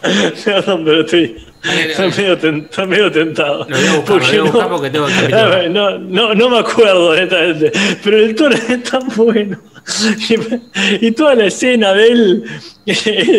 Perdón, 0.45 0.84
pero 0.86 1.01
estoy, 1.01 1.43
estoy, 1.64 2.10
medio, 2.12 2.38
ten- 2.38 2.68
estoy 2.70 2.88
medio 2.88 3.12
tentado. 3.12 3.66
Lo 3.68 3.76
voy 3.78 3.88
a 3.88 3.95
buscar, 3.95 4.16
lo 4.18 4.28
voy 4.28 4.38
a 4.38 4.41
buscar 4.43 4.70
porque 4.70 4.89
tengo 4.91 5.08
el 5.08 5.74
no, 5.74 5.97
no, 5.97 6.36
no 6.36 6.49
me 6.49 6.60
acuerdo, 6.60 7.10
honestamente. 7.10 7.72
Pero 8.03 8.18
el 8.18 8.36
tono 8.36 8.55
es 8.70 8.84
tan 8.84 9.08
bueno. 9.16 9.60
Y, 10.30 11.08
y 11.08 11.12
toda 11.12 11.34
la 11.36 11.45
escena 11.45 11.93
de 11.93 12.08
él 12.08 12.43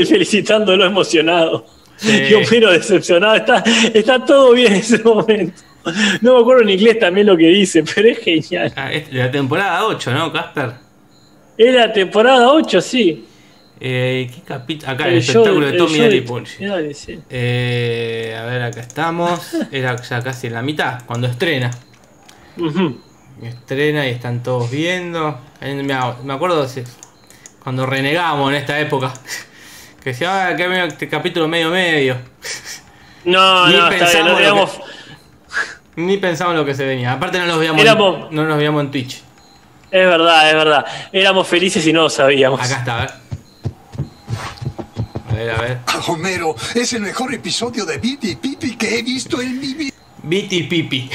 felicitándolo 0.07 0.85
emocionado. 0.85 1.67
Sí. 1.97 2.11
Y 2.31 2.35
Homero 2.35 2.71
decepcionado. 2.73 3.35
Está, 3.37 3.63
está 3.95 4.25
todo 4.25 4.53
bien 4.53 4.73
en 4.73 4.81
ese 4.81 4.99
momento. 5.03 5.63
No 6.23 6.35
me 6.35 6.41
acuerdo 6.41 6.63
en 6.63 6.71
inglés 6.71 6.99
también 6.99 7.27
lo 7.27 7.37
que 7.37 7.47
dice, 7.49 7.83
pero 7.95 8.09
es 8.09 8.19
genial. 8.19 8.73
ah, 8.77 8.93
es 8.93 9.13
la 9.13 9.31
temporada 9.31 9.85
8, 9.87 10.11
¿no, 10.13 10.33
Casper? 10.33 10.73
Era 11.57 11.93
temporada 11.93 12.53
8, 12.53 12.81
sí. 12.81 13.25
Eh, 13.81 14.31
¿Qué 14.35 14.41
capítulo? 14.43 14.93
Acá, 14.93 15.07
el, 15.09 15.15
El 15.15 15.23
show- 15.23 15.43
espectáculo 15.43 15.67
de 15.67 15.73
Tommy 15.79 15.99
Daly. 15.99 16.27
Dale, 16.61 16.95
sí. 16.95 17.19
Eh, 17.31 18.37
a 18.39 18.45
ver, 18.45 18.63
acá 18.63 18.81
estamos. 18.81 19.41
Era 19.73 19.97
ya 20.03 20.23
casi 20.23 20.49
en 20.49 20.55
la 20.55 20.63
mitad, 20.63 21.05
cuando 21.07 21.27
estrena. 21.29 21.71
Estrena 23.43 24.07
y 24.07 24.11
están 24.11 24.43
todos 24.43 24.71
viendo. 24.71 25.39
Eh, 25.61 25.75
Me, 25.83 26.33
acuerdo 26.33 26.67
cuando 27.63 27.87
renegamos 27.87 28.51
en 28.51 28.57
esta 28.57 28.81
época. 28.81 29.13
Que 30.03 30.15
ah, 30.27 30.55
que 30.57 30.69
medio- 30.69 30.85
este 30.85 31.09
capítulo 31.09 31.47
medio 31.49 31.71
medio. 31.71 32.17
No, 33.25 33.67
Ni 33.69 33.75
no, 33.75 33.89
está 33.91 34.11
bien, 34.11 34.27
no 34.27 34.39
digamos. 34.39 34.81
Ni 35.99 36.17
pensamos 36.17 36.55
lo 36.55 36.65
que 36.65 36.75
se 36.75 36.85
venía. 36.87 37.13
Aparte 37.13 37.39
no 37.39 37.47
los 37.47 37.59
veíamos, 37.59 37.81
Éramos- 37.83 38.29
en, 38.31 38.37
no 38.37 38.45
nos 38.45 38.57
veíamos 38.57 38.85
en 38.85 38.91
Twitch. 38.91 39.17
Es 39.91 40.07
verdad, 40.07 40.49
es 40.49 40.55
verdad. 40.55 40.87
Éramos 41.13 41.47
felices 41.49 41.87
y 41.87 41.93
no 41.93 42.03
lo 42.03 42.11
sabíamos. 42.11 42.61
Acá 42.61 42.79
está, 42.79 42.97
a 42.97 43.01
ver. 43.01 43.11
A 45.29 45.35
ver, 45.35 45.51
a 45.51 45.61
ver. 45.61 45.79
Homero, 46.09 46.55
es 46.75 46.93
el 46.93 47.01
mejor 47.03 47.33
episodio 47.35 47.85
de 47.85 47.99
Bitty 47.99 48.37
Pipi 48.37 48.77
que 48.77 48.99
he 48.99 49.03
visto 49.03 49.41
en 49.41 49.59
mi 49.61 49.75
vida. 49.75 49.95
Viti 50.23 50.65
Pipi. 50.65 51.09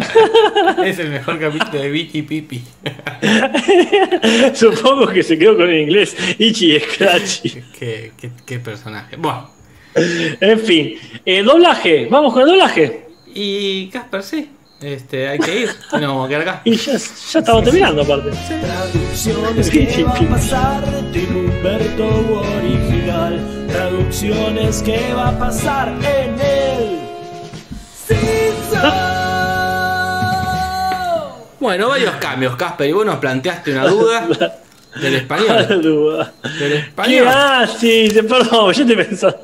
es 0.84 0.98
el 0.98 1.10
mejor 1.10 1.38
capítulo 1.38 1.80
de 1.80 1.88
Viti 1.90 2.22
Pipi. 2.22 2.62
Supongo 4.54 5.06
que 5.08 5.22
se 5.22 5.38
quedó 5.38 5.56
con 5.56 5.68
el 5.70 5.80
inglés. 5.82 6.16
Ichi 6.38 6.74
y 6.76 6.80
Scratchy. 6.80 7.50
qué, 7.78 8.12
qué- 8.18 8.30
qué 8.44 8.58
personaje. 8.58 9.16
Bueno. 9.16 9.50
En 9.94 10.58
fin. 10.60 10.98
Eh, 11.24 11.42
doblaje. 11.42 12.06
Vamos 12.10 12.32
con 12.32 12.42
el 12.42 12.48
doblaje. 12.48 13.06
Y 13.34 13.88
Casper, 13.88 14.22
sí. 14.22 14.50
Este, 14.80 15.28
hay 15.28 15.38
que 15.38 15.60
ir. 15.60 15.70
No, 15.92 16.00
vamos 16.08 16.26
a 16.26 16.28
quedar 16.30 16.42
acá. 16.42 16.62
Y 16.64 16.74
ya, 16.74 16.92
ya 16.92 17.38
estamos 17.40 17.64
terminando, 17.64 18.02
aparte. 18.02 18.30
Traducciones 18.30 19.66
Sí, 19.66 19.72
que 19.86 19.92
sí, 19.92 20.02
va 20.02 20.12
a 20.12 20.28
pasar 20.30 20.84
de 21.12 21.24
Humberto 21.26 22.06
original. 22.56 23.66
Traducciones 23.68 24.82
que 24.82 25.12
va 25.14 25.28
a 25.28 25.38
pasar 25.38 25.88
en 25.88 26.40
el 26.40 26.98
Simpson. 28.06 28.92
Bueno, 31.60 31.88
varios 31.88 32.14
cambios, 32.16 32.56
Casper. 32.56 32.88
Y 32.88 32.92
vos 32.92 33.04
nos 33.04 33.16
planteaste 33.18 33.72
una 33.72 33.86
duda 33.86 34.26
del 35.00 35.14
español. 35.14 35.82
duda. 35.82 36.32
Del 36.58 36.72
¿Qué? 36.72 36.78
español. 36.78 37.26
Ah, 37.28 37.66
sí, 37.78 38.08
sí, 38.10 38.22
perdón, 38.22 38.72
yo 38.72 38.86
te 38.86 38.96
pensaba. 38.96 39.36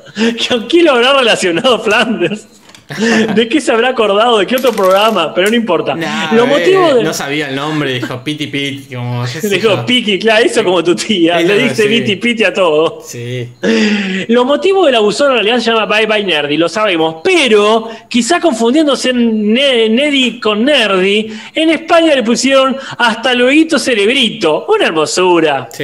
¿Con 0.49 0.67
quién 0.67 0.85
lo 0.85 0.93
habrá 0.93 1.13
relacionado 1.13 1.79
Flanders? 1.79 2.47
¿De 3.35 3.49
qué 3.49 3.59
se 3.59 3.71
habrá 3.71 3.89
acordado? 3.89 4.37
¿De 4.37 4.47
qué 4.47 4.55
otro 4.55 4.71
programa? 4.71 5.33
Pero 5.33 5.49
no 5.49 5.55
importa. 5.55 5.93
Nah, 5.93 6.33
eh, 6.33 6.95
de. 6.95 7.03
No 7.03 7.13
sabía 7.13 7.49
el 7.49 7.55
nombre, 7.55 7.93
dijo 7.93 8.23
Piti 8.23 8.47
Piti. 8.47 8.95
Como, 8.95 9.25
Dijo. 9.43 9.85
Piki, 9.85 10.19
claro, 10.19 10.45
hizo 10.45 10.63
como 10.63 10.83
tu 10.83 10.95
tía. 10.95 11.39
Le 11.41 11.57
diste 11.57 11.83
sí. 11.83 11.89
piti 11.89 12.15
piti 12.15 12.43
a 12.43 12.53
todo. 12.53 13.01
Sí. 13.05 13.49
Los 14.29 14.45
motivos 14.45 14.85
del 14.85 14.95
abusor 14.95 15.31
en 15.31 15.33
realidad 15.33 15.59
se 15.59 15.71
llama 15.71 15.85
Bye 15.85 16.05
Bye 16.05 16.23
Nerdy, 16.23 16.57
lo 16.57 16.69
sabemos. 16.69 17.17
Pero, 17.23 17.89
quizá 18.07 18.39
confundiéndose 18.39 19.11
Ne- 19.13 19.89
Neddy 19.89 20.39
con 20.39 20.63
Nerdy, 20.63 21.31
en 21.55 21.69
España 21.71 22.15
le 22.15 22.23
pusieron 22.23 22.77
hasta 22.97 23.33
luego 23.33 23.77
cerebrito. 23.77 24.65
Una 24.67 24.85
hermosura. 24.85 25.69
Sí. 25.71 25.83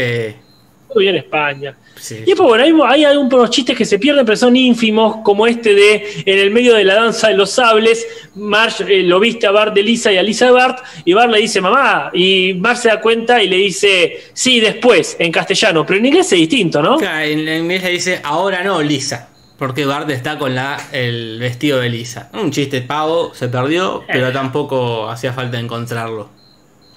Muy 0.94 1.06
bien 1.06 1.16
España. 1.16 1.76
Sí. 2.04 2.16
Y 2.18 2.26
después, 2.26 2.48
bueno, 2.48 2.64
hay, 2.64 3.00
hay 3.00 3.06
algunos 3.06 3.50
chistes 3.50 3.78
que 3.78 3.86
se 3.86 3.98
pierden, 3.98 4.26
pero 4.26 4.36
son 4.36 4.56
ínfimos, 4.56 5.18
como 5.24 5.48
este 5.48 5.74
de 5.74 6.24
en 6.26 6.40
el 6.40 6.52
medio 6.52 6.76
de 6.76 6.84
la 6.84 6.96
danza 6.96 7.30
de 7.30 7.36
los 7.36 7.52
sables, 7.52 8.06
Marge 8.36 8.84
eh, 8.84 9.04
lo 9.04 9.20
viste 9.20 9.48
a 9.48 9.52
Bart 9.52 9.74
de 9.74 9.84
Lisa 9.84 10.12
y 10.12 10.18
a 10.18 10.24
Lisa 10.24 10.46
de 10.46 10.52
Bart, 10.52 10.84
y 11.06 11.14
Bart 11.14 11.32
le 11.32 11.40
dice 11.40 11.62
mamá, 11.62 12.12
y 12.14 12.54
Marge 12.56 12.84
se 12.84 12.88
da 12.90 13.00
cuenta 13.00 13.42
y 13.42 13.48
le 13.48 13.58
dice 13.58 14.22
sí, 14.34 14.60
después, 14.60 15.16
en 15.20 15.32
castellano, 15.32 15.86
pero 15.86 16.00
en 16.00 16.06
inglés 16.06 16.32
es 16.34 16.40
distinto, 16.40 16.82
¿no? 16.82 16.98
Claro, 16.98 17.26
en 17.26 17.48
en 17.48 17.64
inglés 17.64 17.84
le 17.84 17.90
dice 17.92 18.20
ahora 18.24 18.64
no, 18.64 18.82
Lisa. 18.82 19.30
Porque 19.58 19.86
Bart 19.86 20.10
está 20.10 20.38
con 20.38 20.56
la, 20.56 20.78
el 20.92 21.38
vestido 21.40 21.80
de 21.80 21.88
Lisa. 21.88 22.30
Un 22.34 22.52
chiste 22.52 22.82
pavo, 22.82 23.34
se 23.34 23.48
perdió, 23.48 24.04
pero 24.08 24.32
tampoco 24.34 25.08
hacía 25.10 25.32
falta 25.32 25.60
encontrarlo. 25.60 26.30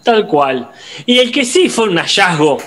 Tal 0.02 0.26
cual. 0.26 0.70
Y 1.04 1.18
el 1.18 1.30
que 1.30 1.44
sí 1.44 1.68
fue 1.68 1.88
un 1.88 1.96
hallazgo, 1.98 2.58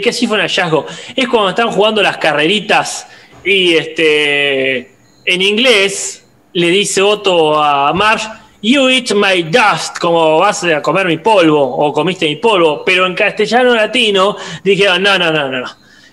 que 0.00 0.12
sí 0.12 0.26
fue 0.26 0.36
un 0.36 0.42
hallazgo, 0.42 0.86
es 1.16 1.28
cuando 1.28 1.50
están 1.50 1.70
jugando 1.70 2.02
las 2.02 2.16
carreritas 2.18 3.06
y 3.44 3.74
este 3.74 4.94
en 5.24 5.42
inglés 5.42 6.24
le 6.52 6.68
dice 6.68 7.02
Otto 7.02 7.62
a 7.62 7.92
Marge, 7.92 8.28
You 8.64 8.88
eat 8.88 9.10
my 9.12 9.42
dust, 9.42 9.98
como 9.98 10.38
vas 10.38 10.62
a 10.62 10.80
comer 10.80 11.06
mi 11.08 11.18
polvo, 11.18 11.60
o 11.60 11.92
comiste 11.92 12.26
mi 12.26 12.36
polvo, 12.36 12.84
pero 12.84 13.06
en 13.06 13.14
castellano 13.14 13.74
latino 13.74 14.36
dijeron, 14.62 15.02
no, 15.02 15.18
no, 15.18 15.32
no, 15.32 15.50
no, 15.50 15.60
no. 15.62 15.70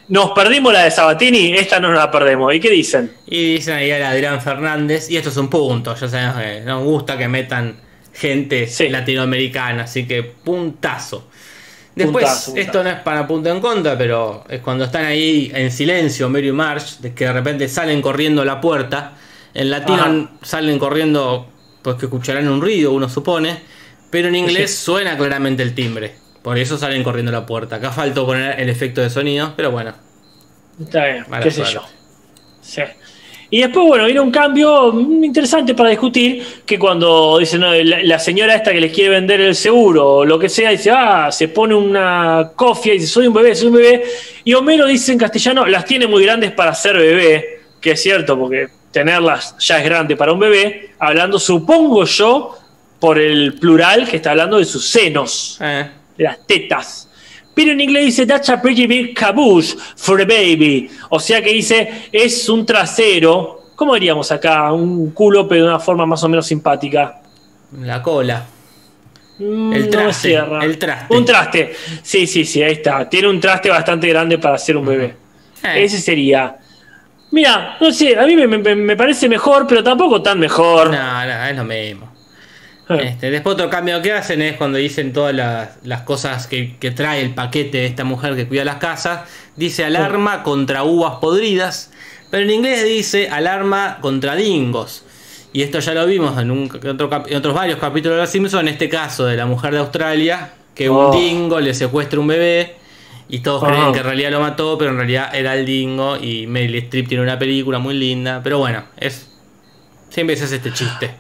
Nos 0.07 0.31
perdimos 0.31 0.73
la 0.73 0.85
de 0.85 0.89
Sabatini, 0.89 1.53
esta 1.53 1.79
no 1.79 1.89
nos 1.89 1.99
la 1.99 2.09
perdemos. 2.09 2.51
¿Y 2.55 2.59
qué 2.59 2.71
dicen? 2.71 3.11
Y 3.27 3.53
dicen 3.53 3.75
ahí 3.75 3.91
a 3.91 4.09
Adrián 4.09 4.41
Fernández, 4.41 5.11
y 5.11 5.17
esto 5.17 5.29
es 5.29 5.37
un 5.37 5.47
punto, 5.47 5.95
ya 5.95 6.07
sabemos 6.09 6.41
que 6.41 6.61
nos 6.61 6.83
gusta 6.83 7.15
que 7.15 7.27
metan 7.27 7.79
gente 8.11 8.65
Sí. 8.65 8.89
latinoamericana, 8.89 9.83
así 9.83 10.07
que 10.07 10.23
puntazo. 10.23 11.28
Después, 11.95 12.23
Puntazo, 12.25 12.45
puntazo. 12.51 12.67
esto 12.67 12.83
no 12.83 12.89
es 12.89 12.99
para 13.01 13.27
punto 13.27 13.49
en 13.49 13.59
contra, 13.59 13.97
pero 13.97 14.43
es 14.47 14.61
cuando 14.61 14.85
están 14.85 15.05
ahí 15.05 15.51
en 15.53 15.71
silencio, 15.71 16.29
Mary 16.29 16.49
y 16.49 17.01
de 17.01 17.13
que 17.13 17.25
de 17.25 17.33
repente 17.33 17.67
salen 17.67 18.01
corriendo 18.01 18.41
a 18.41 18.45
la 18.45 18.61
puerta. 18.61 19.13
En 19.53 19.69
latino 19.69 20.03
Ajá. 20.03 20.29
salen 20.41 20.77
corriendo, 20.79 21.47
pues 21.81 21.95
que 21.97 22.05
escucharán 22.05 22.47
un 22.47 22.61
ruido, 22.61 22.91
uno 22.91 23.09
supone, 23.09 23.59
pero 24.09 24.27
en 24.27 24.35
inglés 24.35 24.75
suena 24.77 25.17
claramente 25.17 25.63
el 25.63 25.73
timbre. 25.73 26.15
Por 26.41 26.57
eso 26.57 26.77
salen 26.77 27.03
corriendo 27.03 27.29
a 27.29 27.39
la 27.41 27.45
puerta. 27.45 27.77
Acá 27.77 27.91
faltó 27.91 28.25
poner 28.25 28.59
el 28.59 28.69
efecto 28.69 29.01
de 29.01 29.09
sonido, 29.09 29.53
pero 29.57 29.71
bueno. 29.71 29.93
Está 30.79 31.05
bien, 31.05 31.25
qué 31.43 31.51
sé 31.51 31.63
yo. 31.65 31.83
Sí. 32.61 32.83
Y 33.51 33.61
después, 33.61 33.87
bueno, 33.87 34.05
viene 34.05 34.19
un 34.19 34.29
cambio 34.29 34.93
interesante 34.99 35.73
para 35.73 35.89
discutir, 35.89 36.45
que 36.65 36.77
cuando 36.77 37.39
dice 37.39 37.57
no, 37.57 37.73
la, 37.73 38.03
la 38.03 38.19
señora 38.19 38.53
esta 38.53 38.71
que 38.71 38.79
les 38.79 38.93
quiere 38.93 39.09
vender 39.09 39.41
el 39.41 39.55
seguro 39.55 40.07
o 40.17 40.25
lo 40.25 40.37
que 40.37 40.49
sea, 40.49 40.69
dice, 40.69 40.91
ah, 40.91 41.31
se 41.31 41.47
pone 41.47 41.73
una 41.73 42.51
cofia 42.55 42.93
y 42.93 42.99
dice, 42.99 43.11
soy 43.11 43.25
un 43.27 43.33
bebé, 43.33 43.55
soy 43.55 43.69
un 43.69 43.75
bebé. 43.75 44.03
Y 44.43 44.53
Homero 44.53 44.85
dice 44.85 45.11
en 45.11 45.17
castellano, 45.17 45.65
las 45.65 45.83
tiene 45.85 46.05
muy 46.05 46.23
grandes 46.23 46.51
para 46.51 46.75
ser 46.75 46.97
bebé, 46.97 47.61
que 47.81 47.91
es 47.91 48.01
cierto, 48.03 48.37
porque 48.37 48.67
tenerlas 48.91 49.55
ya 49.57 49.79
es 49.79 49.85
grande 49.85 50.15
para 50.15 50.31
un 50.31 50.39
bebé, 50.39 50.91
hablando, 50.99 51.39
supongo 51.39 52.05
yo, 52.05 52.55
por 52.99 53.17
el 53.17 53.53
plural 53.53 54.07
que 54.07 54.17
está 54.17 54.31
hablando 54.31 54.57
de 54.57 54.65
sus 54.65 54.87
senos 54.87 55.57
Eh, 55.61 55.89
de 56.17 56.23
las 56.23 56.45
tetas. 56.45 57.08
Pero 57.53 57.71
en 57.71 57.81
inglés 57.81 58.05
dice, 58.05 58.25
that's 58.25 58.49
a 58.49 58.61
pretty 58.61 58.87
big 58.87 59.13
caboose 59.15 59.75
for 59.95 60.21
a 60.21 60.25
baby. 60.25 60.89
O 61.09 61.19
sea 61.19 61.41
que 61.41 61.51
dice, 61.51 62.03
es 62.11 62.47
un 62.47 62.65
trasero, 62.65 63.63
¿cómo 63.75 63.93
diríamos 63.95 64.31
acá? 64.31 64.71
Un 64.71 65.11
culo, 65.11 65.47
pero 65.47 65.63
de 65.63 65.67
una 65.69 65.79
forma 65.79 66.05
más 66.05 66.23
o 66.23 66.29
menos 66.29 66.45
simpática. 66.47 67.21
la 67.81 68.01
cola. 68.01 68.45
Mm, 69.39 69.73
El 69.73 69.89
traste, 69.89 70.29
cierra. 70.29 70.63
el 70.65 70.77
traste. 70.77 71.15
Un 71.15 71.25
traste. 71.25 71.73
Sí, 72.01 72.27
sí, 72.27 72.43
sí, 72.45 72.61
ahí 72.61 72.73
está. 72.73 73.07
Tiene 73.09 73.27
un 73.29 73.39
traste 73.39 73.69
bastante 73.69 74.07
grande 74.09 74.37
para 74.37 74.57
ser 74.57 74.75
un 74.77 74.85
bebé. 74.85 75.15
Eh. 75.63 75.83
Ese 75.83 75.99
sería. 75.99 76.57
Mira, 77.31 77.77
no 77.79 77.91
sé, 77.91 78.17
a 78.17 78.25
mí 78.25 78.35
me, 78.35 78.47
me- 78.47 78.75
me 78.75 78.95
parece 78.97 79.29
mejor, 79.29 79.65
pero 79.67 79.83
tampoco 79.83 80.21
tan 80.21 80.39
mejor. 80.39 80.89
No, 80.91 81.25
no, 81.25 81.45
es 81.45 81.55
lo 81.55 81.63
mismo. 81.63 82.11
Este, 82.99 83.29
después 83.31 83.53
otro 83.53 83.69
cambio 83.69 84.01
que 84.01 84.13
hacen 84.13 84.41
es 84.41 84.55
cuando 84.57 84.77
dicen 84.79 85.13
todas 85.13 85.33
las, 85.35 85.69
las 85.83 86.01
cosas 86.01 86.47
que, 86.47 86.75
que 86.79 86.91
trae 86.91 87.21
el 87.21 87.33
paquete 87.35 87.77
de 87.79 87.85
esta 87.85 88.03
mujer 88.03 88.35
que 88.35 88.47
cuida 88.47 88.65
las 88.65 88.77
casas. 88.77 89.29
Dice 89.55 89.85
alarma 89.85 90.41
contra 90.43 90.83
uvas 90.83 91.15
podridas, 91.21 91.91
pero 92.31 92.43
en 92.43 92.49
inglés 92.51 92.83
dice 92.85 93.29
alarma 93.29 93.99
contra 94.01 94.35
dingos. 94.35 95.03
Y 95.53 95.61
esto 95.63 95.79
ya 95.79 95.93
lo 95.93 96.05
vimos 96.05 96.39
en, 96.41 96.51
un, 96.51 96.69
en 96.81 96.89
otro 96.89 97.09
cap- 97.09 97.27
en 97.29 97.37
otros 97.37 97.53
varios 97.53 97.79
capítulos 97.79 98.17
de 98.17 98.21
Los 98.23 98.29
Simpsons, 98.31 98.61
en 98.63 98.67
este 98.69 98.87
caso 98.89 99.25
de 99.25 99.35
la 99.35 99.45
mujer 99.45 99.71
de 99.73 99.79
Australia, 99.79 100.51
que 100.75 100.89
Oh. 100.89 101.09
un 101.11 101.17
dingo 101.19 101.59
le 101.59 101.73
secuestra 101.73 102.19
un 102.19 102.27
bebé 102.27 102.75
y 103.27 103.39
todos 103.39 103.63
creen 103.63 103.91
que 103.93 103.99
en 103.99 104.05
realidad 104.05 104.31
lo 104.31 104.39
mató, 104.39 104.77
pero 104.77 104.91
en 104.91 104.97
realidad 104.97 105.29
era 105.35 105.55
el 105.55 105.65
dingo 105.65 106.17
y 106.17 106.47
Meryl 106.47 106.75
Streep 106.75 107.07
tiene 107.07 107.23
una 107.23 107.37
película 107.37 107.77
muy 107.79 107.93
linda, 107.95 108.41
pero 108.43 108.57
bueno, 108.59 108.83
es 108.97 109.29
siempre 110.09 110.35
se 110.35 110.45
hace 110.45 110.55
este 110.57 110.71
chiste. 110.73 111.13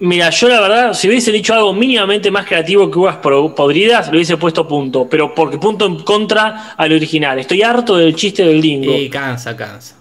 Mira, 0.00 0.30
yo 0.30 0.48
la 0.48 0.60
verdad, 0.60 0.94
si 0.94 1.08
hubiese 1.08 1.30
dicho 1.30 1.52
algo 1.52 1.74
mínimamente 1.74 2.30
más 2.30 2.46
creativo 2.46 2.90
que 2.90 2.98
uvas 2.98 3.16
podridas, 3.18 4.08
le 4.08 4.16
hubiese 4.16 4.38
puesto 4.38 4.66
punto. 4.66 5.06
Pero 5.08 5.34
porque 5.34 5.58
punto 5.58 5.84
en 5.84 5.96
contra 5.96 6.74
al 6.76 6.92
original. 6.92 7.38
Estoy 7.38 7.62
harto 7.62 7.96
del 7.98 8.14
chiste 8.14 8.42
del 8.42 8.62
dingo. 8.62 8.96
Y 8.96 9.10
cansa, 9.10 9.54
cansa. 9.54 9.96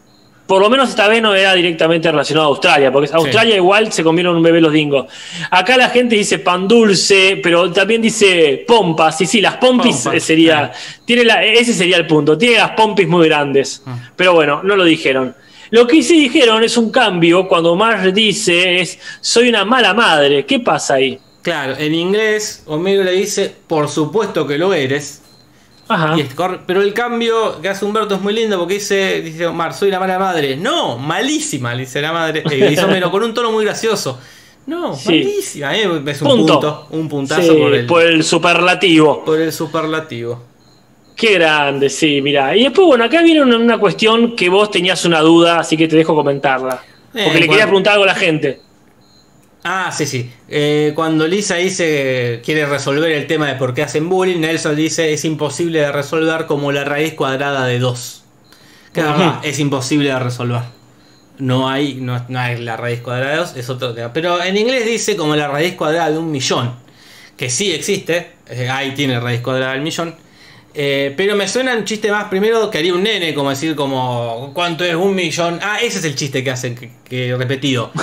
Por 0.48 0.62
lo 0.62 0.70
menos 0.70 0.90
esta 0.90 1.08
vez 1.08 1.22
no 1.22 1.36
era 1.36 1.54
directamente 1.54 2.10
relacionado 2.10 2.48
a 2.48 2.50
Australia, 2.50 2.92
porque 2.92 3.12
Australia 3.14 3.56
igual 3.56 3.92
se 3.92 4.04
comieron 4.04 4.36
un 4.36 4.42
bebé 4.42 4.60
los 4.60 4.74
dingos. 4.74 5.06
Acá 5.52 5.78
la 5.78 5.90
gente 5.90 6.16
dice 6.16 6.40
pan 6.40 6.68
dulce, 6.68 7.40
pero 7.44 7.72
también 7.72 8.02
dice 8.02 8.64
pompas. 8.68 9.16
Sí, 9.16 9.28
sí, 9.28 9.42
las 9.42 9.58
pompis 9.58 9.98
Pompas, 9.98 10.16
eh, 10.16 10.20
sería. 10.20 10.72
Tiene 11.06 11.26
la, 11.26 11.44
ese 11.44 11.74
sería 11.74 11.98
el 11.98 12.08
punto. 12.08 12.36
Tiene 12.36 12.58
las 12.58 12.72
pompis 12.72 13.08
muy 13.08 13.28
grandes. 13.28 13.84
Ah. 13.86 13.96
Pero 14.16 14.34
bueno, 14.34 14.62
no 14.64 14.76
lo 14.76 14.86
dijeron. 14.86 15.36
Lo 15.72 15.86
que 15.88 16.02
sí 16.04 16.20
dijeron 16.20 16.64
es 16.64 16.78
un 16.78 16.90
cambio 16.92 17.48
cuando 17.48 17.76
Marge 17.76 18.12
dice 18.12 18.80
es 18.82 19.00
soy 19.22 19.50
una 19.50 19.66
mala 19.66 19.94
madre. 19.94 20.46
¿Qué 20.46 20.60
pasa 20.60 20.96
ahí? 20.96 21.20
Claro, 21.42 21.76
en 21.78 21.94
inglés 21.94 22.64
Homero 22.66 23.04
le 23.04 23.12
dice, 23.14 23.54
por 23.68 23.88
supuesto 23.90 24.46
que 24.48 24.58
lo 24.58 24.74
eres. 24.74 25.22
Ajá. 25.88 26.16
Y 26.18 26.22
es 26.22 26.34
cor- 26.36 26.62
pero 26.68 26.82
el 26.84 26.94
cambio 26.94 27.60
que 27.62 27.70
hace 27.70 27.84
Humberto 27.86 28.14
es 28.16 28.22
muy 28.22 28.34
lindo 28.34 28.60
porque 28.60 28.76
dice, 28.76 29.22
dice 29.22 29.48
Omar, 29.48 29.74
soy 29.74 29.90
la 29.90 30.00
mala 30.00 30.20
madre. 30.20 30.56
No, 30.56 30.98
malísima, 30.98 31.74
le 31.74 31.82
dice 31.82 32.02
la 32.02 32.12
madre. 32.14 32.44
Eh, 32.50 32.70
dice 32.70 32.84
Homero 32.86 33.10
con 33.12 33.24
un 33.24 33.34
tono 33.34 33.52
muy 33.52 33.66
gracioso. 33.66 34.20
No, 34.68 34.94
Sí. 34.96 35.08
malísima. 35.08 35.76
eh, 35.76 36.02
es 36.06 36.22
un 36.22 36.28
Punto. 36.28 36.54
punto, 36.54 36.88
un 36.92 37.10
puntazo 37.10 37.42
Sí, 37.42 37.58
por, 37.58 37.74
el, 37.74 37.86
por 37.88 38.04
el 38.04 38.24
superlativo. 38.24 39.26
por 39.26 39.40
el 39.40 39.52
superlativo. 39.52 40.44
Qué 41.20 41.34
grande, 41.34 41.90
sí, 41.90 42.22
mira. 42.22 42.56
Y 42.56 42.64
después, 42.64 42.88
bueno, 42.88 43.04
acá 43.04 43.22
viene 43.22 43.42
una, 43.42 43.58
una 43.58 43.78
cuestión 43.78 44.38
que 44.38 44.48
vos 44.48 44.72
tenías 44.72 45.04
una 45.04 45.20
duda, 45.20 45.60
así 45.60 45.76
que 45.76 45.86
te 45.86 45.98
dejo 45.98 46.16
comentarla. 46.16 46.82
Eh, 47.14 47.24
Porque 47.26 47.42
le 47.42 47.50
quería 47.50 47.66
preguntar 47.66 47.94
algo 47.94 48.06
a 48.06 48.08
la 48.08 48.16
gente. 48.16 48.62
Ah, 49.66 49.92
sí, 49.92 50.06
sí. 50.06 50.32
Eh, 50.48 50.94
cuando 50.96 51.28
Lisa 51.28 51.56
dice 51.56 52.40
quiere 52.46 52.66
resolver 52.66 53.12
el 53.12 53.28
tema 53.28 53.50
de 53.50 53.56
por 53.56 53.74
qué 53.74 53.84
hacen 53.84 54.08
bullying, 54.08 54.40
Nelson 54.40 54.78
dice 54.78 55.12
es 55.12 55.26
imposible 55.26 55.80
de 55.80 55.92
resolver 55.92 56.46
como 56.46 56.72
la 56.72 56.86
raíz 56.86 57.16
cuadrada 57.16 57.66
de 57.66 57.80
2. 57.80 58.24
Que 58.94 59.04
verdad, 59.04 59.42
es 59.44 59.60
imposible 59.60 60.08
de 60.08 60.20
resolver. 60.20 60.62
No 61.38 61.68
hay, 61.68 61.96
no, 61.96 62.24
no 62.30 62.40
hay 62.40 62.62
la 62.62 62.78
raíz 62.78 63.02
cuadrada 63.02 63.32
de 63.32 63.38
2, 63.40 63.58
es 63.58 63.70
otro 63.70 63.94
tema. 63.94 64.14
Pero 64.14 64.42
en 64.42 64.56
inglés 64.56 64.86
dice 64.86 65.18
como 65.18 65.36
la 65.36 65.50
raíz 65.50 65.76
cuadrada 65.76 66.12
de 66.12 66.18
un 66.18 66.32
millón. 66.32 66.76
Que 67.36 67.50
sí 67.50 67.74
existe, 67.74 68.32
eh, 68.50 68.70
ahí 68.70 68.94
tiene 68.96 69.20
raíz 69.20 69.42
cuadrada 69.42 69.74
del 69.74 69.82
millón. 69.82 70.16
Eh, 70.74 71.14
pero 71.18 71.36
me 71.36 71.48
suena 71.48 71.76
un 71.76 71.84
chiste 71.84 72.12
más 72.12 72.26
primero 72.26 72.70
que 72.70 72.78
haría 72.78 72.94
un 72.94 73.04
nene, 73.04 73.34
como 73.34 73.50
decir 73.50 73.76
como 73.76 74.52
¿cuánto 74.54 74.84
es 74.84 74.96
un 74.96 75.16
millón? 75.16 75.60
Ah, 75.62 75.80
ese 75.82 76.00
es 76.00 76.06
el 76.06 76.16
chiste 76.16 76.44
que 76.44 76.52
hacen, 76.52 76.76
que, 76.76 76.92
que 77.08 77.36
repetido. 77.36 77.92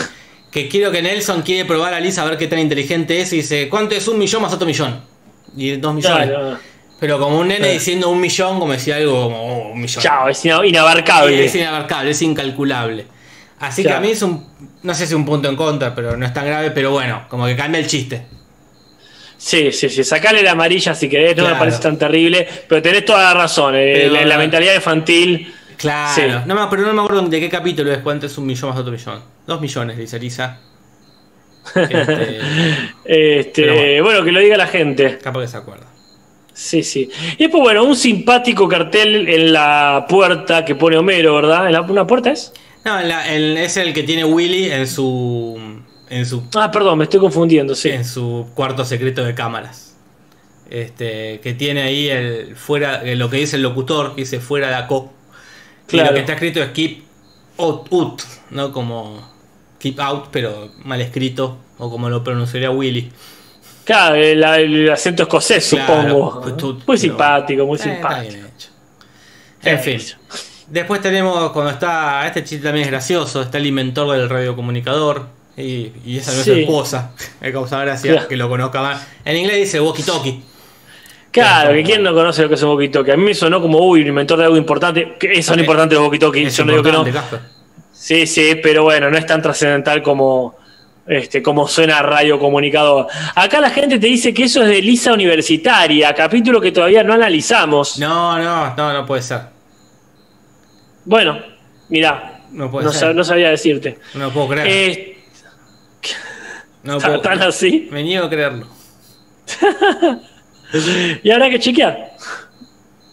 Que 0.50 0.68
quiero 0.68 0.90
que 0.90 1.02
Nelson 1.02 1.42
quiere 1.42 1.66
probar 1.66 1.92
a 1.92 2.00
Lisa 2.00 2.22
a 2.22 2.24
ver 2.24 2.38
qué 2.38 2.46
tan 2.46 2.58
inteligente 2.58 3.20
es 3.20 3.30
y 3.34 3.38
dice, 3.38 3.68
¿cuánto 3.68 3.94
es 3.94 4.08
un 4.08 4.16
millón 4.16 4.40
más 4.40 4.54
otro 4.54 4.66
millón? 4.66 5.02
Y 5.54 5.76
dos 5.76 5.92
millones. 5.92 6.30
Pero 6.98 7.18
como 7.18 7.38
un 7.38 7.48
nene 7.48 7.72
diciendo 7.72 8.08
un 8.08 8.18
millón, 8.18 8.58
como 8.58 8.72
decía 8.72 8.96
algo 8.96 9.24
como 9.24 9.36
oh, 9.36 9.72
un 9.72 9.80
millón. 9.80 10.02
Chao, 10.02 10.30
es 10.30 10.42
ina- 10.46 10.64
inabarcable. 10.64 11.44
Es 11.44 11.54
inabarcable, 11.54 12.12
es 12.12 12.22
incalculable. 12.22 13.06
Así 13.58 13.82
que 13.82 13.92
a 13.92 14.00
mí 14.00 14.12
es 14.12 14.22
un, 14.22 14.46
no 14.82 14.94
sé 14.94 15.06
si 15.06 15.12
un 15.12 15.26
punto 15.26 15.48
en 15.48 15.56
contra, 15.56 15.94
pero 15.94 16.16
no 16.16 16.24
es 16.24 16.32
tan 16.32 16.46
grave, 16.46 16.70
pero 16.70 16.90
bueno, 16.90 17.24
como 17.28 17.44
que 17.44 17.54
cambia 17.54 17.78
el 17.78 17.86
chiste. 17.86 18.24
Sí, 19.39 19.70
sí, 19.72 19.89
sí. 19.91 20.03
Sacale 20.03 20.43
la 20.43 20.53
amarilla 20.53 20.95
si 20.95 21.09
querés, 21.09 21.37
no 21.37 21.43
me 21.43 21.49
Claro. 21.51 21.59
parece 21.59 21.78
tan 21.82 21.99
terrible. 21.99 22.47
Pero 22.68 22.80
tenés 22.82 23.05
toda 23.05 23.22
la 23.22 23.34
razón. 23.34 23.74
eh, 23.76 23.93
Pero- 23.95 24.14
la, 24.14 24.24
la 24.24 24.39
mentalidad 24.39 24.74
infantil. 24.74 25.53
Claro. 25.76 26.14
Sí. 26.14 26.22
No, 26.47 26.55
me- 26.55 26.66
pero 26.70 26.82
no 26.82 26.93
me 26.95 27.03
acuerdo 27.03 27.22
de 27.28 27.39
qué 27.41 27.49
capítulo 27.51 27.93
es 27.93 27.99
cuánto 27.99 28.26
es 28.26 28.39
un 28.39 28.47
millón 28.47 28.70
más 28.70 28.78
otro 28.78 28.93
millón. 28.93 29.20
Dos 29.47 29.61
millones, 29.61 29.97
dice 29.99 30.18
Lisa. 30.18 30.59
Este, 31.76 32.41
Este, 33.05 33.70
bueno. 33.70 34.05
bueno. 34.05 34.24
que 34.24 34.32
lo 34.32 34.41
diga 34.41 34.57
la 34.57 34.66
gente. 34.66 35.18
capaz 35.22 35.41
que 35.43 35.49
se 35.49 35.57
acuerda. 35.57 35.87
Sí, 36.53 36.82
sí. 36.82 37.11
Y 37.37 37.43
después, 37.45 37.62
bueno, 37.62 37.84
un 37.84 37.95
simpático 37.97 38.66
cartel 38.66 39.28
en 39.28 39.53
la 39.53 40.07
puerta 40.09 40.64
que 40.64 40.74
pone 40.74 40.97
Homero, 40.97 41.34
¿verdad? 41.34 41.66
¿En 41.66 41.72
la, 41.74 41.82
¿Una 41.82 42.07
puerta 42.07 42.30
es? 42.30 42.53
No, 42.84 42.99
la- 43.03 43.30
el- 43.34 43.59
es 43.59 43.76
el 43.76 43.93
que 43.93 44.03
tiene 44.05 44.24
Willy 44.24 44.70
en 44.72 44.87
su. 44.87 45.59
En 46.11 46.26
su. 46.26 46.44
Ah, 46.54 46.70
perdón, 46.70 46.98
me 46.98 47.04
estoy 47.04 47.20
confundiendo, 47.20 47.74
sí. 47.74 47.90
en 47.90 48.04
su 48.04 48.48
cuarto 48.54 48.84
secreto 48.84 49.24
de 49.24 49.34
cámaras. 49.34 49.96
Este. 50.70 51.40
que 51.40 51.54
tiene 51.54 51.82
ahí 51.82 52.09
el. 52.09 52.57
fuera. 52.57 53.02
eh, 53.04 53.14
lo 53.16 53.30
que 53.30 53.36
dice 53.38 53.57
el 53.57 53.62
locutor, 53.62 54.14
que 54.14 54.22
dice 54.22 54.40
fuera 54.40 54.70
la 54.70 54.86
co. 54.86 55.12
Y 55.86 55.90
Claro. 55.90 56.09
lo 56.11 56.14
que 56.14 56.20
está 56.20 56.32
escrito 56.32 56.61
es 56.62 56.70
keep 56.70 57.02
out, 57.59 57.86
out, 57.92 58.22
¿no? 58.50 58.72
Como 58.72 59.20
keep 59.78 60.00
out, 60.00 60.26
pero 60.32 60.70
mal 60.84 61.00
escrito. 61.00 61.59
O 61.78 61.90
como 61.90 62.09
lo 62.09 62.24
pronunciaría 62.24 62.70
Willy. 62.70 63.12
Claro, 63.84 64.16
el, 64.16 64.42
el 64.42 64.90
acento 64.90 65.22
escocés, 65.24 65.68
Claro, 65.68 66.02
supongo. 66.09 66.40
pues 66.40 66.57
tú- 66.57 66.82
muy 66.86 66.98
simpático, 66.98 67.64
muy 67.66 67.76
Eh, 67.76 67.80
está 67.82 67.92
simpático. 67.94 68.32
bien 68.32 68.46
hecho. 68.57 68.68
En 69.62 69.78
fin. 69.80 70.00
Después 70.68 71.00
tenemos 71.00 71.52
cuando 71.52 71.70
está. 71.70 72.26
Este 72.26 72.42
chiste 72.42 72.64
también 72.64 72.86
es 72.86 72.90
gracioso. 72.90 73.42
Está 73.42 73.59
el 73.59 73.66
inventor 73.66 74.11
del 74.16 74.28
radiocomunicador. 74.28 75.28
Y, 75.57 75.92
y 76.04 76.18
esa 76.18 76.32
no 76.32 76.38
es 76.40 76.44
su 76.44 76.52
esposa. 76.52 77.12
Me 77.40 77.52
causa 77.52 77.80
gracia 77.80 78.12
Claro. 78.12 78.28
que 78.28 78.36
lo 78.36 78.48
conozca 78.48 78.82
más. 78.82 79.07
En 79.24 79.36
inglés 79.36 79.57
dice 79.57 79.80
walkie 79.80 80.02
talkie. 80.02 80.42
Claro, 81.30 81.72
que 81.74 81.82
quién 81.82 82.02
no 82.02 82.14
conoce 82.14 82.42
lo 82.42 82.48
que 82.48 82.54
es 82.54 82.62
un 82.62 82.70
walkie-talkie. 82.70 83.12
A 83.12 83.16
mí 83.18 83.22
me 83.24 83.34
sonó 83.34 83.61
como, 83.61 83.78
uy, 83.78 84.00
un 84.00 84.07
inventor 84.07 84.38
de 84.38 84.44
algo 84.46 84.57
importante. 84.57 85.16
Que 85.20 85.42
son 85.42 85.59
Eh, 85.59 85.62
importantes 85.62 85.98
los 85.98 86.09
walkie-talkies, 86.09 86.46
Es 86.46 86.57
yo 86.57 86.64
no 86.64 86.72
digo 86.72 86.82
que 86.82 86.92
no. 86.92 87.04
Sí, 87.92 88.26
sí, 88.26 88.54
pero 88.62 88.84
bueno, 88.84 89.11
no 89.11 89.18
es 89.18 89.26
tan 89.26 89.42
trascendental 89.42 90.02
como, 90.02 90.57
este, 91.07 91.42
como 91.42 91.68
suena 91.68 92.00
radio 92.00 92.38
comunicador. 92.38 93.07
Acá 93.34 93.61
la 93.61 93.68
gente 93.68 93.98
te 93.98 94.07
dice 94.07 94.32
que 94.32 94.44
eso 94.44 94.62
es 94.62 94.68
de 94.68 94.80
Lisa 94.80 95.12
Universitaria, 95.12 96.14
capítulo 96.14 96.59
que 96.59 96.72
todavía 96.72 97.02
no 97.02 97.12
analizamos. 97.12 97.98
No, 97.98 98.38
no, 98.38 98.74
no, 98.74 98.92
no 98.94 99.04
puede 99.04 99.20
ser. 99.20 99.40
Bueno, 101.04 101.38
mirá, 101.90 102.40
No 102.50 102.70
puede 102.70 102.86
no, 102.86 102.92
ser. 102.92 103.11
sab- 103.11 103.14
no 103.14 103.24
sabía 103.24 103.50
decirte. 103.50 103.98
No 104.14 104.30
puedo 104.30 104.48
creer. 104.48 104.66
Eh, 104.68 105.15
no 106.87 106.99
¿Tan 106.99 107.11
puedo 107.11 107.20
tan 107.20 107.43
así? 107.43 107.89
Me 107.91 108.03
niego 108.03 108.26
a 108.26 108.30
creerlo. 108.30 108.66
Y 111.22 111.30
habrá 111.30 111.49
que 111.49 111.61
chequear. 111.61 112.12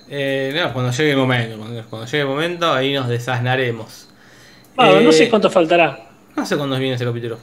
Eh, 0.10 0.52
no, 0.56 0.74
cuando 0.74 0.92
llegue 0.92 1.12
el 1.12 1.18
momento. 1.18 1.58
Cuando, 1.58 1.84
cuando 1.90 2.06
llegue 2.08 2.22
el 2.22 2.28
momento, 2.28 2.74
ahí 2.74 2.94
nos 2.94 3.08
desasnaremos. 3.08 4.08
Bueno, 4.76 5.02
no 5.02 5.10
Eh, 5.12 5.14
sé 5.14 5.30
cuánto 5.30 5.50
faltará. 5.52 6.10
No 6.36 6.46
sé 6.46 6.58
cuándo 6.58 6.78
viene 6.80 6.96
ese 6.96 7.06
capítulo. 7.06 7.38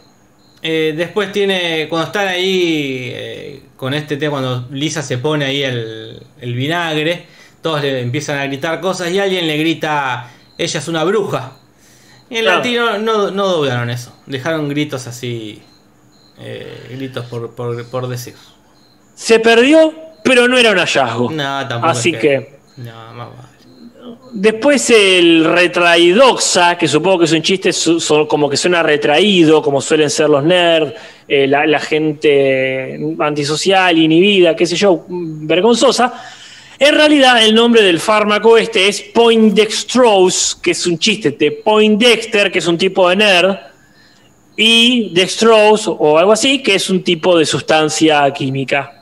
Eh, 0.63 0.95
después 0.97 1.31
tiene. 1.33 1.87
Cuando 1.89 2.07
están 2.09 2.27
ahí 2.29 3.11
eh, 3.15 3.63
con 3.77 3.95
este 3.95 4.17
tema, 4.17 4.33
cuando 4.41 4.67
Lisa 4.73 5.01
se 5.03 5.19
pone 5.19 5.45
ahí 5.45 5.63
el, 5.63 6.21
el 6.41 6.55
vinagre, 6.55 7.27
todos 7.63 7.81
le 7.83 8.01
empiezan 8.01 8.39
a 8.39 8.47
gritar 8.47 8.81
cosas 8.81 9.11
y 9.13 9.19
alguien 9.21 9.47
le 9.47 9.57
grita: 9.59 10.29
Ella 10.59 10.81
es 10.81 10.89
una 10.89 11.05
bruja. 11.05 11.53
Y 12.29 12.37
en 12.39 12.43
Claro. 12.43 12.59
latino 12.59 12.99
no, 12.99 13.31
no 13.31 13.47
doblaron 13.47 13.91
eso. 13.91 14.13
Dejaron 14.27 14.69
gritos 14.69 15.07
así. 15.07 15.63
Eh, 16.41 16.89
gritos 16.91 17.27
por, 17.27 17.55
por, 17.55 17.85
por 17.89 18.09
decir. 18.09 18.35
Se 19.15 19.39
perdió, 19.41 19.93
pero 20.25 20.49
no 20.49 20.57
era 20.59 20.71
un 20.73 20.79
hallazgo. 20.79 21.31
No, 21.31 21.69
tampoco. 21.69 21.87
Así 21.93 22.11
es 22.15 22.21
que. 22.21 22.59
No, 22.79 22.93
más 23.15 23.29
vale. 23.29 23.51
Después 24.33 24.89
el 24.91 25.45
retraídoxa, 25.45 26.79
que 26.79 26.87
supongo 26.89 27.19
que 27.21 27.25
es 27.27 27.33
un 27.33 27.43
chiste 27.43 27.73
su- 27.73 28.01
su- 28.01 28.27
como 28.29 28.49
que 28.49 28.57
suena 28.57 28.83
retraído, 28.83 29.61
como 29.61 29.81
suelen 29.81 30.09
ser 30.09 30.29
los 30.31 30.43
nerds, 30.45 30.95
eh, 31.27 31.47
la, 31.49 31.67
la 31.67 31.81
gente 31.81 32.99
antisocial, 33.19 33.99
inhibida, 33.99 34.55
qué 34.57 34.67
sé 34.67 34.77
yo, 34.77 35.05
vergonzosa. 35.09 36.15
En 36.79 36.95
realidad 36.95 37.45
el 37.45 37.55
nombre 37.55 37.83
del 37.83 38.01
fármaco 38.01 38.57
este 38.57 38.89
es 38.89 39.01
Poindextrose, 39.03 40.57
que 40.63 40.71
es 40.71 40.87
un 40.87 40.99
chiste 40.99 41.33
de 41.33 41.51
Poindexter, 41.53 42.51
que 42.51 42.61
es 42.61 42.67
un 42.67 42.79
tipo 42.79 43.09
de 43.09 43.17
nerd, 43.17 43.57
y 44.57 45.11
Dextrose 45.15 45.91
o 45.91 46.19
algo 46.19 46.33
así, 46.33 46.63
que 46.63 46.75
es 46.75 46.91
un 46.91 47.03
tipo 47.03 47.39
de 47.39 47.47
sustancia 47.47 48.31
química. 48.33 48.97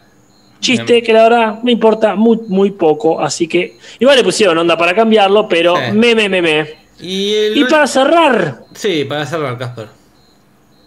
Chiste 0.60 0.92
Bien. 0.94 1.04
que 1.04 1.12
la 1.12 1.22
verdad 1.24 1.62
me 1.62 1.72
importa 1.72 2.14
muy, 2.16 2.38
muy 2.48 2.70
poco, 2.72 3.20
así 3.20 3.46
que 3.46 3.76
igual 4.00 4.16
le 4.16 4.24
pusieron 4.24 4.58
onda 4.58 4.76
para 4.76 4.94
cambiarlo, 4.94 5.48
pero 5.48 5.76
Sí. 5.76 5.92
me, 5.92 6.14
me, 6.14 6.28
me, 6.28 6.42
me. 6.42 6.66
Y, 7.00 7.32
el- 7.34 7.56
Y 7.58 7.64
para 7.64 7.86
cerrar, 7.86 8.64
Sí, 8.74 9.04
para 9.04 9.24
cerrar, 9.24 9.56
Casper. 9.56 9.86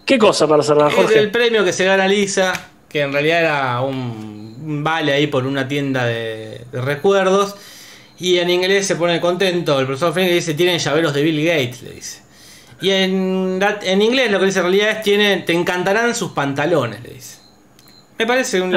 ¿qué 0.06 0.18
cosa 0.18 0.46
para 0.48 0.62
cerrar, 0.64 0.92
Jorge? 0.92 1.18
el 1.20 1.32
premio 1.32 1.64
que 1.64 1.72
se 1.72 1.86
gana 1.86 2.06
Lisa, 2.08 2.52
que 2.90 3.00
en 3.02 3.14
realidad 3.14 3.40
era 3.42 3.82
un, 3.82 4.58
un 4.62 4.84
vale 4.84 5.14
ahí 5.14 5.28
por 5.28 5.46
una 5.46 5.66
tienda 5.68 6.06
de, 6.06 6.62
de 6.72 6.82
recuerdos. 6.82 7.56
Y 8.20 8.38
en 8.38 8.50
inglés 8.52 8.86
se 8.86 8.98
pone 8.98 9.20
contento 9.22 9.80
el 9.80 9.86
profesor 9.88 10.14
Frank 10.14 10.28
dice, 10.30 10.54
tienen 10.54 10.78
llaveros 10.80 11.14
de 11.14 11.24
Bill 11.24 11.44
Gates, 11.46 11.82
le 11.82 11.92
dice. 11.94 12.20
Y 12.82 12.90
en, 12.90 13.60
en 13.84 14.02
inglés 14.02 14.32
lo 14.32 14.40
que 14.40 14.46
dice 14.48 14.60
en 14.60 14.66
realidad 14.66 14.90
es 14.92 15.02
tiene, 15.04 15.38
te 15.38 15.54
encantarán 15.54 16.16
sus 16.16 16.32
pantalones, 16.32 17.02
le 17.04 17.10
dice. 17.14 17.38
Me 18.18 18.28
parece 18.28 18.62
un, 18.62 18.72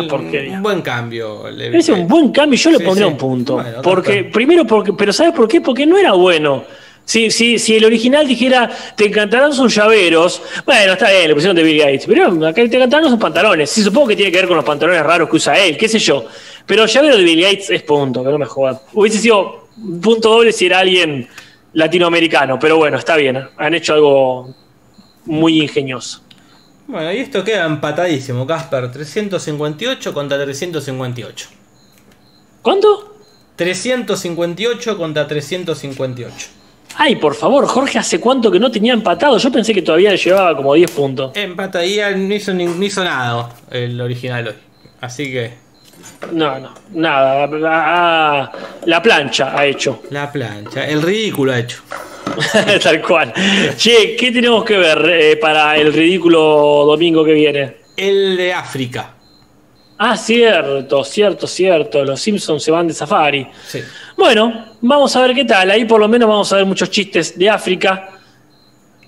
buen 0.63 0.81
cambio. 0.81 1.51
le- 1.51 1.77
Es 1.77 1.89
un 1.91 2.09
buen 2.09 2.31
cambio, 2.33 2.59
yo 2.59 2.71
le 2.71 2.79
Sí, 2.79 2.85
pondría 2.85 3.07
sí. 3.07 3.13
un 3.13 3.19
punto. 3.19 3.55
Bueno, 3.55 3.83
porque, 3.83 4.15
doctor. 4.17 4.33
primero, 4.33 4.67
porque, 4.67 4.93
pero 4.95 5.13
¿sabes 5.13 5.35
por 5.35 5.47
qué? 5.49 5.61
Porque 5.61 5.85
no 5.85 5.99
era 5.99 6.13
bueno. 6.13 6.65
Si, 7.07 7.31
si, 7.31 7.59
si 7.59 7.77
el 7.77 7.85
original 7.85 8.27
dijera, 8.27 8.71
te 8.97 9.05
encantarán 9.07 9.53
sus 9.53 9.75
llaveros, 9.75 10.41
bueno, 10.65 10.95
está 10.95 11.11
bien, 11.11 11.29
le 11.29 11.35
pusieron 11.35 11.55
de 11.55 11.63
Bill 11.63 11.79
Gates, 11.79 12.07
pero 12.07 12.29
acá 12.47 12.55
te 12.55 12.63
encantarán 12.77 13.11
sus 13.11 13.19
pantalones. 13.19 13.69
Sí, 13.69 13.83
supongo 13.83 14.09
que 14.09 14.17
tiene 14.17 14.31
que 14.33 14.39
ver 14.39 14.47
con 14.49 14.57
los 14.57 14.65
pantalones 14.65 15.03
raros 15.03 15.29
que 15.29 15.37
usa 15.37 15.59
él, 15.59 15.77
qué 15.77 15.87
sé 15.89 15.99
yo. 15.99 16.25
Pero 16.65 16.87
llavero 16.87 17.19
de 17.19 17.25
Bill 17.25 17.43
Gates 17.43 17.69
es 17.69 17.83
punto, 17.83 18.25
que 18.25 18.31
no 18.31 18.39
me 18.39 18.47
jodan. 18.47 18.79
Hubiese 18.95 19.19
sido 19.19 19.69
punto 20.01 20.31
doble 20.31 20.53
si 20.53 20.65
era 20.65 20.79
alguien 20.79 21.29
latinoamericano, 21.75 22.59
pero 22.59 22.77
bueno, 22.79 22.97
está 22.99 23.17
bien, 23.17 23.49
han 23.57 23.75
hecho 23.75 23.95
algo 23.95 24.55
muy 25.27 25.63
ingenioso. 25.63 26.23
Bueno, 26.87 27.13
y 27.13 27.19
esto 27.19 27.43
queda 27.45 27.65
empatadísimo, 27.67 28.47
Casper. 28.47 28.91
358 28.93 30.13
contra 30.13 30.39
358. 30.45 31.49
¿Cuánto? 32.63 33.15
358 33.57 34.97
contra 34.99 35.27
358. 35.27 36.49
Ay, 36.97 37.17
por 37.17 37.35
favor, 37.35 37.67
Jorge, 37.67 37.99
¿hace 37.99 38.21
cuánto 38.21 38.51
que 38.51 38.61
no 38.61 38.71
tenía 38.71 38.93
empatado? 38.93 39.37
Yo 39.39 39.51
pensé 39.51 39.73
que 39.75 39.83
todavía 39.83 40.11
le 40.13 40.17
llevaba 40.17 40.57
como 40.57 40.75
10 40.75 40.91
puntos. 40.93 41.33
Empatadía 41.37 42.11
no 42.13 42.33
hizo, 42.35 42.53
ni- 42.55 42.67
no 42.67 42.85
hizo 42.85 43.03
nada 43.03 43.49
el 43.71 44.01
original 44.01 44.49
hoy. 44.49 44.55
Así 45.01 45.25
que 45.33 45.55
No, 46.33 46.59
no, 46.59 46.75
nada. 46.93 48.53
la 48.87 49.03
plancha 49.03 49.57
ha 49.57 49.65
hecho. 49.67 50.03
la 50.11 50.31
plancha, 50.31 50.87
el 50.87 51.03
ridículo 51.03 51.53
ha 51.53 51.59
hecho. 51.59 51.83
Tal 52.83 53.01
cual. 53.03 53.33
Che, 53.77 54.17
¿qué 54.17 54.33
tenemos 54.33 54.65
que 54.65 54.77
ver 54.77 55.11
eh, 55.11 55.37
para 55.37 55.77
el 55.77 55.93
ridículo 55.93 56.85
domingo 56.87 57.25
que 57.25 57.33
viene? 57.33 57.77
El 57.97 58.37
de 58.37 58.53
África. 58.53 59.15
Ah, 59.99 60.17
cierto, 60.17 61.05
cierto, 61.05 61.47
cierto. 61.47 62.05
Los 62.05 62.21
Simpsons 62.21 62.63
se 62.63 62.71
van 62.71 62.89
de 62.89 62.95
safari. 62.95 63.47
Sí. 63.67 63.81
Bueno, 64.17 64.67
vamos 64.81 65.15
a 65.15 65.23
ver 65.23 65.35
qué 65.35 65.45
tal. 65.45 65.71
Ahí 65.71 65.85
por 65.85 66.01
lo 66.01 66.09
menos 66.09 66.29
vamos 66.29 66.53
a 66.53 66.57
ver 66.57 66.67
muchos 66.67 66.91
chistes 66.91 67.39
de 67.39 67.49
África 67.49 68.11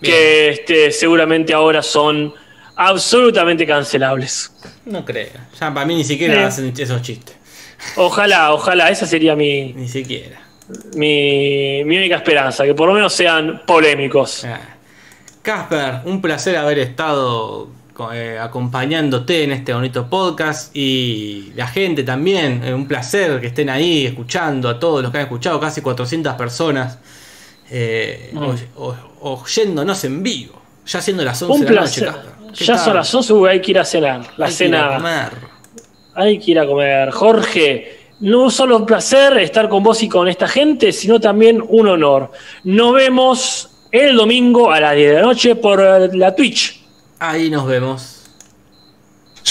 que 0.01 0.51
este, 0.51 0.91
seguramente 0.93 1.53
ahora 1.53 1.83
son 1.83 2.33
absolutamente 2.77 3.67
cancelables. 3.67 4.53
No 4.85 5.05
creo. 5.05 5.31
Ya 5.61 5.73
para 5.75 5.85
mí 5.87 5.97
ni 5.97 6.05
siquiera 6.05 6.47
hacen 6.47 6.73
esos 6.77 7.03
chistes. 7.03 7.35
Ojalá, 7.97 8.53
ojalá, 8.53 8.91
esa 8.91 9.07
sería 9.07 9.35
mi, 9.37 9.73
Ni 9.73 9.89
siquiera. 9.89 10.41
mi, 10.95 11.83
mi 11.85 11.97
única 11.99 12.17
esperanza, 12.17 12.65
que 12.65 12.75
por 12.75 12.89
lo 12.89 12.95
menos 12.95 13.13
sean 13.13 13.63
polémicos. 13.67 14.45
Ah. 14.45 14.61
Casper, 15.43 16.01
un 16.07 16.21
placer 16.21 16.57
haber 16.57 16.79
estado 16.81 17.69
eh, 18.13 18.39
acompañándote 18.41 19.45
en 19.45 19.53
este 19.53 19.73
bonito 19.73 20.09
podcast 20.11 20.75
y 20.77 21.53
la 21.55 21.67
gente 21.69 22.03
también, 22.03 22.63
eh, 22.65 22.75
un 22.75 22.89
placer 22.89 23.41
que 23.41 23.47
estén 23.49 23.71
ahí 23.71 24.07
escuchando 24.07 24.69
a 24.69 24.79
todos 24.79 25.03
los 25.03 25.13
que 25.13 25.19
han 25.19 25.25
escuchado, 25.25 25.61
casi 25.61 25.81
400 25.83 26.35
personas 26.35 26.99
eh, 27.71 28.31
Mm. 28.33 28.39
oy- 28.39 28.69
oy- 28.77 28.97
oyéndonos 29.23 30.05
en 30.05 30.23
vivo, 30.23 30.61
ya 30.87 31.01
siendo 31.01 31.25
las 31.25 31.41
11 31.43 31.55
Un 31.61 31.65
de 31.67 31.75
la 31.75 31.81
noche. 31.83 32.05
Casper. 32.05 32.36
¿Qué 32.57 32.65
Ya 32.65 32.79
son 32.79 32.95
las 32.97 33.15
11, 33.15 33.33
uy, 33.33 33.49
hay 33.49 33.61
que 33.61 33.71
ir 33.73 33.79
a 33.79 33.85
cenar. 33.85 34.21
La 34.37 34.47
Hay 34.47 34.55
que 34.55 34.65
ir 34.67 34.75
a 34.75 34.79
cena. 34.79 34.97
comer. 34.97 35.33
Hay 36.15 36.39
que 36.39 36.51
ir 36.51 36.59
a 36.59 36.67
comer. 36.67 37.11
Jorge, 37.11 37.99
no 38.21 38.51
solo 38.51 38.79
un 38.79 38.87
placer 38.87 39.37
estar 39.39 39.69
con 39.69 39.83
vos 39.83 40.03
y 40.03 40.09
con 40.09 40.29
esta 40.29 40.49
gente, 40.49 40.93
sino 40.93 41.21
también 41.21 41.63
un 41.67 41.89
honor. 41.89 42.33
Nos 42.65 42.95
vemos 42.95 43.71
el 43.93 44.17
domingo 44.17 44.71
a 44.71 44.81
las 44.81 44.95
10 44.95 45.09
de 45.11 45.15
la 45.17 45.23
noche 45.23 45.57
por 45.57 45.81
la 46.15 46.35
Twitch. 46.35 46.81
Ahí 47.19 47.51
nos 47.51 47.67
vemos. 47.67 48.13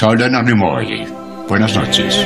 Anemori. 0.02 1.06
Buenas 1.48 1.76
noches. 1.76 2.26